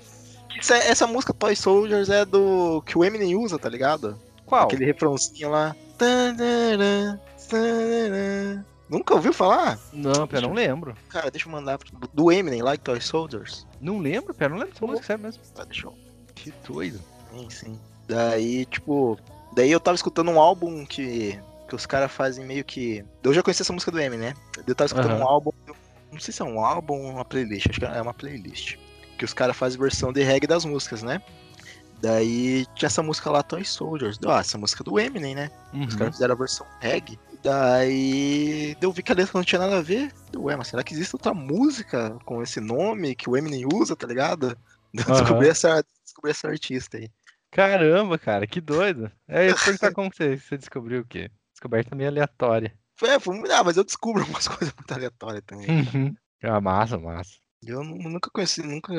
[0.59, 2.83] Essa, essa música Toy Soldiers é do.
[2.87, 4.19] que o Eminem usa, tá ligado?
[4.47, 4.65] Qual?
[4.65, 5.77] Aquele refrãozinho lá.
[5.99, 7.21] Tanana,
[7.51, 8.67] tanana.
[8.93, 9.79] Nunca ouviu falar?
[9.91, 10.95] Não, pera, não lembro.
[11.09, 13.67] Cara, deixa eu mandar pro- do Eminem lá, Toy Soldiers.
[13.81, 15.43] Não lembro, pera, não lembro dessa música, sério mesmo.
[15.55, 15.95] Tá, deixa eu.
[16.35, 17.01] Que doido.
[17.33, 17.81] Sim, sim.
[18.07, 19.19] Daí, tipo.
[19.55, 21.41] Daí eu tava escutando um álbum que.
[21.67, 23.03] Que os caras fazem meio que.
[23.23, 24.35] Eu já conheci essa música do Eminem, né?
[24.67, 25.21] Eu tava escutando Aham.
[25.25, 25.53] um álbum.
[26.13, 27.71] Não sei se é um álbum ou uma playlist.
[27.71, 28.77] Acho que é uma playlist.
[29.17, 31.23] Que os caras fazem versão de reggae das músicas, né?
[32.03, 34.19] Daí tinha essa música lá, Toy Soldiers.
[34.27, 35.51] Ah, essa música do Eminem, né?
[35.73, 35.99] Os Uhum.
[35.99, 37.19] caras fizeram a versão reggae.
[37.43, 40.13] Daí eu vi que a letra não tinha nada a ver.
[40.37, 44.07] Ué, mas será que existe outra música com esse nome que o Eminem usa, tá
[44.07, 44.57] ligado?
[44.95, 45.23] Eu Aham.
[45.23, 47.11] descobri, essa, descobri essa artista aí.
[47.51, 49.11] Caramba, cara, que doido.
[49.27, 51.31] É, eu ia perguntar como você, você descobriu o quê?
[51.53, 52.79] Descoberta meio aleatória.
[52.97, 55.69] Foi, é, foi, ah, mas eu descubro umas coisas muito aleatórias também.
[55.71, 56.15] Uhum.
[56.43, 57.33] Ah, massa, massa.
[57.65, 58.93] Eu nu- nunca conheci, nunca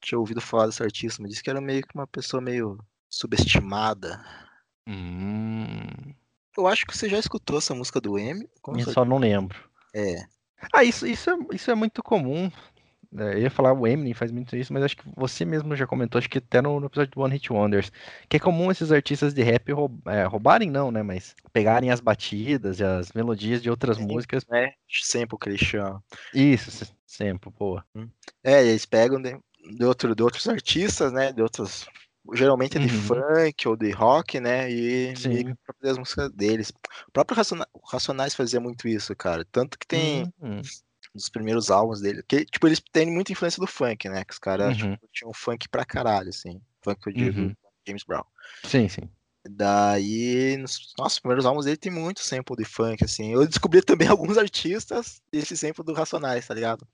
[0.00, 4.22] tinha ouvido falar desse artista, mas disse que era meio que uma pessoa meio subestimada.
[4.86, 6.14] Hum.
[6.56, 8.48] Eu acho que você já escutou essa música do M.
[8.76, 9.58] Eu só não lembro.
[9.94, 10.24] É.
[10.72, 12.50] Ah, isso, isso, é, isso é muito comum.
[13.16, 15.84] É, eu ia falar o Eminem faz muito isso, mas acho que você mesmo já
[15.86, 17.90] comentou, acho que até no, no episódio do One Hit Wonders,
[18.28, 21.02] que é comum esses artistas de rap roub, é, roubarem, não, né?
[21.02, 24.44] Mas pegarem as batidas e as melodias de outras É, músicas.
[24.52, 26.00] É, sempre eles chamam.
[26.32, 27.84] Isso, sempre, boa.
[28.44, 29.36] É, e eles pegam de,
[29.76, 31.32] de, outro, de outros artistas, né?
[31.32, 31.88] De outros.
[32.34, 33.00] Geralmente é de Uhum.
[33.02, 34.70] funk ou de rock, né?
[34.70, 36.70] E, e pra fazer as músicas deles.
[37.08, 39.44] O próprio Raciona- Racionais fazia muito isso, cara.
[39.50, 40.60] Tanto que tem Hum,
[41.14, 42.22] dos primeiros álbuns dele.
[42.28, 44.24] Que, tipo, eles têm muita influência do funk, né?
[44.24, 44.92] Que os caras Uhum.
[44.94, 46.60] tipo, tinham funk pra caralho, assim.
[46.84, 47.54] Funk eu digo, Uhum.
[47.86, 48.24] James Brown.
[48.64, 49.08] Sim, sim.
[49.48, 53.32] Daí, nos nossos primeiros álbuns dele tem muito sample de funk, assim.
[53.32, 56.86] Eu descobri também alguns artistas desse sample do Racionais, tá ligado?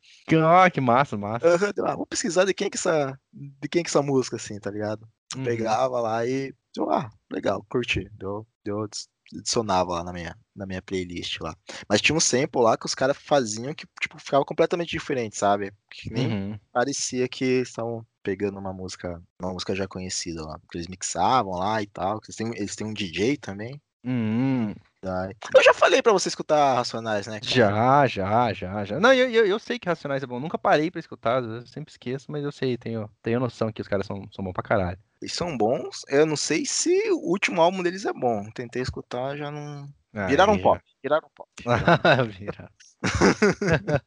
[0.45, 1.45] Ah, que massa, massa.
[1.85, 4.59] Ah, vou pesquisar de quem é que essa, de quem é que essa música, assim,
[4.61, 5.07] tá ligado?
[5.37, 5.45] Uhum.
[5.45, 6.55] Pegava lá e,
[6.91, 8.09] ah, legal, curti.
[8.13, 8.87] Deu, deu,
[9.35, 11.57] adicionava lá na minha, na minha playlist lá.
[11.89, 15.73] Mas tinha um sample lá que os caras faziam que, tipo, ficava completamente diferente, sabe?
[15.91, 16.59] Que nem Uhum.
[16.73, 20.59] parecia que estavam pegando uma música, uma música já conhecida lá.
[20.75, 22.21] Eles mixavam lá e tal.
[22.25, 23.81] Eles têm, eles têm um DJ também.
[24.05, 24.75] Uhum.
[25.03, 27.39] Eu já falei pra você escutar Racionais, né?
[27.41, 27.53] cara?
[27.53, 28.99] Já, já, já, já.
[29.01, 30.41] Não, eu, eu, eu sei que Racionais é bom.
[30.41, 33.89] Nunca parei pra escutar, eu sempre esqueço, mas eu sei, tenho, tenho noção que os
[33.89, 34.99] caras são, são bons pra caralho.
[35.21, 36.03] Eles são bons.
[36.09, 38.51] Eu não sei se o último álbum deles é bom.
[38.51, 39.89] Tentei escutar, já não.
[40.15, 40.81] Ah, Viraram já- pop.
[41.03, 41.49] Viraram pop.
[42.39, 42.71] Vira.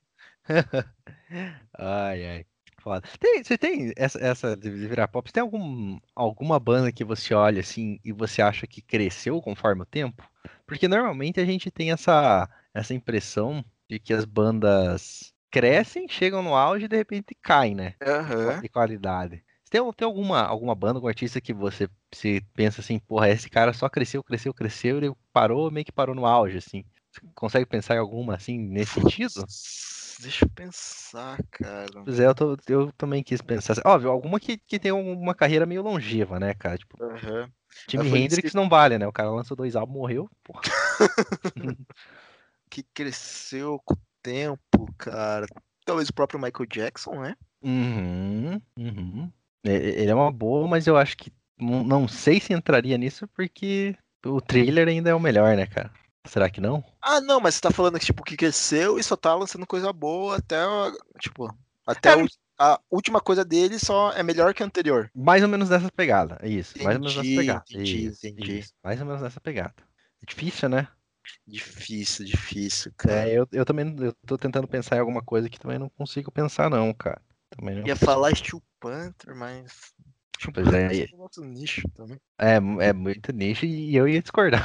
[1.78, 2.45] ai, ai.
[2.82, 3.07] Foda.
[3.20, 5.28] Tem, você tem essa, essa de virar pop?
[5.28, 9.82] Você tem algum, alguma banda que você olha assim e você acha que cresceu conforme
[9.82, 10.24] o tempo?
[10.66, 16.56] Porque normalmente a gente tem essa, essa impressão de que as bandas crescem, chegam no
[16.56, 17.95] auge e de repente caem, né?
[18.02, 18.61] Aham.
[18.61, 19.44] De qualidade.
[19.70, 23.72] Tem, tem alguma, alguma banda, algum artista que você se pensa assim, porra, esse cara
[23.74, 26.84] só cresceu, cresceu, cresceu e ele parou, meio que parou no auge, assim?
[27.11, 29.45] Você consegue pensar em alguma assim nesse sentido?
[30.22, 32.04] Deixa eu pensar, cara.
[32.04, 33.76] Pois é, eu, tô- eu também quis pensar.
[33.86, 36.78] Óbvio, alguma que, que tem uma carreira meio longeva, né, cara?
[36.78, 37.50] Tipo, Aham.
[37.90, 39.08] Jimi isso Hendrix não vale, né?
[39.08, 40.62] O cara lançou dois álbuns, morreu, porra.
[42.70, 45.48] Que cresceu com o tempo, cara.
[45.86, 47.36] Talvez o próprio Michael Jackson, né?
[47.64, 49.32] Uhum, uhum.
[49.64, 52.98] É- é- Ele é uma boa, mas eu acho que não, não sei se entraria
[52.98, 55.91] nisso porque o trailer ainda é o melhor, né, cara?
[56.28, 56.84] Será que não?
[57.02, 59.91] Ah, não, mas você tá falando que, tipo, que cresceu e só tá lançando coisa
[59.94, 60.58] boa até,
[61.20, 61.50] tipo,
[61.86, 62.28] até É, o-
[62.60, 65.10] a última coisa dele só é melhor que a anterior.
[65.16, 66.76] Mais ou menos nessa pegada, é isso.
[66.84, 67.64] Mais ou menos nessa Entendi, pegada.
[67.70, 68.60] entendi, isso, entendi.
[68.60, 68.74] isso.
[68.84, 69.76] Mais ou menos nessa pegada.
[70.22, 70.88] É difícil, né?
[71.48, 73.28] Difícil, difícil, cara.
[73.30, 76.32] É, eu, eu também eu tô tentando pensar em alguma coisa que também não consigo
[76.32, 77.22] pensar, não, cara.
[77.50, 79.94] Também não Ia falar Steel Panther, mas.
[80.38, 82.18] Steel Pois é, Panther é outro nicho também.
[82.38, 84.64] É, é muito nicho e eu ia discordar.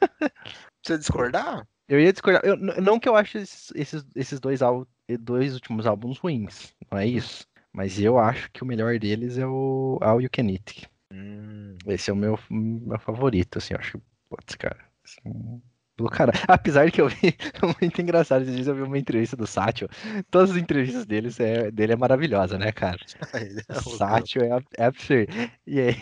[0.82, 1.66] Você discordar?
[1.88, 2.42] Eu ia discordar.
[2.44, 4.86] Eu, não que eu ache esses, esses, dois, ál-
[5.20, 7.46] dois últimos álbuns ruins, não é isso.
[7.72, 10.88] Mas eu acho que o melhor deles é o All You Can Eat.
[11.12, 14.78] Hum, Esse é o meu, meu favorito, assim, eu acho que, putz, cara.
[15.04, 15.62] assim,
[15.96, 16.32] pelo cara.
[16.48, 17.28] Apesar de que eu vi,
[17.62, 19.88] é muito engraçado, esses dias eu vi uma entrevista do Satchel.
[20.30, 22.98] Todas as entrevistas deles é, dele é maravilhosa, né, cara?
[23.68, 23.96] é O louco.
[23.96, 25.32] Satchel é, é absurdo.
[25.66, 25.96] E aí,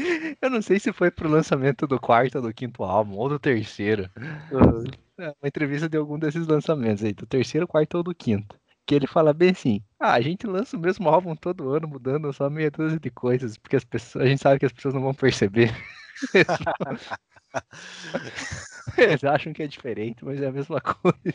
[0.40, 3.38] eu não sei se foi pro lançamento do quarto ou do quinto álbum, ou do
[3.38, 4.10] terceiro.
[5.18, 8.58] É, uma entrevista de algum desses lançamentos aí, do terceiro, quarto ou do quinto.
[8.86, 12.32] Que ele fala bem assim: ah, a gente lança o mesmo álbum todo ano, mudando
[12.32, 15.02] só meia dúzia de coisas, porque as pessoas, a gente sabe que as pessoas não
[15.02, 15.70] vão perceber.
[18.96, 21.34] Eles acham que é diferente, mas é a mesma coisa.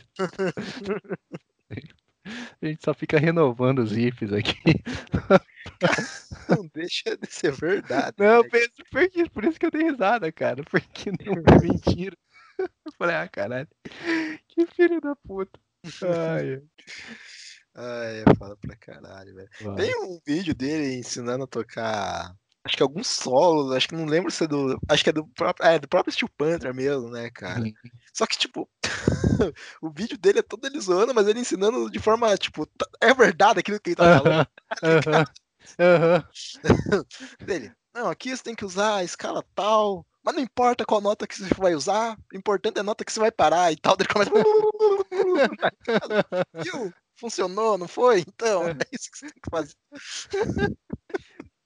[2.62, 4.84] A gente só fica renovando os riffs aqui.
[6.50, 8.16] Não deixa de ser verdade.
[8.18, 8.50] Não, né?
[8.50, 10.64] penso, por, isso que eu dei risada, cara.
[10.64, 12.18] Porque não é mentira.
[12.60, 13.68] Eu falei, ah, caralho.
[14.48, 15.60] Que filho da puta.
[16.04, 16.62] Ai,
[17.76, 19.50] Ai, foda pra caralho, velho.
[19.76, 22.34] Tem um vídeo dele ensinando a tocar.
[22.66, 24.80] Acho que algum solo, acho que não lembro se é do.
[24.90, 25.68] Acho que é do próprio.
[25.68, 27.64] É, do próprio Steel Panther mesmo, né, cara?
[28.12, 28.68] Só que, tipo,
[29.84, 32.68] o vídeo dele é todo ele zoando, mas ele ensinando de forma, tipo,
[33.00, 34.48] é verdade aquilo que ele tá falando.
[35.80, 36.28] Aham.
[37.46, 37.72] dele.
[37.94, 41.36] Não, aqui você tem que usar a escala tal, mas não importa qual nota que
[41.36, 43.96] você vai usar, o importante é a nota que você vai parar e tal.
[44.00, 44.32] Ele começa.
[46.64, 46.92] Viu?
[47.18, 48.26] Funcionou, não foi?
[48.28, 49.74] Então, é isso que você tem que fazer.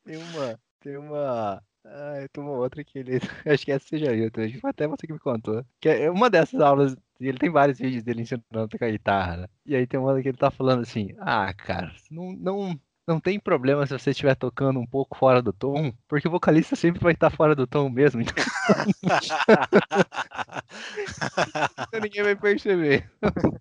[0.03, 0.59] Tem uma.
[0.81, 1.61] Tem uma.
[1.85, 3.19] Ai, tem uma outra que ele.
[3.47, 4.59] Acho que essa você já viu, também.
[4.63, 5.65] até você que me contou.
[5.79, 6.95] Que é uma dessas aulas.
[7.19, 9.47] Ele tem vários vídeos dele ensinando a tocar guitarra, né?
[9.65, 13.39] E aí tem uma que ele tá falando assim: Ah, cara, não, não, não tem
[13.39, 17.13] problema se você estiver tocando um pouco fora do tom, porque o vocalista sempre vai
[17.13, 18.21] estar fora do tom mesmo.
[18.21, 18.35] Então,
[21.87, 23.09] então ninguém vai perceber.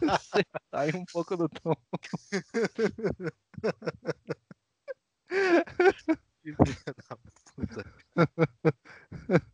[0.00, 1.74] Você sai um pouco do tom.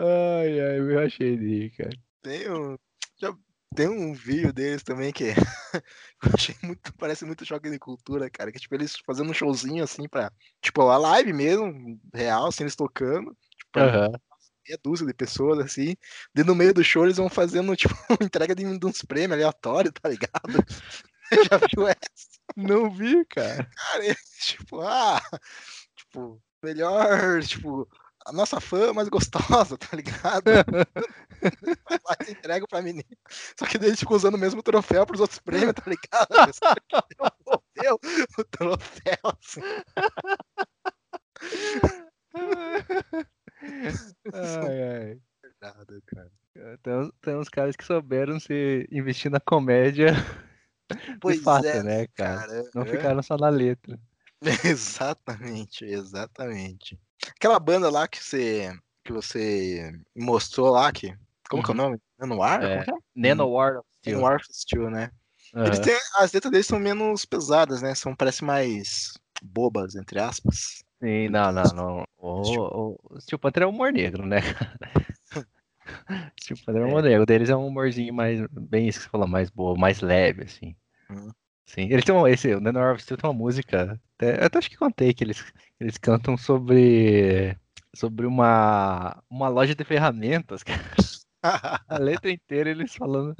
[0.00, 1.90] Ai, ai, eu achei de rir, cara.
[2.22, 2.78] Tem um,
[3.20, 3.34] já,
[3.74, 5.24] tem um vídeo deles também que
[6.22, 8.52] eu achei muito, parece muito choque de cultura, cara.
[8.52, 10.30] Que tipo, eles fazendo um showzinho assim pra.
[10.62, 13.36] Tipo, a live mesmo, real, assim, eles tocando.
[13.56, 13.80] Tipo,
[14.68, 15.96] meia dúzia de pessoas, assim.
[16.36, 19.92] E no meio do show eles vão fazendo, tipo, entrega de, de uns prêmios aleatórios,
[20.00, 20.64] tá ligado?
[21.50, 21.98] Já viu essa?
[22.56, 23.68] Não vi, cara.
[23.76, 25.20] Cara, eles, tipo, ah,
[25.96, 27.88] tipo, melhor, tipo,
[28.26, 30.44] a nossa fã mais gostosa, tá ligado?
[31.88, 33.04] Vai lá e entrega pra menina.
[33.58, 36.52] Só que daí ficam usando o mesmo troféu pros outros prêmios, tá ligado?
[36.88, 38.00] Que devolveu
[38.38, 39.60] o troféu, assim.
[44.32, 45.20] Ai, ai.
[45.60, 46.30] Nada, cara.
[46.82, 50.12] Tem, uns- tem uns caras que souberam se investir na comédia
[51.20, 52.46] Pois fato, é, né, cara?
[52.46, 52.70] cara.
[52.74, 52.86] Não é.
[52.86, 53.98] ficaram só na letra.
[54.64, 56.98] Exatamente, exatamente.
[57.36, 61.16] Aquela banda lá que você que você mostrou lá, que.
[61.48, 61.98] Como que é o nome?
[62.20, 62.62] Anuar?
[62.62, 62.84] É.
[62.84, 63.80] Como que Nanowar é?
[63.98, 64.18] Steel.
[64.18, 65.10] Anuar Steel, né?
[65.54, 65.84] Eles Aham.
[65.86, 67.94] têm, as letras deles são menos pesadas, né?
[67.94, 70.84] São, parece mais bobas, entre aspas.
[71.02, 72.04] Sim, não, não, não.
[72.18, 74.38] O, o, o Steel Panther é humor negro, né?
[76.40, 77.22] Steel Panther é negro.
[77.22, 80.44] O deles é um humorzinho mais, bem isso que você falou, mais boa, mais leve,
[80.44, 80.76] assim.
[81.10, 81.30] Hum.
[81.66, 84.58] Sim, eles têm um, esse, o Nanowar of Steel tem uma música, até, eu até
[84.58, 85.44] acho que contei que eles,
[85.78, 87.54] eles cantam sobre,
[87.94, 90.80] sobre uma, uma loja de ferramentas, cara.
[91.88, 93.36] A letra inteira eles falando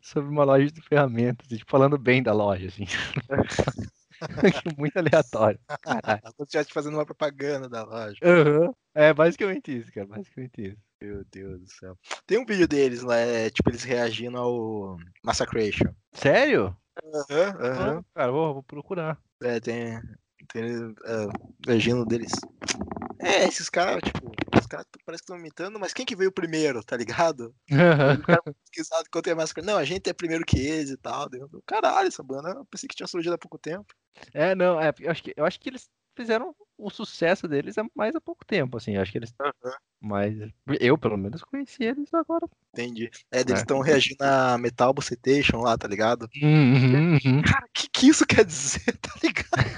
[0.00, 2.84] sobre uma loja de ferramentas, tipo, falando bem da loja, assim.
[4.76, 5.60] Muito aleatório.
[5.80, 6.20] Caralho.
[6.22, 8.18] Como se estivesse fazendo uma propaganda da loja.
[8.22, 8.72] Aham.
[8.94, 10.06] É basicamente isso, cara.
[10.06, 10.87] Basicamente isso.
[11.00, 11.98] Meu Deus do céu.
[12.26, 15.94] Tem um vídeo deles lá, é, tipo, eles reagindo ao Massacration.
[16.12, 16.76] Sério?
[17.04, 17.98] Aham, aham.
[17.98, 19.18] Ah, cara, vou, vou procurar.
[19.40, 20.00] É, tem.
[20.52, 22.32] Tem uh, reagindo deles.
[23.20, 26.82] É, esses caras, tipo, os caras parece que estão imitando, mas quem que veio primeiro,
[26.82, 27.54] tá ligado?
[27.70, 29.62] O cara pesquisado quanto é.
[29.62, 31.28] Não, a gente é primeiro que eles e tal.
[31.28, 32.50] Deu, caralho, essa banda.
[32.50, 33.86] Eu pensei que tinha surgido há pouco tempo.
[34.32, 37.84] É, não, é, eu acho que, eu acho que eles fizeram o sucesso deles há
[37.94, 38.96] mais há pouco tempo, assim.
[38.96, 39.34] Acho que eles.
[40.00, 40.32] Mas
[40.78, 42.46] eu, pelo menos, conheci eles agora.
[42.72, 43.10] Entendi.
[43.32, 43.56] É, eles É.
[43.56, 46.28] estão reagindo a Metal Bucetation lá, tá ligado?
[46.40, 47.42] Uhum, uhum.
[47.42, 49.76] Cara, o que, que isso quer dizer, tá ligado?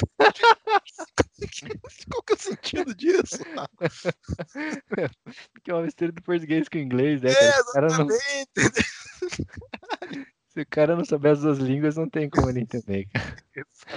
[2.10, 3.38] Qual que é o sentido disso?
[5.64, 7.30] Que é uma mistura do português com o inglês, né?
[7.32, 8.84] É, o cara não- exatamente.
[10.60, 13.08] se o cara não souber as duas línguas, não tem como ele entender.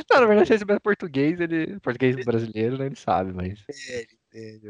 [0.09, 1.79] Não, na verdade, se ele souber português, ele.
[1.79, 3.63] Português brasileiro, né, ele sabe, mas.
[3.89, 4.67] É, ele entende.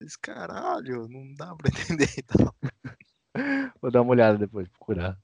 [0.00, 2.52] Mas, caralho, não dá pra entender então.
[3.80, 5.16] Vou dar uma olhada depois, procurar.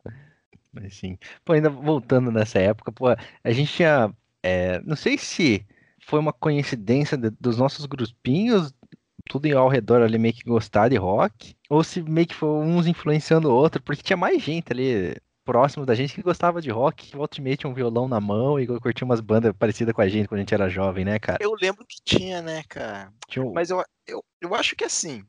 [0.72, 1.18] Mas sim.
[1.44, 4.12] Pô, ainda voltando nessa época, pô, a gente tinha.
[4.42, 5.66] é, não sei se
[6.06, 8.72] foi uma coincidência de- dos nossos grupinhos,
[9.28, 12.86] tudo ao redor ali meio que gostar de rock, ou se meio que foi uns
[12.86, 17.06] influenciando o outro, porque tinha mais gente ali próximo da gente que gostava de rock,
[17.10, 20.08] que volta e tinha um violão na mão e curtia umas bandas parecidas com a
[20.08, 21.38] gente quando a gente era jovem, né, cara?
[21.40, 23.12] Eu lembro que tinha, né, cara?
[23.28, 25.22] Tinha um- Mas eu, eu, eu acho que assim,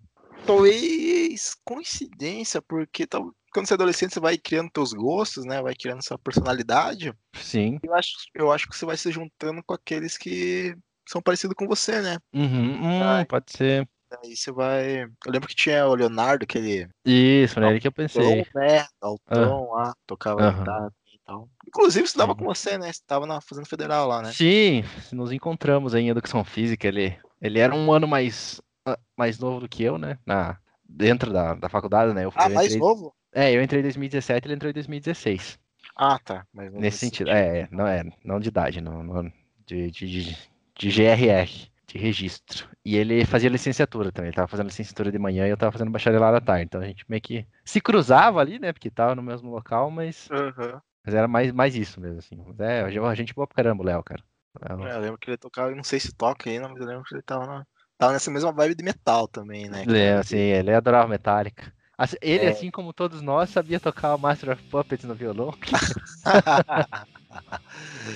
[0.45, 5.61] talvez coincidência, porque tal, quando você é adolescente você vai criando teus gostos, né?
[5.61, 7.13] Vai criando sua personalidade.
[7.33, 7.79] Sim.
[7.83, 10.75] Eu acho, eu acho que você vai se juntando com aqueles que
[11.07, 12.17] são parecidos com você, né?
[12.33, 13.87] Uhum, hum, pode ser.
[14.23, 15.03] Aí você vai.
[15.03, 17.69] Eu lembro que tinha o Leonardo, aquele Isso, né?
[17.69, 18.43] Ele que eu pensei.
[18.43, 18.85] Tom, né?
[19.01, 20.59] Altão lá, tocava Aham.
[20.59, 21.49] guitarra e tal.
[21.67, 22.37] Inclusive, estudava Sim.
[22.39, 22.91] com você, né?
[22.91, 24.31] Você tava na, fazendo federal lá, né?
[24.31, 26.87] Sim, nos encontramos aí em educação física.
[26.87, 30.17] Ele, ele era um ano mais, ah, mais novo do que eu, né?
[30.25, 32.25] Na, dentro da, da faculdade, né?
[32.25, 33.13] Eu, Ah, eu mais entrei, novo?
[33.33, 35.59] É, eu entrei em 2017 ele entrou em 2016.
[35.95, 36.45] Ah, tá.
[36.53, 37.29] Novo Nesse sentido.
[37.29, 39.31] É, é, não é, não de idade, não, não-
[39.65, 40.37] de, de, de,
[40.77, 42.67] de GRR, de registro.
[42.83, 44.29] E ele fazia licenciatura também.
[44.29, 46.65] Ele tava fazendo licenciatura de manhã e eu tava fazendo bacharelado à tarde.
[46.65, 48.73] Então a gente meio que se cruzava ali, né?
[48.73, 50.81] Porque tava no mesmo local, mas, Aham.
[51.05, 52.35] mas era mais, mais isso mesmo, assim.
[52.45, 54.23] Mas é, a gente boa pra caramba, o Léo, cara.
[54.69, 57.03] Léo- É, eu lembro que ele tocava, não sei se toca ainda, mas eu lembro
[57.03, 57.65] que ele tava, na,
[57.97, 59.81] tava nessa mesma vibe de metal também, né?
[59.83, 60.19] É, cara?
[60.19, 61.73] assim, ele adorava Metallica.
[62.21, 62.49] Ele, É.
[62.49, 65.53] assim como todos nós, sabia tocar o Master of Puppets no violão.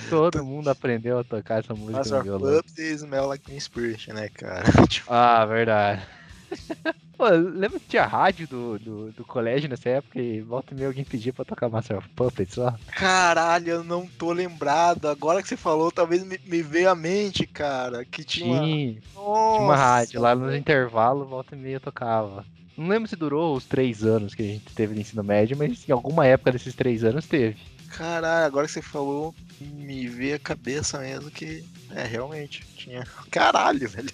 [0.08, 2.56] Todo mundo aprendeu a tocar essa música Master no of violão.
[2.56, 4.64] Puppets e Smell Like Teen Spirit, né, cara?
[4.88, 6.02] Tipo, Ah, verdade.
[7.16, 10.88] Pô, lembra que tinha rádio do, do, do, colégio nessa época e volta e meia
[10.88, 12.78] alguém pedia pra tocar Master of Puppets lá?
[12.92, 15.06] Caralho, eu não tô lembrado.
[15.06, 18.06] Agora que você falou, talvez me, me veio à mente, cara.
[18.06, 18.62] Que tinha.
[18.62, 22.42] Tinha, tinha uma rádio lá no intervalo, volta e meia tocava.
[22.74, 25.86] Não lembro se durou os três anos que a gente teve de ensino médio, mas
[25.86, 27.58] em alguma época desses três anos teve.
[27.90, 31.64] Caralho, agora que você falou, me veio a cabeça mesmo que.
[31.90, 32.64] É, realmente.
[32.76, 33.04] Tinha.
[33.30, 34.10] Caralho, velho.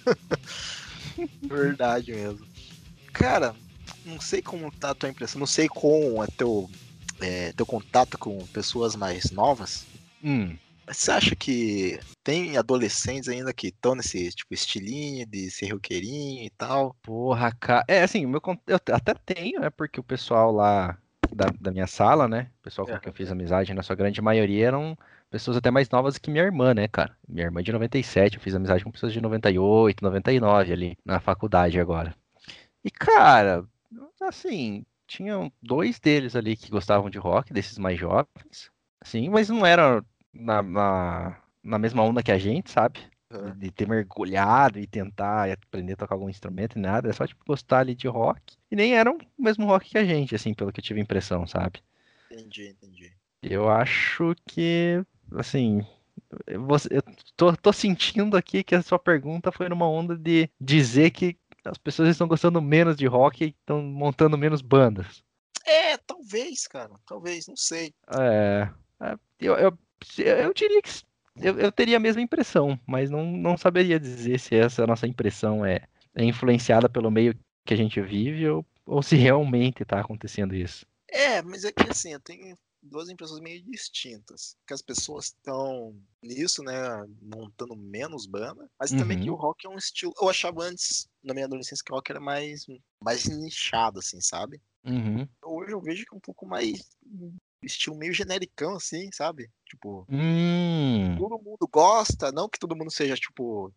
[1.43, 2.45] Verdade mesmo.
[3.13, 3.55] Cara,
[4.05, 6.69] não sei como tá a tua impressão, não sei como é teu,
[7.21, 9.85] é, teu contato com pessoas mais novas.
[10.23, 10.57] Hum.
[10.87, 16.49] Você acha que tem adolescentes ainda que estão nesse tipo estilinho de ser roqueirinho e
[16.51, 16.95] tal?
[17.03, 17.83] Porra, cara.
[17.87, 19.69] É assim, meu, eu até tenho, né?
[19.69, 20.97] Porque o pessoal lá
[21.35, 22.49] da, da minha sala, né?
[22.59, 22.99] O pessoal com é.
[22.99, 24.97] quem eu fiz amizade, na sua grande maioria, eram
[25.29, 27.15] pessoas até mais novas que minha irmã, né, cara?
[27.27, 31.19] Minha irmã é de 97, eu fiz amizade com pessoas de 98, 99 ali na
[31.19, 32.15] faculdade agora.
[32.83, 33.65] E, cara,
[34.21, 38.71] assim, tinham dois deles ali que gostavam de rock, desses mais jovens,
[39.03, 42.99] sim, mas não eram na, na, na mesma onda que a gente, sabe?
[43.57, 47.43] De ter mergulhado e tentar aprender a tocar algum instrumento e nada, é só tipo
[47.45, 48.55] gostar ali de rock.
[48.71, 51.03] E nem eram o mesmo rock que a gente, assim, pelo que eu tive a
[51.03, 51.83] impressão, sabe?
[52.31, 53.11] Entendi, entendi.
[53.41, 55.03] Eu acho que,
[55.35, 55.85] assim,
[56.65, 57.03] você, eu
[57.35, 61.77] tô, tô sentindo aqui que a sua pergunta foi numa onda de dizer que as
[61.77, 65.23] pessoas estão gostando menos de rock e estão montando menos bandas.
[65.65, 66.93] É, talvez, cara.
[67.05, 67.93] Talvez, não sei.
[68.17, 68.69] É.
[69.01, 69.77] é eu, eu,
[70.17, 70.89] eu diria que
[71.41, 75.65] eu, eu teria a mesma impressão, mas não, não saberia dizer se essa nossa impressão
[75.65, 75.81] é,
[76.15, 80.85] é influenciada pelo meio que a gente vive ou, ou se realmente está acontecendo isso.
[81.09, 84.55] É, mas é que assim, eu tenho duas impressões meio distintas.
[84.65, 86.73] Que as pessoas estão nisso, né?
[87.21, 88.97] Montando menos banda, mas uhum.
[88.97, 89.39] também que o uhum.
[89.39, 90.13] rock é um estilo.
[90.19, 92.65] Eu achava antes, na minha adolescência, que o rock era mais,
[93.01, 94.61] mais nichado, assim, sabe?
[94.85, 95.27] Uhum.
[95.43, 96.89] Hoje eu vejo que é um pouco mais
[97.61, 99.49] estilo meio genericão, assim, sabe?
[99.65, 101.15] Tipo, hum.
[101.17, 103.73] todo mundo gosta, não que todo mundo seja, tipo,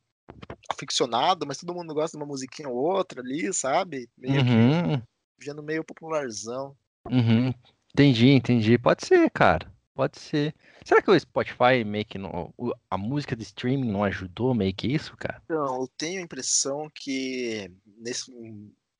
[0.70, 4.08] aficionado, mas todo mundo gosta de uma musiquinha ou outra ali, sabe?
[4.16, 5.00] Meio uhum.
[5.00, 5.04] que
[5.46, 6.76] vendo meio popularzão.
[7.10, 7.52] Uhum.
[7.92, 8.78] Entendi, entendi.
[8.78, 9.70] Pode ser, cara.
[9.94, 10.54] Pode ser.
[10.84, 12.54] Será que o Spotify meio que não,
[12.88, 15.42] a música de streaming não ajudou meio que isso, cara?
[15.44, 18.32] Então, eu tenho a impressão que nesse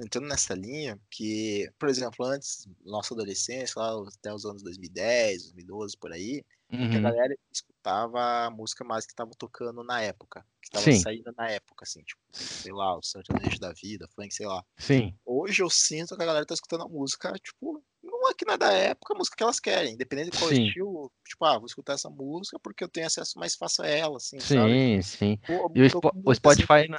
[0.02, 5.97] entrando nessa linha, que, por exemplo, antes, nossa adolescência, lá até os anos 2010, 2012,
[5.97, 6.97] por aí, uhum.
[6.97, 11.51] a galera escutava a música mais que estava tocando na época, que estava saindo na
[11.51, 14.64] época, assim, tipo, sei lá, o sertanejo da vida, funk, sei lá.
[14.78, 15.14] Sim.
[15.24, 18.55] Hoje eu sinto que a galera tá escutando a música, tipo, não é que não
[18.55, 20.66] é da época, a música que elas querem, independente de qual sim.
[20.66, 24.16] estilo, tipo, ah, vou escutar essa música porque eu tenho acesso mais fácil a ela,
[24.16, 24.72] assim, sim, sabe?
[24.72, 25.39] Sim, sim.
[25.74, 26.98] E o, o Spotify, né?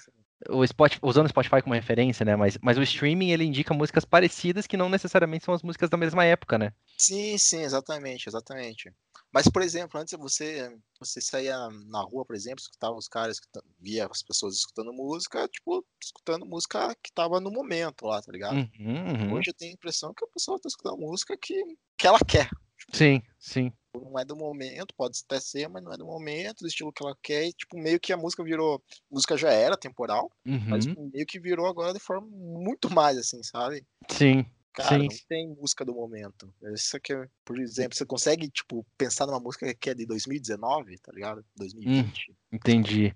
[0.49, 2.35] O Spotify, usando o Spotify como referência, né?
[2.35, 5.97] Mas, mas o streaming ele indica músicas parecidas que não necessariamente são as músicas da
[5.97, 6.73] mesma época, né?
[6.97, 8.91] Sim, sim, exatamente, exatamente.
[9.31, 11.57] Mas, por exemplo, antes você, você saía
[11.88, 13.39] na rua, por exemplo, escutava os caras,
[13.80, 18.55] via as pessoas escutando música, tipo, escutando música que tava no momento lá, tá ligado?
[18.55, 19.34] Uhum, uhum.
[19.34, 21.63] Hoje eu tenho a impressão que a pessoa tá escutando música que,
[21.97, 22.49] que ela quer.
[22.77, 23.72] Tipo, sim, sim.
[23.93, 27.03] Não é do momento, pode até ser, mas não é do momento, do estilo que
[27.03, 27.47] ela quer.
[27.47, 28.81] E, tipo, meio que a música virou.
[28.89, 30.69] A música já era temporal, uhum.
[30.69, 33.85] mas meio que virou agora de forma muito mais, assim, sabe?
[34.09, 34.45] Sim.
[34.73, 34.99] Cara, sim.
[34.99, 36.53] não tem música do momento.
[36.73, 37.13] Isso aqui,
[37.43, 41.43] por exemplo, você consegue, tipo, pensar numa música que é de 2019, tá ligado?
[41.57, 42.31] 2020.
[42.31, 43.13] Hum, entendi.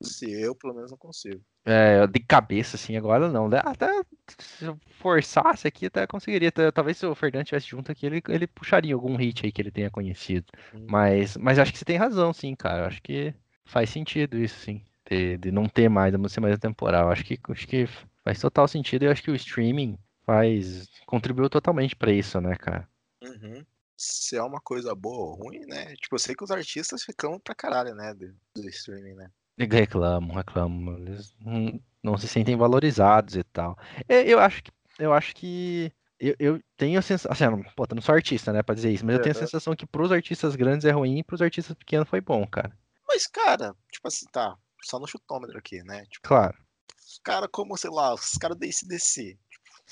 [0.00, 1.42] Se eu, pelo menos, não consigo.
[1.64, 3.48] É, de cabeça, assim, agora não.
[3.48, 3.60] Né?
[3.64, 4.02] Até
[4.38, 6.50] se eu forçasse aqui, até conseguiria.
[6.72, 9.70] Talvez se o Fernando estivesse junto aqui, ele, ele puxaria algum hit aí que ele
[9.70, 10.46] tenha conhecido.
[10.74, 10.86] Hum.
[10.88, 12.86] Mas, mas acho que você tem razão, sim, cara.
[12.86, 13.32] Acho que
[13.64, 14.84] faz sentido isso, sim.
[15.08, 17.10] De, de não ter mais, ser mais temporal.
[17.10, 17.86] Acho que, acho que
[18.24, 19.04] faz total sentido.
[19.04, 20.88] Eu acho que o streaming faz.
[21.06, 22.88] contribuiu totalmente para isso, né, cara?
[23.22, 23.64] Uhum.
[23.96, 25.94] Se é uma coisa boa ou ruim, né?
[25.94, 28.12] Tipo, eu sei que os artistas ficam pra caralho, né?
[28.14, 29.30] Do, do streaming, né?
[29.58, 30.98] Reclamam, reclamam.
[30.98, 33.78] Eles não, não se sentem valorizados e tal.
[34.08, 34.70] É, eu acho que.
[34.98, 35.92] Eu acho que.
[36.18, 37.32] Eu, eu tenho a sensação.
[37.32, 39.74] Assim, pô, eu não sou artista, né, pra dizer isso, mas eu tenho a sensação
[39.74, 42.76] que pros artistas grandes é ruim e pros artistas pequenos foi bom, cara.
[43.06, 44.56] Mas, cara, tipo assim, tá.
[44.84, 46.04] Só no chutômetro aqui, né?
[46.06, 46.56] Tipo, claro.
[46.98, 49.38] Os caras, como, sei lá, os caras da ACDC.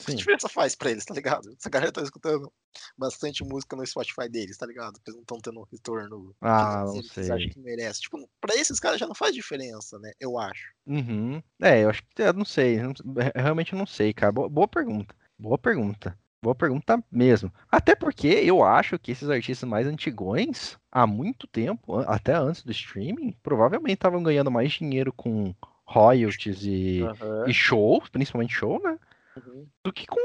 [0.05, 0.13] Sim.
[0.13, 1.53] Que diferença faz pra eles, tá ligado?
[1.59, 2.51] Essa galera tá escutando
[2.97, 4.99] bastante música no Spotify deles, tá ligado?
[5.07, 7.23] Eles não estão tendo um retorno ah, que não sei.
[7.23, 8.01] eles acham que merece.
[8.01, 10.13] Tipo, pra esses caras já não faz diferença, né?
[10.19, 10.73] Eu acho.
[10.87, 11.43] Uhum.
[11.61, 12.81] É, eu acho que eu não sei.
[12.81, 12.93] Eu
[13.35, 14.33] realmente não sei, cara.
[14.33, 15.15] Boa, boa pergunta.
[15.39, 16.19] Boa pergunta.
[16.43, 17.53] Boa pergunta mesmo.
[17.71, 22.73] Até porque eu acho que esses artistas mais antigões, há muito tempo, até antes do
[22.73, 25.55] streaming, provavelmente estavam ganhando mais dinheiro com
[25.85, 27.47] royalties e, uhum.
[27.47, 28.99] e show, principalmente show, né?
[29.47, 29.67] Uhum.
[29.85, 30.21] do que com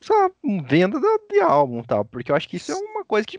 [0.00, 0.30] essa
[0.68, 2.04] venda da- de álbum e tal.
[2.04, 3.38] Porque eu acho que isso é uma coisa que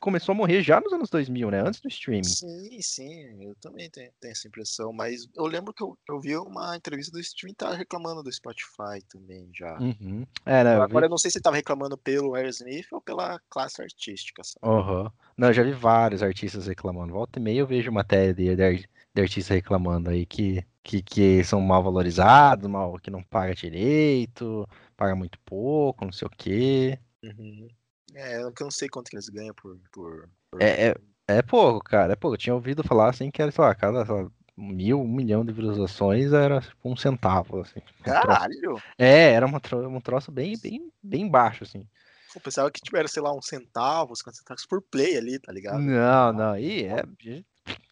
[0.00, 1.60] começou a morrer já nos anos 2000, né?
[1.60, 2.24] Antes do streaming.
[2.24, 6.36] Sim, sim, eu também tenho, tenho essa impressão, mas eu lembro que eu, eu vi
[6.36, 9.78] uma entrevista do Stream tá reclamando do Spotify também já.
[9.78, 10.26] Uhum.
[10.44, 10.74] É, né?
[10.74, 14.42] eu vi- Agora eu não sei se tava reclamando pelo Aerosmith ou pela classe artística,
[14.44, 14.66] sabe?
[14.66, 15.10] Aham.
[15.36, 17.12] Não, eu já vi vários artistas reclamando.
[17.12, 21.44] Volta e meia eu vejo matéria de, de, de artista reclamando aí que, que, que
[21.44, 26.98] são mal valorizados, mal, que não paga direito, paga muito pouco, não sei o quê.
[27.22, 27.68] Uhum.
[28.14, 29.78] É, eu não sei quanto que eles ganham por.
[29.92, 30.94] por, por- É, é,
[31.28, 32.34] é pouco, cara, é pouco.
[32.34, 35.44] Eu tinha ouvido falar assim que era, sei lá, cada sei lá, mil, um milhão
[35.44, 37.80] de visualizações era tipo, um centavo, assim.
[37.80, 38.82] Um troço- Caralho!
[38.98, 41.86] É, era uma tro- um troço bem, bem, bem baixo, assim.
[42.34, 45.80] Eu pensava que tiveram, sei lá, uns centavos, 50 centavos por play ali, tá ligado?
[45.80, 47.02] Não, não, aí é.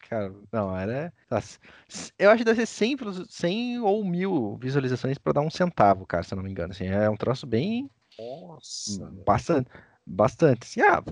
[0.09, 1.11] Cara, não, era.
[2.19, 6.05] Eu acho que deve ser 100, visualiza- 100 ou mil visualizações pra dar um centavo,
[6.05, 6.71] cara, se eu não me engano.
[6.71, 7.89] Assim, é um troço bem.
[8.19, 9.11] Nossa.
[9.25, 9.69] Bastante.
[10.05, 10.63] Bastante.
[10.63, 11.03] Assim, ah,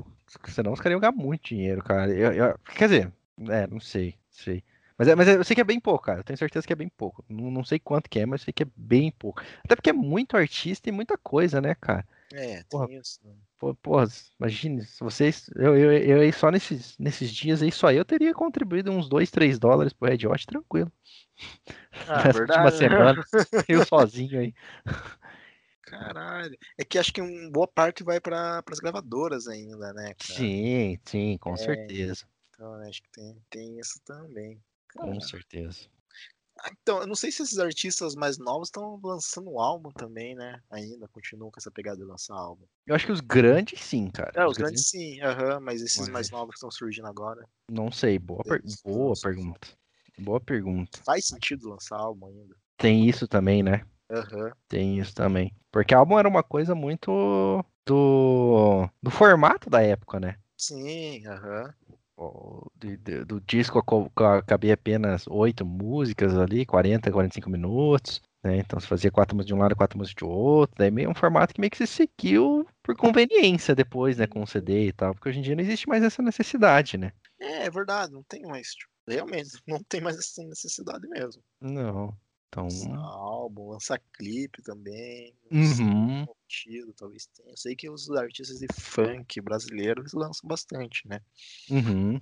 [0.49, 2.11] senão os caras iam ganhar muito dinheiro, cara.
[2.14, 3.14] Eu- eu- quer dizer,
[3.49, 4.64] é, não sei, sei.
[4.98, 6.20] Mas, é, mas eu sei que é bem pouco, cara.
[6.20, 7.26] Eu tenho certeza que é bem pouco.
[7.28, 9.41] Não, não sei quanto que é, mas sei que é bem pouco.
[9.65, 12.06] Até porque é muito artista e muita coisa, né, cara?
[12.34, 12.90] É, tem Porra.
[13.00, 13.20] isso.
[13.24, 13.36] né?
[13.60, 14.06] Pô, porra,
[14.40, 15.50] imagine, se vocês.
[15.56, 19.32] Eu, eu, eu aí só nesses, nesses dias aí, só eu teria contribuído uns 2,
[19.32, 20.92] 3 dólares pro Red Hot, tranquilo.
[22.08, 22.72] Ah, Nessa última verdade.
[22.72, 23.26] semana,
[23.70, 24.54] eu sozinho aí.
[25.84, 26.58] Caralho.
[26.78, 30.40] É que acho que uma boa parte vai para as gravadoras ainda, né, cara?
[30.40, 31.58] Sim, sim, com É.
[31.58, 32.26] certeza.
[32.50, 34.62] Então acho que tem, tem isso também.
[34.96, 35.88] Com Cara, certeza.
[36.72, 40.61] Então, eu não sei se esses artistas mais novos estão lançando álbum também, né?
[40.69, 42.65] Ainda continuam com essa pegada de lançar álbum.
[42.88, 44.31] Eu acho que os grandes, sim, cara.
[44.35, 47.91] É, os grandes sim, aham, mas esses Mas- mais novos que estão surgindo agora, Não
[47.91, 49.68] sei, boa, per- boa pergunta.
[50.19, 50.99] Boa pergunta.
[51.06, 52.56] faz sentido lançar álbum ainda.
[52.77, 53.85] Tem isso também, né?
[54.11, 54.52] Aham.
[54.68, 55.56] Tem isso também.
[55.72, 60.38] Porque álbum era uma coisa muito do, do formato da época, né?
[60.57, 61.73] Sim, aham.
[61.83, 61.83] o-
[62.76, 68.58] de- de- do disco co- ca- cabia apenas oito músicas ali, 40, 45 minutos, né?
[68.58, 71.16] Então se fazia quatro músicas de um lado, quatro músicas de outro, daí meio um
[71.16, 75.14] formato que meio que se seguiu por conveniência depois, né, com o CD e tal,
[75.14, 77.12] porque hoje em dia não existe mais essa necessidade, né?
[77.40, 81.41] É, é verdade, não tem mais, tipo, realmente, não tem mais essa necessidade mesmo.
[81.62, 82.16] Não.
[82.54, 85.36] Então, Lançar álbum, lançar clipe também.
[85.52, 87.50] uhum, sentido, talvez tenha.
[87.52, 91.20] Eu sei que os artistas de funk brasileiros lançam bastante, né?
[91.70, 92.22] uhum,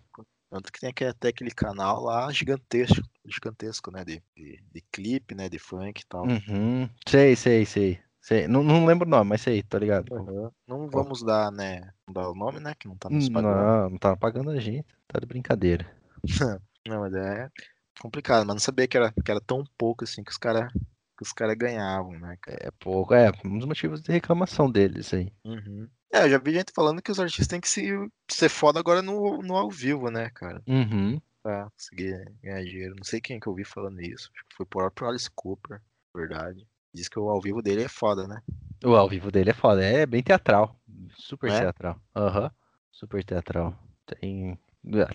[0.49, 4.03] Tanto que tem aquele- até aquele canal lá gigantesco, gigantesco, né?
[4.05, 5.49] De, de, de clipe, né?
[5.49, 6.33] De funk e tal.
[6.47, 6.89] uhum.
[7.07, 7.99] Sei, sei, sei.
[8.21, 8.47] sei.
[8.47, 10.11] Não, não lembro o nome, mas sei, tá ligado?
[10.11, 10.51] Aham.
[10.67, 11.91] Não vamos dar, né?
[12.07, 12.75] Dar o nome, né?
[12.75, 13.73] Que não tá nos pagando.
[13.79, 15.85] Não, não tá pagando a gente, tá de brincadeira.
[16.87, 17.49] Não, mas é
[18.01, 21.23] complicado, mas não sabia que era, que era tão pouco assim que os caras que
[21.23, 22.57] os cara ganhavam, né, cara?
[22.61, 25.31] É pouco, é um dos motivos de reclamação deles aí.
[25.45, 25.87] Uhum.
[26.11, 27.87] É, eu já vi gente falando que os artistas têm que se,
[28.29, 30.61] ser foda agora no, no ao vivo, né, cara?
[30.67, 31.21] Uhum.
[31.43, 32.95] Pra conseguir ganhar dinheiro.
[32.97, 34.29] Não sei quem que eu vi falando isso.
[34.33, 35.79] Acho que foi o próprio Alice Cooper,
[36.13, 36.67] verdade.
[36.93, 38.41] Diz que o ao vivo dele é foda, né?
[38.83, 40.75] O ao vivo dele é foda, é bem teatral.
[41.15, 41.59] Super É?
[41.59, 42.01] teatral.
[42.15, 42.51] Aham.
[42.91, 43.73] Super teatral.
[44.05, 44.59] Tem,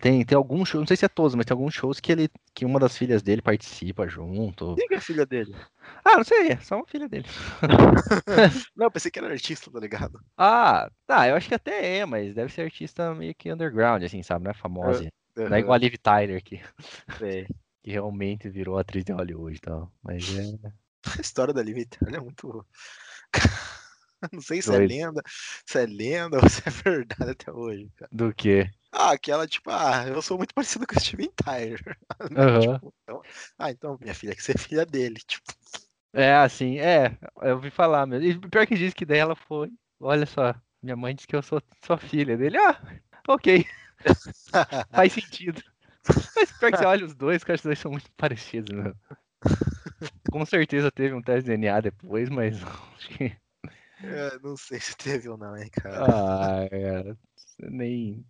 [0.01, 2.29] tem, tem alguns shows, não sei se é todos, mas tem alguns shows que ele
[2.55, 4.77] que uma das filhas dele participa junto.
[4.77, 5.55] Quem que é a filha dele?
[6.05, 7.27] Ah, não sei, é só uma filha dele.
[8.77, 10.21] Não, eu pensei que era artista, tá ligado?
[10.37, 14.23] Ah, tá, eu acho que até é, mas deve ser artista meio que underground, assim,
[14.23, 14.45] sabe?
[14.45, 15.09] Não é famosa.
[15.37, 16.57] Não é igual a Liv Tyler, que,
[17.21, 17.47] É.
[17.83, 19.93] que realmente virou atriz de Hollywood e tal.
[20.03, 20.73] Mas é.
[21.19, 22.65] A história da Liv Tyler é muito.
[24.33, 24.89] Não sei se é Doido.
[24.89, 25.23] lenda,
[25.67, 28.11] se é lenda ou se é verdade até hoje, cara.
[28.13, 28.69] Do que?
[28.93, 31.99] Ah, aquela, tipo, ah, eu sou muito parecido com o Steven Tyler.
[32.37, 32.75] Aham.
[32.75, 33.23] Tipo, então,
[33.59, 35.53] ah, então minha filha que você é filha dele, tipo.
[36.15, 38.27] É, assim, é, eu ouvi falar mesmo.
[38.27, 39.71] E pior que diz que dela foi.
[40.01, 42.57] Olha só, minha mãe disse que eu sou sua filha dele.
[42.57, 42.81] Ah,
[43.29, 43.67] ok,
[44.95, 45.63] faz sentido.
[46.35, 48.95] Mas pior que você olha os dois, que os dois são muito parecidos, meu.
[50.31, 53.37] Com certeza teve um teste de DNA depois, mas acho que.
[54.03, 56.05] É, não sei se teve ou não, hein, cara.
[56.05, 57.19] Ah, cara,
[57.59, 58.25] nem.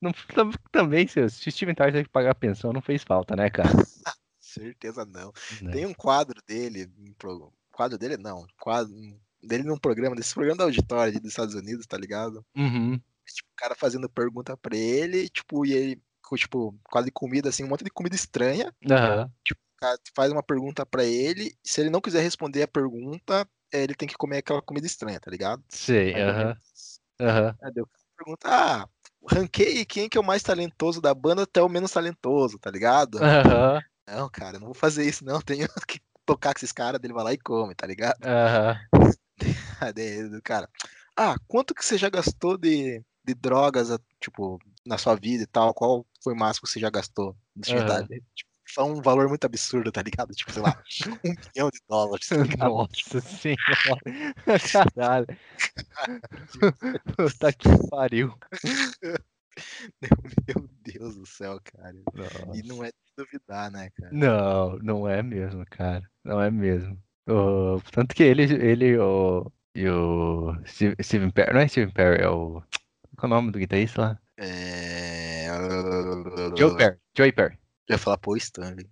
[0.00, 3.34] Não, tam- também, se o Steven Tyler teve que pagar a pensão, não fez falta,
[3.36, 3.68] né, cara?
[4.40, 5.32] Certeza não.
[5.62, 5.72] Né?
[5.72, 7.14] Tem um quadro dele, um
[7.70, 8.92] quadro dele não, quadro
[9.42, 12.44] dele num programa, desse programa da auditória dos Estados Unidos, tá ligado?
[12.56, 13.00] Uhum.
[13.26, 16.02] Tipo, o cara fazendo pergunta pra ele, tipo, e ele,
[16.34, 18.74] tipo, quadro de comida, assim, um monte de comida estranha.
[18.90, 19.26] Aham.
[19.26, 19.44] O
[19.80, 23.94] cara faz uma pergunta pra ele, se ele não quiser responder a pergunta, é, ele
[23.94, 25.64] tem que comer aquela comida estranha, tá ligado?
[26.14, 26.56] Ou aham.
[27.20, 27.56] Aham.
[27.62, 28.88] Aí o cara pergunta, ah,
[29.26, 33.18] ranquei quem que é o mais talentoso da banda até o menos talentoso, tá ligado?
[33.22, 33.80] Aham.
[34.06, 35.40] Não, cara, não vou fazer isso, não.
[35.44, 38.18] Tenho que tocar com esses caras, dele vai lá e come, tá ligado?
[38.24, 38.78] Aham.
[39.94, 40.68] Daí, cara,
[41.16, 43.88] ah, quanto que você já gastou de, de drogas,
[44.20, 45.72] tipo, na sua vida e tal?
[45.72, 48.22] Qual foi o máximo que você já gastou atividade?
[48.34, 50.32] Tipo, foi um valor muito absurdo, tá ligado?
[50.34, 50.82] Tipo, sei lá,
[51.24, 52.28] um milhão de dólares.
[52.28, 52.68] Tá ligado?
[52.70, 54.00] Nossa senhora.
[54.94, 55.26] Caralho.
[57.16, 58.34] Puta que pariu.
[60.48, 61.94] Meu Deus do céu, cara.
[62.54, 64.10] E não é de duvidar, né, cara?
[64.12, 66.02] Não, não é mesmo, cara.
[66.24, 66.96] Não é mesmo.
[67.28, 72.22] O- tanto que ele, ele o, e o Steve- Steven Perry, não é Steven Perry,
[72.22, 72.62] é o.
[73.16, 74.18] Qual é o nome do guitarrista lá?
[74.38, 75.46] É...
[76.56, 76.96] Joe Perry.
[77.14, 77.58] Joey Perry.
[77.90, 78.88] Eu ia falar, pô, Stanley.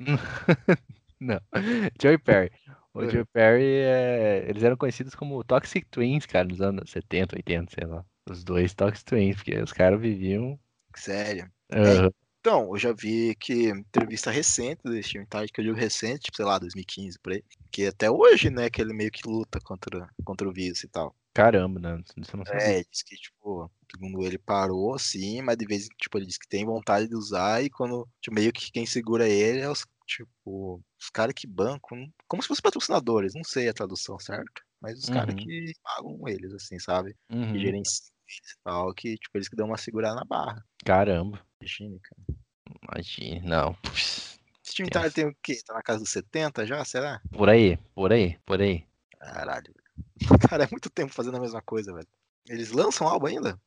[1.20, 1.40] Não,
[2.02, 2.50] Joey Perry.
[2.92, 3.08] O É.
[3.08, 7.86] Joey Perry, é, eles eram conhecidos como Toxic Twins, cara, nos anos 70, 80, sei
[7.86, 8.04] lá.
[8.28, 10.58] Os dois Toxic Twins, porque os caras viviam.
[10.96, 11.48] Sério.
[11.72, 12.10] Aham.
[12.40, 16.36] Então, eu já vi que entrevista recente do Steven Tyler, que eu digo recente, tipo,
[16.36, 17.44] sei lá, 2015, por aí.
[17.70, 21.14] Que até hoje, né, que ele meio que luta contra, contra o vírus e tal.
[21.34, 22.02] Caramba, né?
[22.16, 22.44] Isso não.
[22.48, 26.36] É, diz que, tipo, segundo ele parou, sim, mas de vez em tipo, ele diz
[26.36, 29.86] que tem vontade de usar e quando, tipo, meio que quem segura ele é os,
[30.06, 34.98] tipo, os caras que bancam, como se fossem patrocinadores, não sei a tradução certa, mas
[34.98, 35.40] os caras Uhum.
[35.40, 37.16] que pagam eles, assim, sabe?
[37.30, 37.52] Uhum.
[37.52, 40.62] Que gerenciam eles e tal, que, tipo, eles que dão uma segurada na barra.
[40.84, 42.38] Caramba, Imagina, cara.
[42.92, 43.48] imagina.
[43.48, 43.76] Não.
[44.64, 44.90] Esse time.
[44.90, 45.58] Tyler tem o quê?
[45.66, 47.20] Tá na casa dos 70 já, será?
[47.32, 48.84] Por aí, por aí, por aí.
[49.18, 49.72] Caralho.
[50.50, 52.08] Cara, é muito tempo fazendo a mesma coisa, velho.
[52.48, 53.60] Eles lançam álbum ainda?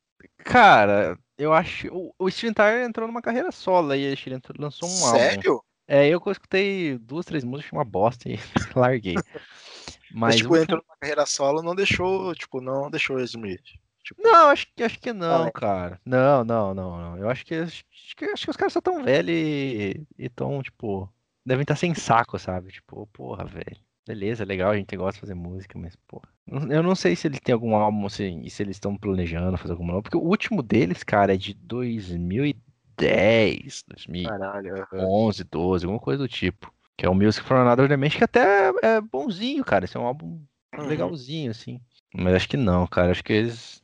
[0.43, 1.87] Cara, eu acho.
[1.91, 5.05] O, o Steven Tyler entrou numa carreira solo aí, acho que ele entrou- lançou um
[5.05, 5.17] álbum.
[5.17, 5.63] Sério?
[5.87, 8.35] É, eu escutei duas, três músicas, uma bosta e
[8.75, 9.15] larguei.
[9.15, 13.61] Mas, Mas, tipo, o entrou numa carreira solo, não deixou, tipo, não deixou eles Smith.
[14.03, 15.51] Tipo, Não, acho que, acho que não, é.
[15.51, 15.99] cara.
[16.05, 17.17] Não, não, não, não.
[17.17, 17.83] Eu acho que, acho
[18.15, 21.11] que, acho que os caras só tão velhos e, e tão, tipo,
[21.45, 22.71] devem estar sem saco, sabe?
[22.71, 23.77] Tipo, porra, velho.
[24.07, 25.97] Beleza, legal, a gente gosta de fazer música, mas,
[26.45, 29.57] não- Eu não sei se ele tem algum álbum, assim, e se eles estão planejando
[29.57, 34.87] fazer algum álbum, porque o último deles, cara, é de 2010, 2011, caralho.
[34.93, 35.43] aham.
[35.49, 36.71] 12, alguma coisa do tipo.
[36.97, 39.83] Que é o Music from Another Dimension, que até é bonzinho, cara.
[39.85, 40.39] Esse é um álbum
[40.77, 40.87] Uhum.
[40.87, 41.79] legalzinho, assim.
[42.13, 43.11] Mas acho que não, cara.
[43.11, 43.81] Acho que eles.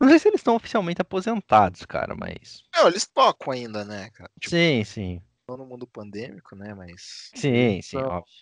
[0.00, 2.62] Não sei se eles estão oficialmente aposentados, cara, mas.
[2.74, 4.30] Não, eles tocam ainda, né, cara?
[4.40, 5.22] Tipo, Sim, sim.
[5.48, 7.30] não no mundo pandêmico, né, mas...
[7.34, 8.08] Sim, sim, Não.
[8.08, 8.32] óbvio.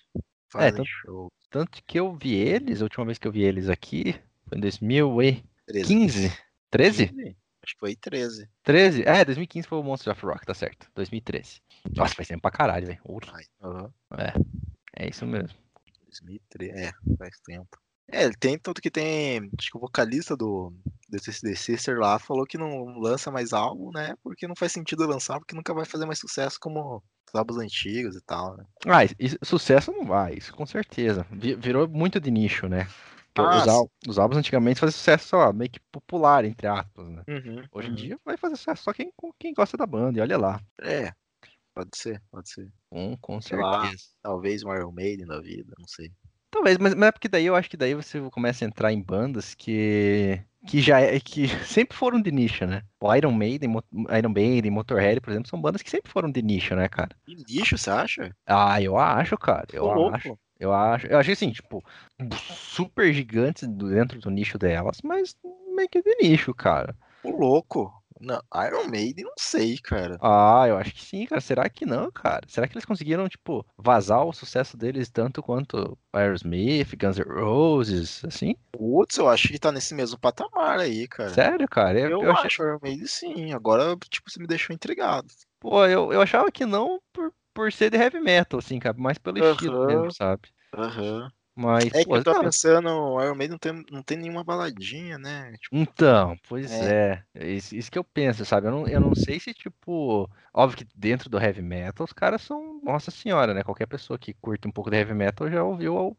[0.49, 1.33] Fazem tanto- show.
[1.51, 4.15] Tanto que eu vi eles, a última vez que eu vi eles aqui
[4.49, 5.43] foi em 2015.
[5.71, 6.39] 13.
[6.71, 7.09] 13?
[7.09, 7.37] 15?
[7.63, 8.49] Acho que foi 13.
[8.63, 9.03] 13?
[9.07, 10.89] É, 2015 foi o Monsters of Rock, tá certo.
[10.95, 11.61] 2013.
[11.97, 13.01] Nossa, faz tempo pra caralho, velho.
[13.33, 13.93] Ai, aham.
[14.97, 15.57] É isso mesmo.
[16.05, 17.79] 2013, é, faz tempo.
[18.09, 20.73] É, ele tem, tanto que tem, acho que o vocalista do
[21.09, 25.39] DCCD Sister lá falou que não lança mais álbum, né, porque não faz sentido lançar,
[25.41, 28.65] porque nunca vai fazer mais sucesso como os álbuns antigos e tal, né.
[28.87, 31.27] Ah, isso- sucesso não vai, isso com certeza.
[31.33, 32.87] Vi- Virou muito de nicho, né?
[33.35, 37.09] Ah, os, ál- os álbuns antigamente faziam sucesso, sei lá, meio que popular, entre aspas,
[37.09, 37.23] né?
[37.73, 37.97] Hoje em uhum.
[37.97, 40.61] dia vai fazer sucesso só quem, quem gosta da banda, e olha lá.
[40.81, 41.13] É,
[41.75, 42.71] pode ser, pode ser.
[42.89, 43.83] Com, com Sei lá.
[43.83, 44.05] certeza.
[44.23, 46.11] Talvez um Iron Maiden da vida, não sei.
[46.51, 49.01] Talvez, mas, mas é porque daí eu acho que daí você começa a entrar em
[49.03, 52.83] bandas que, que já é, que sempre foram de nicho, né?
[53.01, 53.85] O Iron Maiden, Mo-
[54.17, 57.11] Iron Maiden, Motorhead, por exemplo, são bandas que sempre foram de nicho, né, cara?
[57.27, 58.37] E lixo, você acha?
[58.47, 59.67] Ah, eu acho, cara.
[59.73, 60.29] Eu Ô, acho.
[60.29, 60.41] louco.
[60.59, 61.07] Eu acho.
[61.07, 61.85] Eu achei assim, tipo,
[62.41, 65.37] super gigantes dentro do nicho delas, mas
[65.75, 66.97] meio que de nicho, cara.
[67.23, 67.96] Ô, louco.
[68.21, 70.21] Não, Iron Maiden, não sei, cara.
[70.21, 71.41] Ah, eu acho que sim, cara.
[71.41, 72.47] Será que não, cara?
[72.49, 78.25] Será que eles conseguiram, tipo, vazar o sucesso deles tanto quanto Aerosmith, Guns N' Roses,
[78.25, 78.55] assim?
[78.73, 81.31] Putz, eu acho que tá nesse mesmo patamar aí, cara.
[81.35, 81.99] Sério, cara?
[81.99, 83.53] Eu, Eu, eu achei- acho Iron Maiden sim.
[83.53, 85.29] Agora, tipo, você me deixou intrigado.
[85.61, 89.19] Pô, eu, eu achava que não por, por ser de heavy metal, assim, cara, mais
[89.19, 90.49] pelo estilo mesmo, sabe?
[90.73, 91.33] Aham.
[91.57, 94.17] Mas, É que pô, eu tô não, pensando, o Iron Maiden não tem, não tem
[94.19, 95.53] nenhuma baladinha, né?
[95.59, 97.25] Tipo, Então, pois é.
[97.35, 98.69] Isso, isso que eu penso, sabe?
[98.69, 100.31] Eu não, eu não sei se, tipo.
[100.55, 102.81] Óbvio que dentro do heavy metal os caras são.
[102.85, 103.63] Nossa senhora, né?
[103.65, 106.17] Qualquer pessoa que curte um pouco de heavy metal já ouviu al-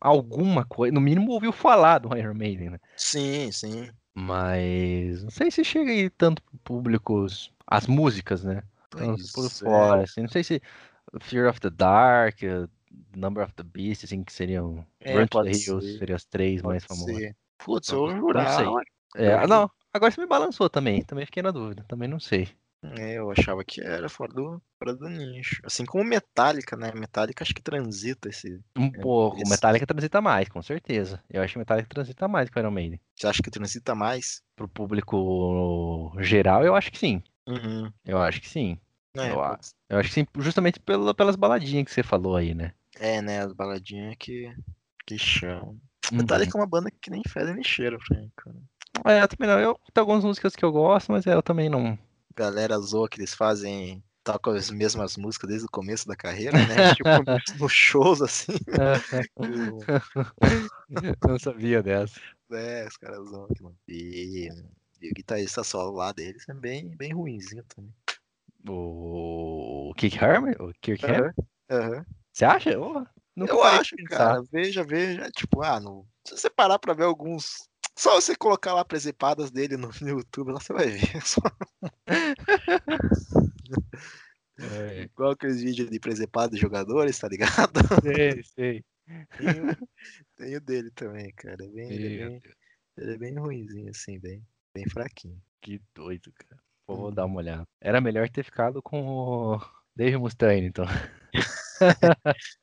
[0.00, 0.94] alguma coisa.
[0.94, 2.80] No mínimo ouviu falar do Iron Maiden, né?
[2.96, 3.90] sim, sim.
[4.14, 5.22] Mas.
[5.22, 7.26] Não sei se chega aí tanto pro público.
[7.66, 8.62] As músicas, né?
[8.90, 9.64] Pois por é.
[9.64, 10.22] fora, assim.
[10.22, 10.62] Não sei se
[11.22, 12.38] Fear of the Dark,
[13.16, 14.84] Number of the Beast, assim, que seriam.
[15.00, 17.16] É, Run to the Hills, ser, seriam as três Pode mais famosas.
[17.16, 17.36] ser.
[17.58, 18.56] Putz, Não- eu não jurava.
[18.56, 18.66] sei.
[19.26, 21.02] É, Porque- não, agora você me balançou também.
[21.02, 21.84] Também fiquei na dúvida.
[21.88, 22.48] Também não sei.
[22.98, 25.58] É, eu achava que era fora do, fora do nicho.
[25.64, 26.92] Assim como Metallica, né?
[26.94, 28.60] Metallica acho que transita esse.
[28.76, 29.38] Um pouco.
[29.38, 31.22] O esse- Metallica transita mais, com certeza.
[31.30, 33.00] Eu acho que o Metallica transita mais que o Iron Maiden.
[33.16, 34.42] Você acha que transita mais?
[34.54, 37.22] Pro público geral, eu acho que sim.
[37.48, 37.90] Uhum.
[38.04, 38.78] Eu acho que sim.
[39.16, 39.38] É, Eu.
[39.88, 42.72] Eu acho que sim, justamente pela, pelas baladinhas que você falou aí, né?
[42.98, 43.40] É, né?
[43.40, 44.52] As baladinhas que,
[45.06, 45.78] que chamam.
[46.12, 47.98] Metallica é uma banda que nem fede nem cheira
[48.36, 48.56] cara.
[49.04, 49.58] É, também não.
[49.58, 51.98] Eu tenho algumas músicas que eu gosto, mas eu também não.
[52.36, 56.94] Galera zoa que eles fazem tocam as mesmas músicas desde o começo da carreira, né?
[56.96, 57.08] tipo,
[57.62, 58.52] nos shows, assim.
[60.98, 62.18] eu não sabia dessa.
[62.50, 63.76] É, os caras zoam aqui, mano.
[63.86, 64.48] E,
[65.00, 67.92] e o guitarrista solo lá deles é bem, bem ruimzinho também.
[68.66, 70.60] O Kirk Hammett?
[70.62, 71.34] O Kirk Hammett?
[71.70, 72.04] Uhum.
[72.34, 72.78] Você acha?
[72.78, 73.06] Oh,
[73.36, 74.42] eu acho, cara.
[74.50, 75.30] Veja, veja.
[75.30, 76.04] Tipo, ah, no...
[76.26, 80.50] se você parar pra ver alguns só você colocar lá presepadas dele no, no YouTube,
[80.50, 81.00] lá você vai ver.
[81.24, 81.40] Só...
[84.58, 85.02] É.
[85.02, 87.80] Igual aqueles vídeos de presepada de jogadores, tá ligado?
[88.02, 88.84] Sei, sei.
[90.36, 91.64] Tem, o dele também, cara.
[91.64, 92.42] É bem, ele, é bem,
[92.96, 94.44] ele é bem ruimzinho, assim, bem,
[94.74, 95.40] bem fraquinho.
[95.60, 96.60] Que doido, cara.
[96.86, 97.66] Vou dar uma olhada.
[97.80, 99.60] Era melhor ter ficado com o
[99.94, 100.86] Dave Mustaine, então.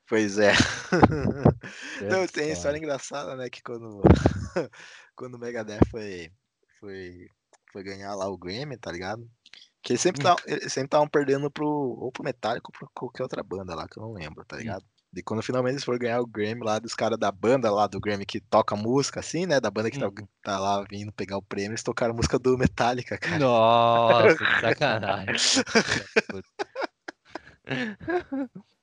[0.07, 0.53] Pois é.
[2.09, 3.49] Não, tem história engraçada, né?
[3.49, 4.01] Que quando,
[5.15, 6.31] quando o Megadeth foi,
[6.79, 7.27] foi,
[7.71, 9.29] foi ganhar lá o Grammy, tá ligado?
[9.83, 13.87] Que eles sempre estavam perdendo pro, ou pro Metallica ou pra qualquer outra banda lá,
[13.87, 14.85] que eu não lembro, tá ligado?
[15.13, 17.99] E quando finalmente eles foram ganhar o Grammy lá dos caras da banda lá do
[17.99, 19.59] Grammy que toca música, assim, né?
[19.59, 20.27] Da banda que tá, uhum.
[20.41, 23.39] tá, lá vindo pegar o prêmio, eles tocaram música do Metallica, cara.
[23.39, 25.35] Nossa, que sacanagem.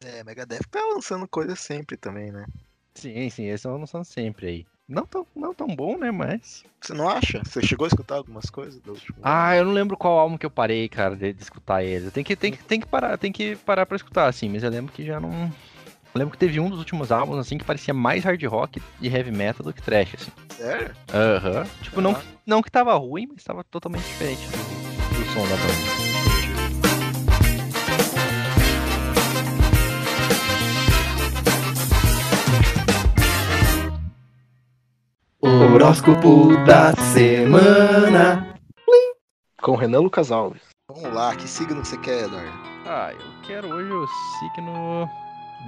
[0.04, 2.46] É, Megadeth tá lançando coisa sempre também, né?
[2.94, 4.66] Sim, sim, eles estão lançando sempre aí.
[4.88, 6.10] Não tão, não tão bom, né?
[6.10, 6.64] Mas.
[6.80, 7.42] Você não acha?
[7.44, 10.46] Você chegou a escutar algumas coisas do último Ah, eu não lembro qual álbum que
[10.46, 12.10] eu parei, cara, de, de escutar eles.
[12.10, 14.70] Tem que, tem, que, tem que parar, tem que parar pra escutar, assim, mas eu
[14.70, 15.30] lembro que já não.
[15.30, 19.08] Eu lembro que teve um dos últimos álbuns, assim, que parecia mais hard rock e
[19.08, 20.32] heavy metal do que trash, assim.
[20.56, 20.96] Sério?
[21.12, 21.58] Aham.
[21.58, 21.64] Uhum.
[21.82, 26.47] Tipo, não, não que tava ruim, mas tava totalmente diferente do, do som da banda.
[35.40, 38.58] Horóscopo da semana.
[39.62, 40.60] Com Renan Lucas Alves.
[40.90, 42.50] Vamos lá, que signo você quer, Eduardo?
[42.84, 44.06] Ah, eu quero hoje o
[44.40, 45.08] signo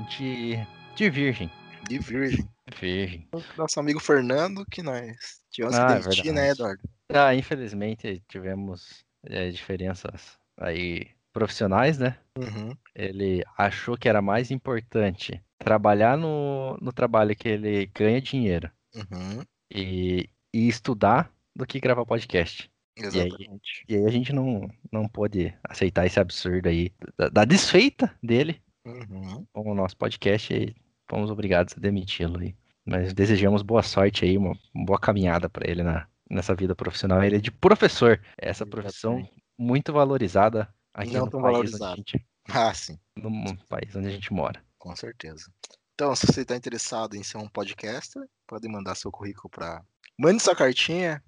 [0.09, 0.57] de,
[0.97, 1.53] de Virgem.
[1.89, 2.49] De Virgem.
[2.81, 3.29] Virgem.
[3.57, 6.83] Nosso amigo Fernando, que nós tivemos ah, que é demitir, é né, Eduardo?
[7.09, 12.19] Ah, infelizmente tivemos é, diferenças aí profissionais, né?
[12.37, 12.77] Uhum.
[12.93, 19.45] Ele achou que era mais importante trabalhar no, no trabalho que ele ganha dinheiro uhum
[19.71, 22.71] e, e estudar do que gravar podcast.
[22.97, 23.85] Exatamente.
[23.89, 27.45] E aí, e aí, a gente não, não pode aceitar esse absurdo aí da, da
[27.45, 29.47] desfeita dele uhum.
[29.53, 30.75] com o nosso podcast e
[31.09, 32.55] fomos obrigados a demiti-lo aí.
[32.85, 37.23] Mas desejamos boa sorte aí, uma boa caminhada para ele na, nessa vida profissional.
[37.23, 39.29] Ele é de professor, essa profissão
[39.59, 41.85] muito valorizada aqui não no país valorizado.
[41.85, 42.99] onde a gente, ah, sim.
[43.17, 44.63] no país onde a gente mora.
[44.79, 45.53] Com certeza.
[46.01, 49.85] Então, se você está interessado em ser um podcaster, pode mandar seu currículo para.
[50.19, 51.23] Mande sua cartinha,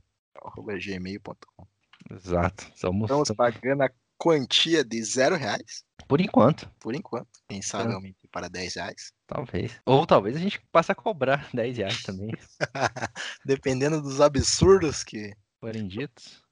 [0.56, 1.66] gmail.com.
[2.10, 2.72] Exato.
[2.74, 5.84] Somos, Estamos pagando a quantia de zero reais.
[6.08, 6.70] Por enquanto.
[6.80, 7.28] Por enquanto.
[7.46, 8.28] Pensavelmente é.
[8.32, 9.12] para 10 reais.
[9.26, 9.78] Talvez.
[9.84, 12.32] Ou talvez a gente passe a cobrar 10 reais também.
[13.44, 16.42] Dependendo dos absurdos que forem ditos.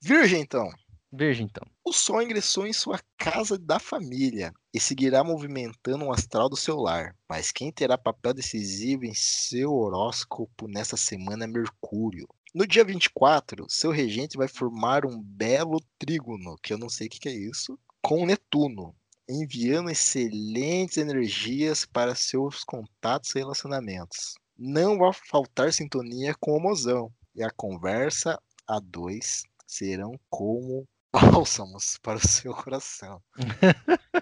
[0.00, 0.70] Virgem, então.
[1.12, 1.64] Veja então.
[1.84, 6.76] O Sol ingressou em sua casa da família e seguirá movimentando o astral do seu
[6.76, 7.16] lar.
[7.28, 12.26] Mas quem terá papel decisivo em seu horóscopo nessa semana é Mercúrio.
[12.54, 17.10] No dia 24, seu regente vai formar um belo trígono, que eu não sei o
[17.10, 18.94] que é isso, com Netuno,
[19.28, 24.34] enviando excelentes energias para seus contatos e relacionamentos.
[24.58, 31.98] Não vai faltar sintonia com o mozão, e a conversa a dois serão como bálsamos
[31.98, 33.22] para o seu coração.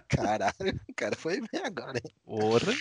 [0.08, 2.14] Caralho, o cara foi bem agora, hein?
[2.26, 2.72] Ora.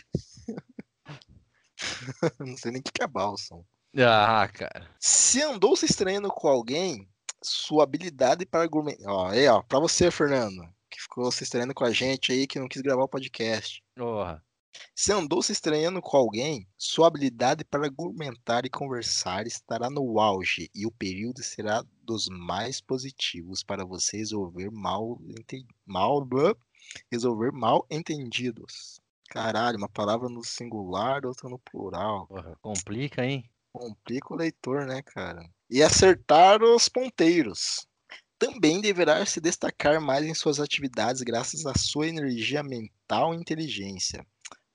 [2.39, 3.65] Não sei nem o que é bálsamo.
[3.97, 4.89] Ah, cara.
[4.99, 7.07] Se andou se estranhando com alguém,
[7.43, 9.11] sua habilidade para argumentar.
[9.11, 12.59] Ó, aí, ó, pra você, Fernando, que ficou se estranhando com a gente aí, que
[12.59, 13.84] não quis gravar o podcast.
[13.95, 14.43] Porra.
[14.95, 20.69] Se andou se estranhando com alguém, sua habilidade para argumentar e conversar estará no auge
[20.73, 25.19] e o período será dos mais positivos para você resolver mal,
[25.85, 26.27] mal
[27.11, 28.99] resolver mal entendidos.
[29.29, 32.27] Caralho, uma palavra no singular, outra no plural.
[32.27, 33.49] Porra, complica, hein?
[33.71, 35.49] Complica o leitor, né, cara?
[35.69, 37.87] E acertar os ponteiros.
[38.37, 44.25] Também deverá se destacar mais em suas atividades graças à sua energia mental e inteligência.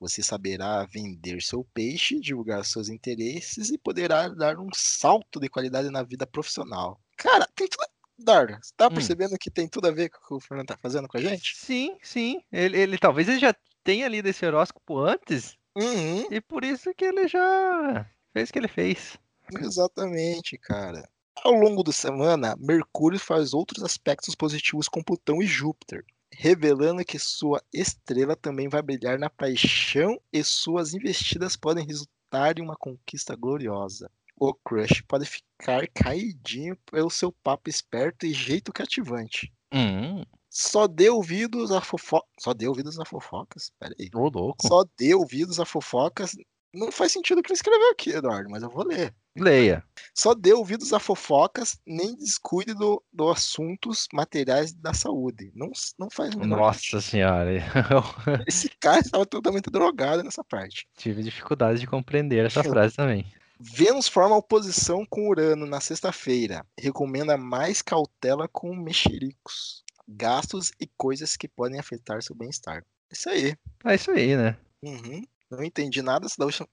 [0.00, 5.90] Você saberá vender seu peixe, divulgar seus interesses e poderá dar um salto de qualidade
[5.90, 7.00] na vida profissional.
[7.16, 7.86] Cara, tem tudo.
[8.20, 8.94] Dar, você tá hum.
[8.94, 9.38] percebendo hum.
[9.40, 11.56] que tem tudo a ver com o que o Fernando tá fazendo com a gente?
[11.56, 12.40] Sim, sim.
[12.50, 13.54] Ele, ele talvez ele já
[13.84, 15.56] tenha lido esse horóscopo antes.
[15.76, 16.26] Uhum.
[16.28, 19.18] E por isso que ele já Fez o que ele fez.
[19.60, 21.08] Exatamente, cara.
[21.42, 26.04] Ao longo da semana, Mercúrio faz outros aspectos positivos com Plutão e Júpiter,
[26.40, 32.62] revelando que sua estrela também vai brilhar na paixão e suas investidas podem resultar em
[32.62, 34.08] uma conquista gloriosa.
[34.36, 39.52] O crush pode ficar caidinho pelo seu papo esperto e jeito cativante.
[39.74, 42.30] Hum, Só dê ouvidos a fofocas.
[42.38, 43.72] Só dê ouvidos a fofocas?
[43.76, 44.08] Pera aí.
[44.14, 44.64] ô louco.
[44.64, 46.36] Só dê ouvidos a fofocas.
[46.72, 49.14] Não faz sentido o que ele escreveu aqui, Eduardo, mas eu vou ler.
[49.36, 49.84] Leia.
[50.14, 55.52] Só dê ouvidos a fofocas, nem descuide do, do assuntos materiais da saúde.
[55.54, 57.60] Não, não faz Nossa senhora.
[57.60, 58.44] Sentido.
[58.46, 60.86] Esse cara estava totalmente drogado nessa parte.
[60.96, 63.26] tive dificuldade de compreender essa frase também.
[63.60, 66.64] Vênus forma oposição com Urano na sexta-feira.
[66.78, 72.84] Recomenda mais cautela com mexericos, gastos e coisas que podem afetar seu bem-estar.
[73.10, 73.56] Isso aí.
[73.84, 74.56] É isso aí, né?
[74.82, 75.22] Uhum.
[75.50, 76.26] Não entendi nada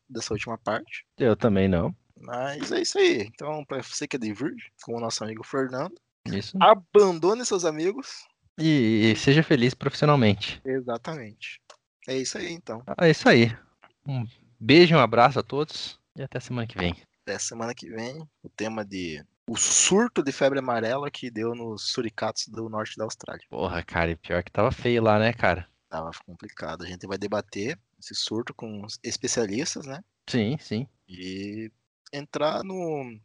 [0.09, 1.95] dessa última, parte, Eu também não.
[2.19, 3.29] mas é isso aí.
[3.33, 5.95] Então, para você que é de Virgem, como o nosso amigo Fernando,
[6.25, 6.57] Isso.
[6.61, 8.25] abandone seus amigos.
[8.57, 10.61] E, e seja feliz profissionalmente.
[10.65, 11.61] Exatamente.
[12.07, 12.83] É isso aí, então.
[12.99, 13.55] É isso aí.
[14.07, 14.25] Um
[14.59, 16.95] beijo, um abraço a todos e até semana que vem.
[17.23, 21.91] Até semana que vem, o tema de o surto de febre amarela que deu nos
[21.91, 23.43] suricatos do norte da Austrália.
[23.49, 25.67] Porra, cara, e pior que tava feio lá, né, cara?
[25.89, 26.83] Tava complicado.
[26.83, 30.01] A gente vai debater esse surto com especialistas, né?
[30.29, 30.87] Sim, sim.
[31.07, 31.71] E
[32.13, 33.19] entrar no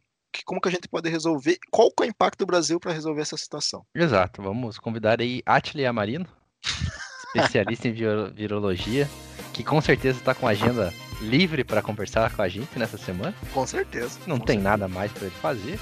[0.45, 3.21] como que a gente pode resolver, qual que é o impacto do Brasil para resolver
[3.21, 3.85] essa situação.
[3.93, 4.41] Exato.
[4.41, 6.27] Vamos convidar aí Atli Amarino,
[7.35, 9.09] especialista em viro- virologia,
[9.53, 13.35] que com certeza está com a agenda livre para conversar com a gente nessa semana.
[13.53, 14.19] Com certeza.
[14.25, 15.79] Não com tem nada mais para ele fazer.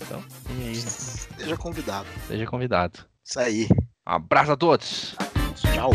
[0.00, 1.28] Então, certeza.
[1.38, 2.08] Seja convidado.
[2.26, 3.06] seja convidado.
[3.24, 3.68] Isso aí.
[4.06, 5.14] Um abraço a todos!
[5.74, 5.90] Tchau.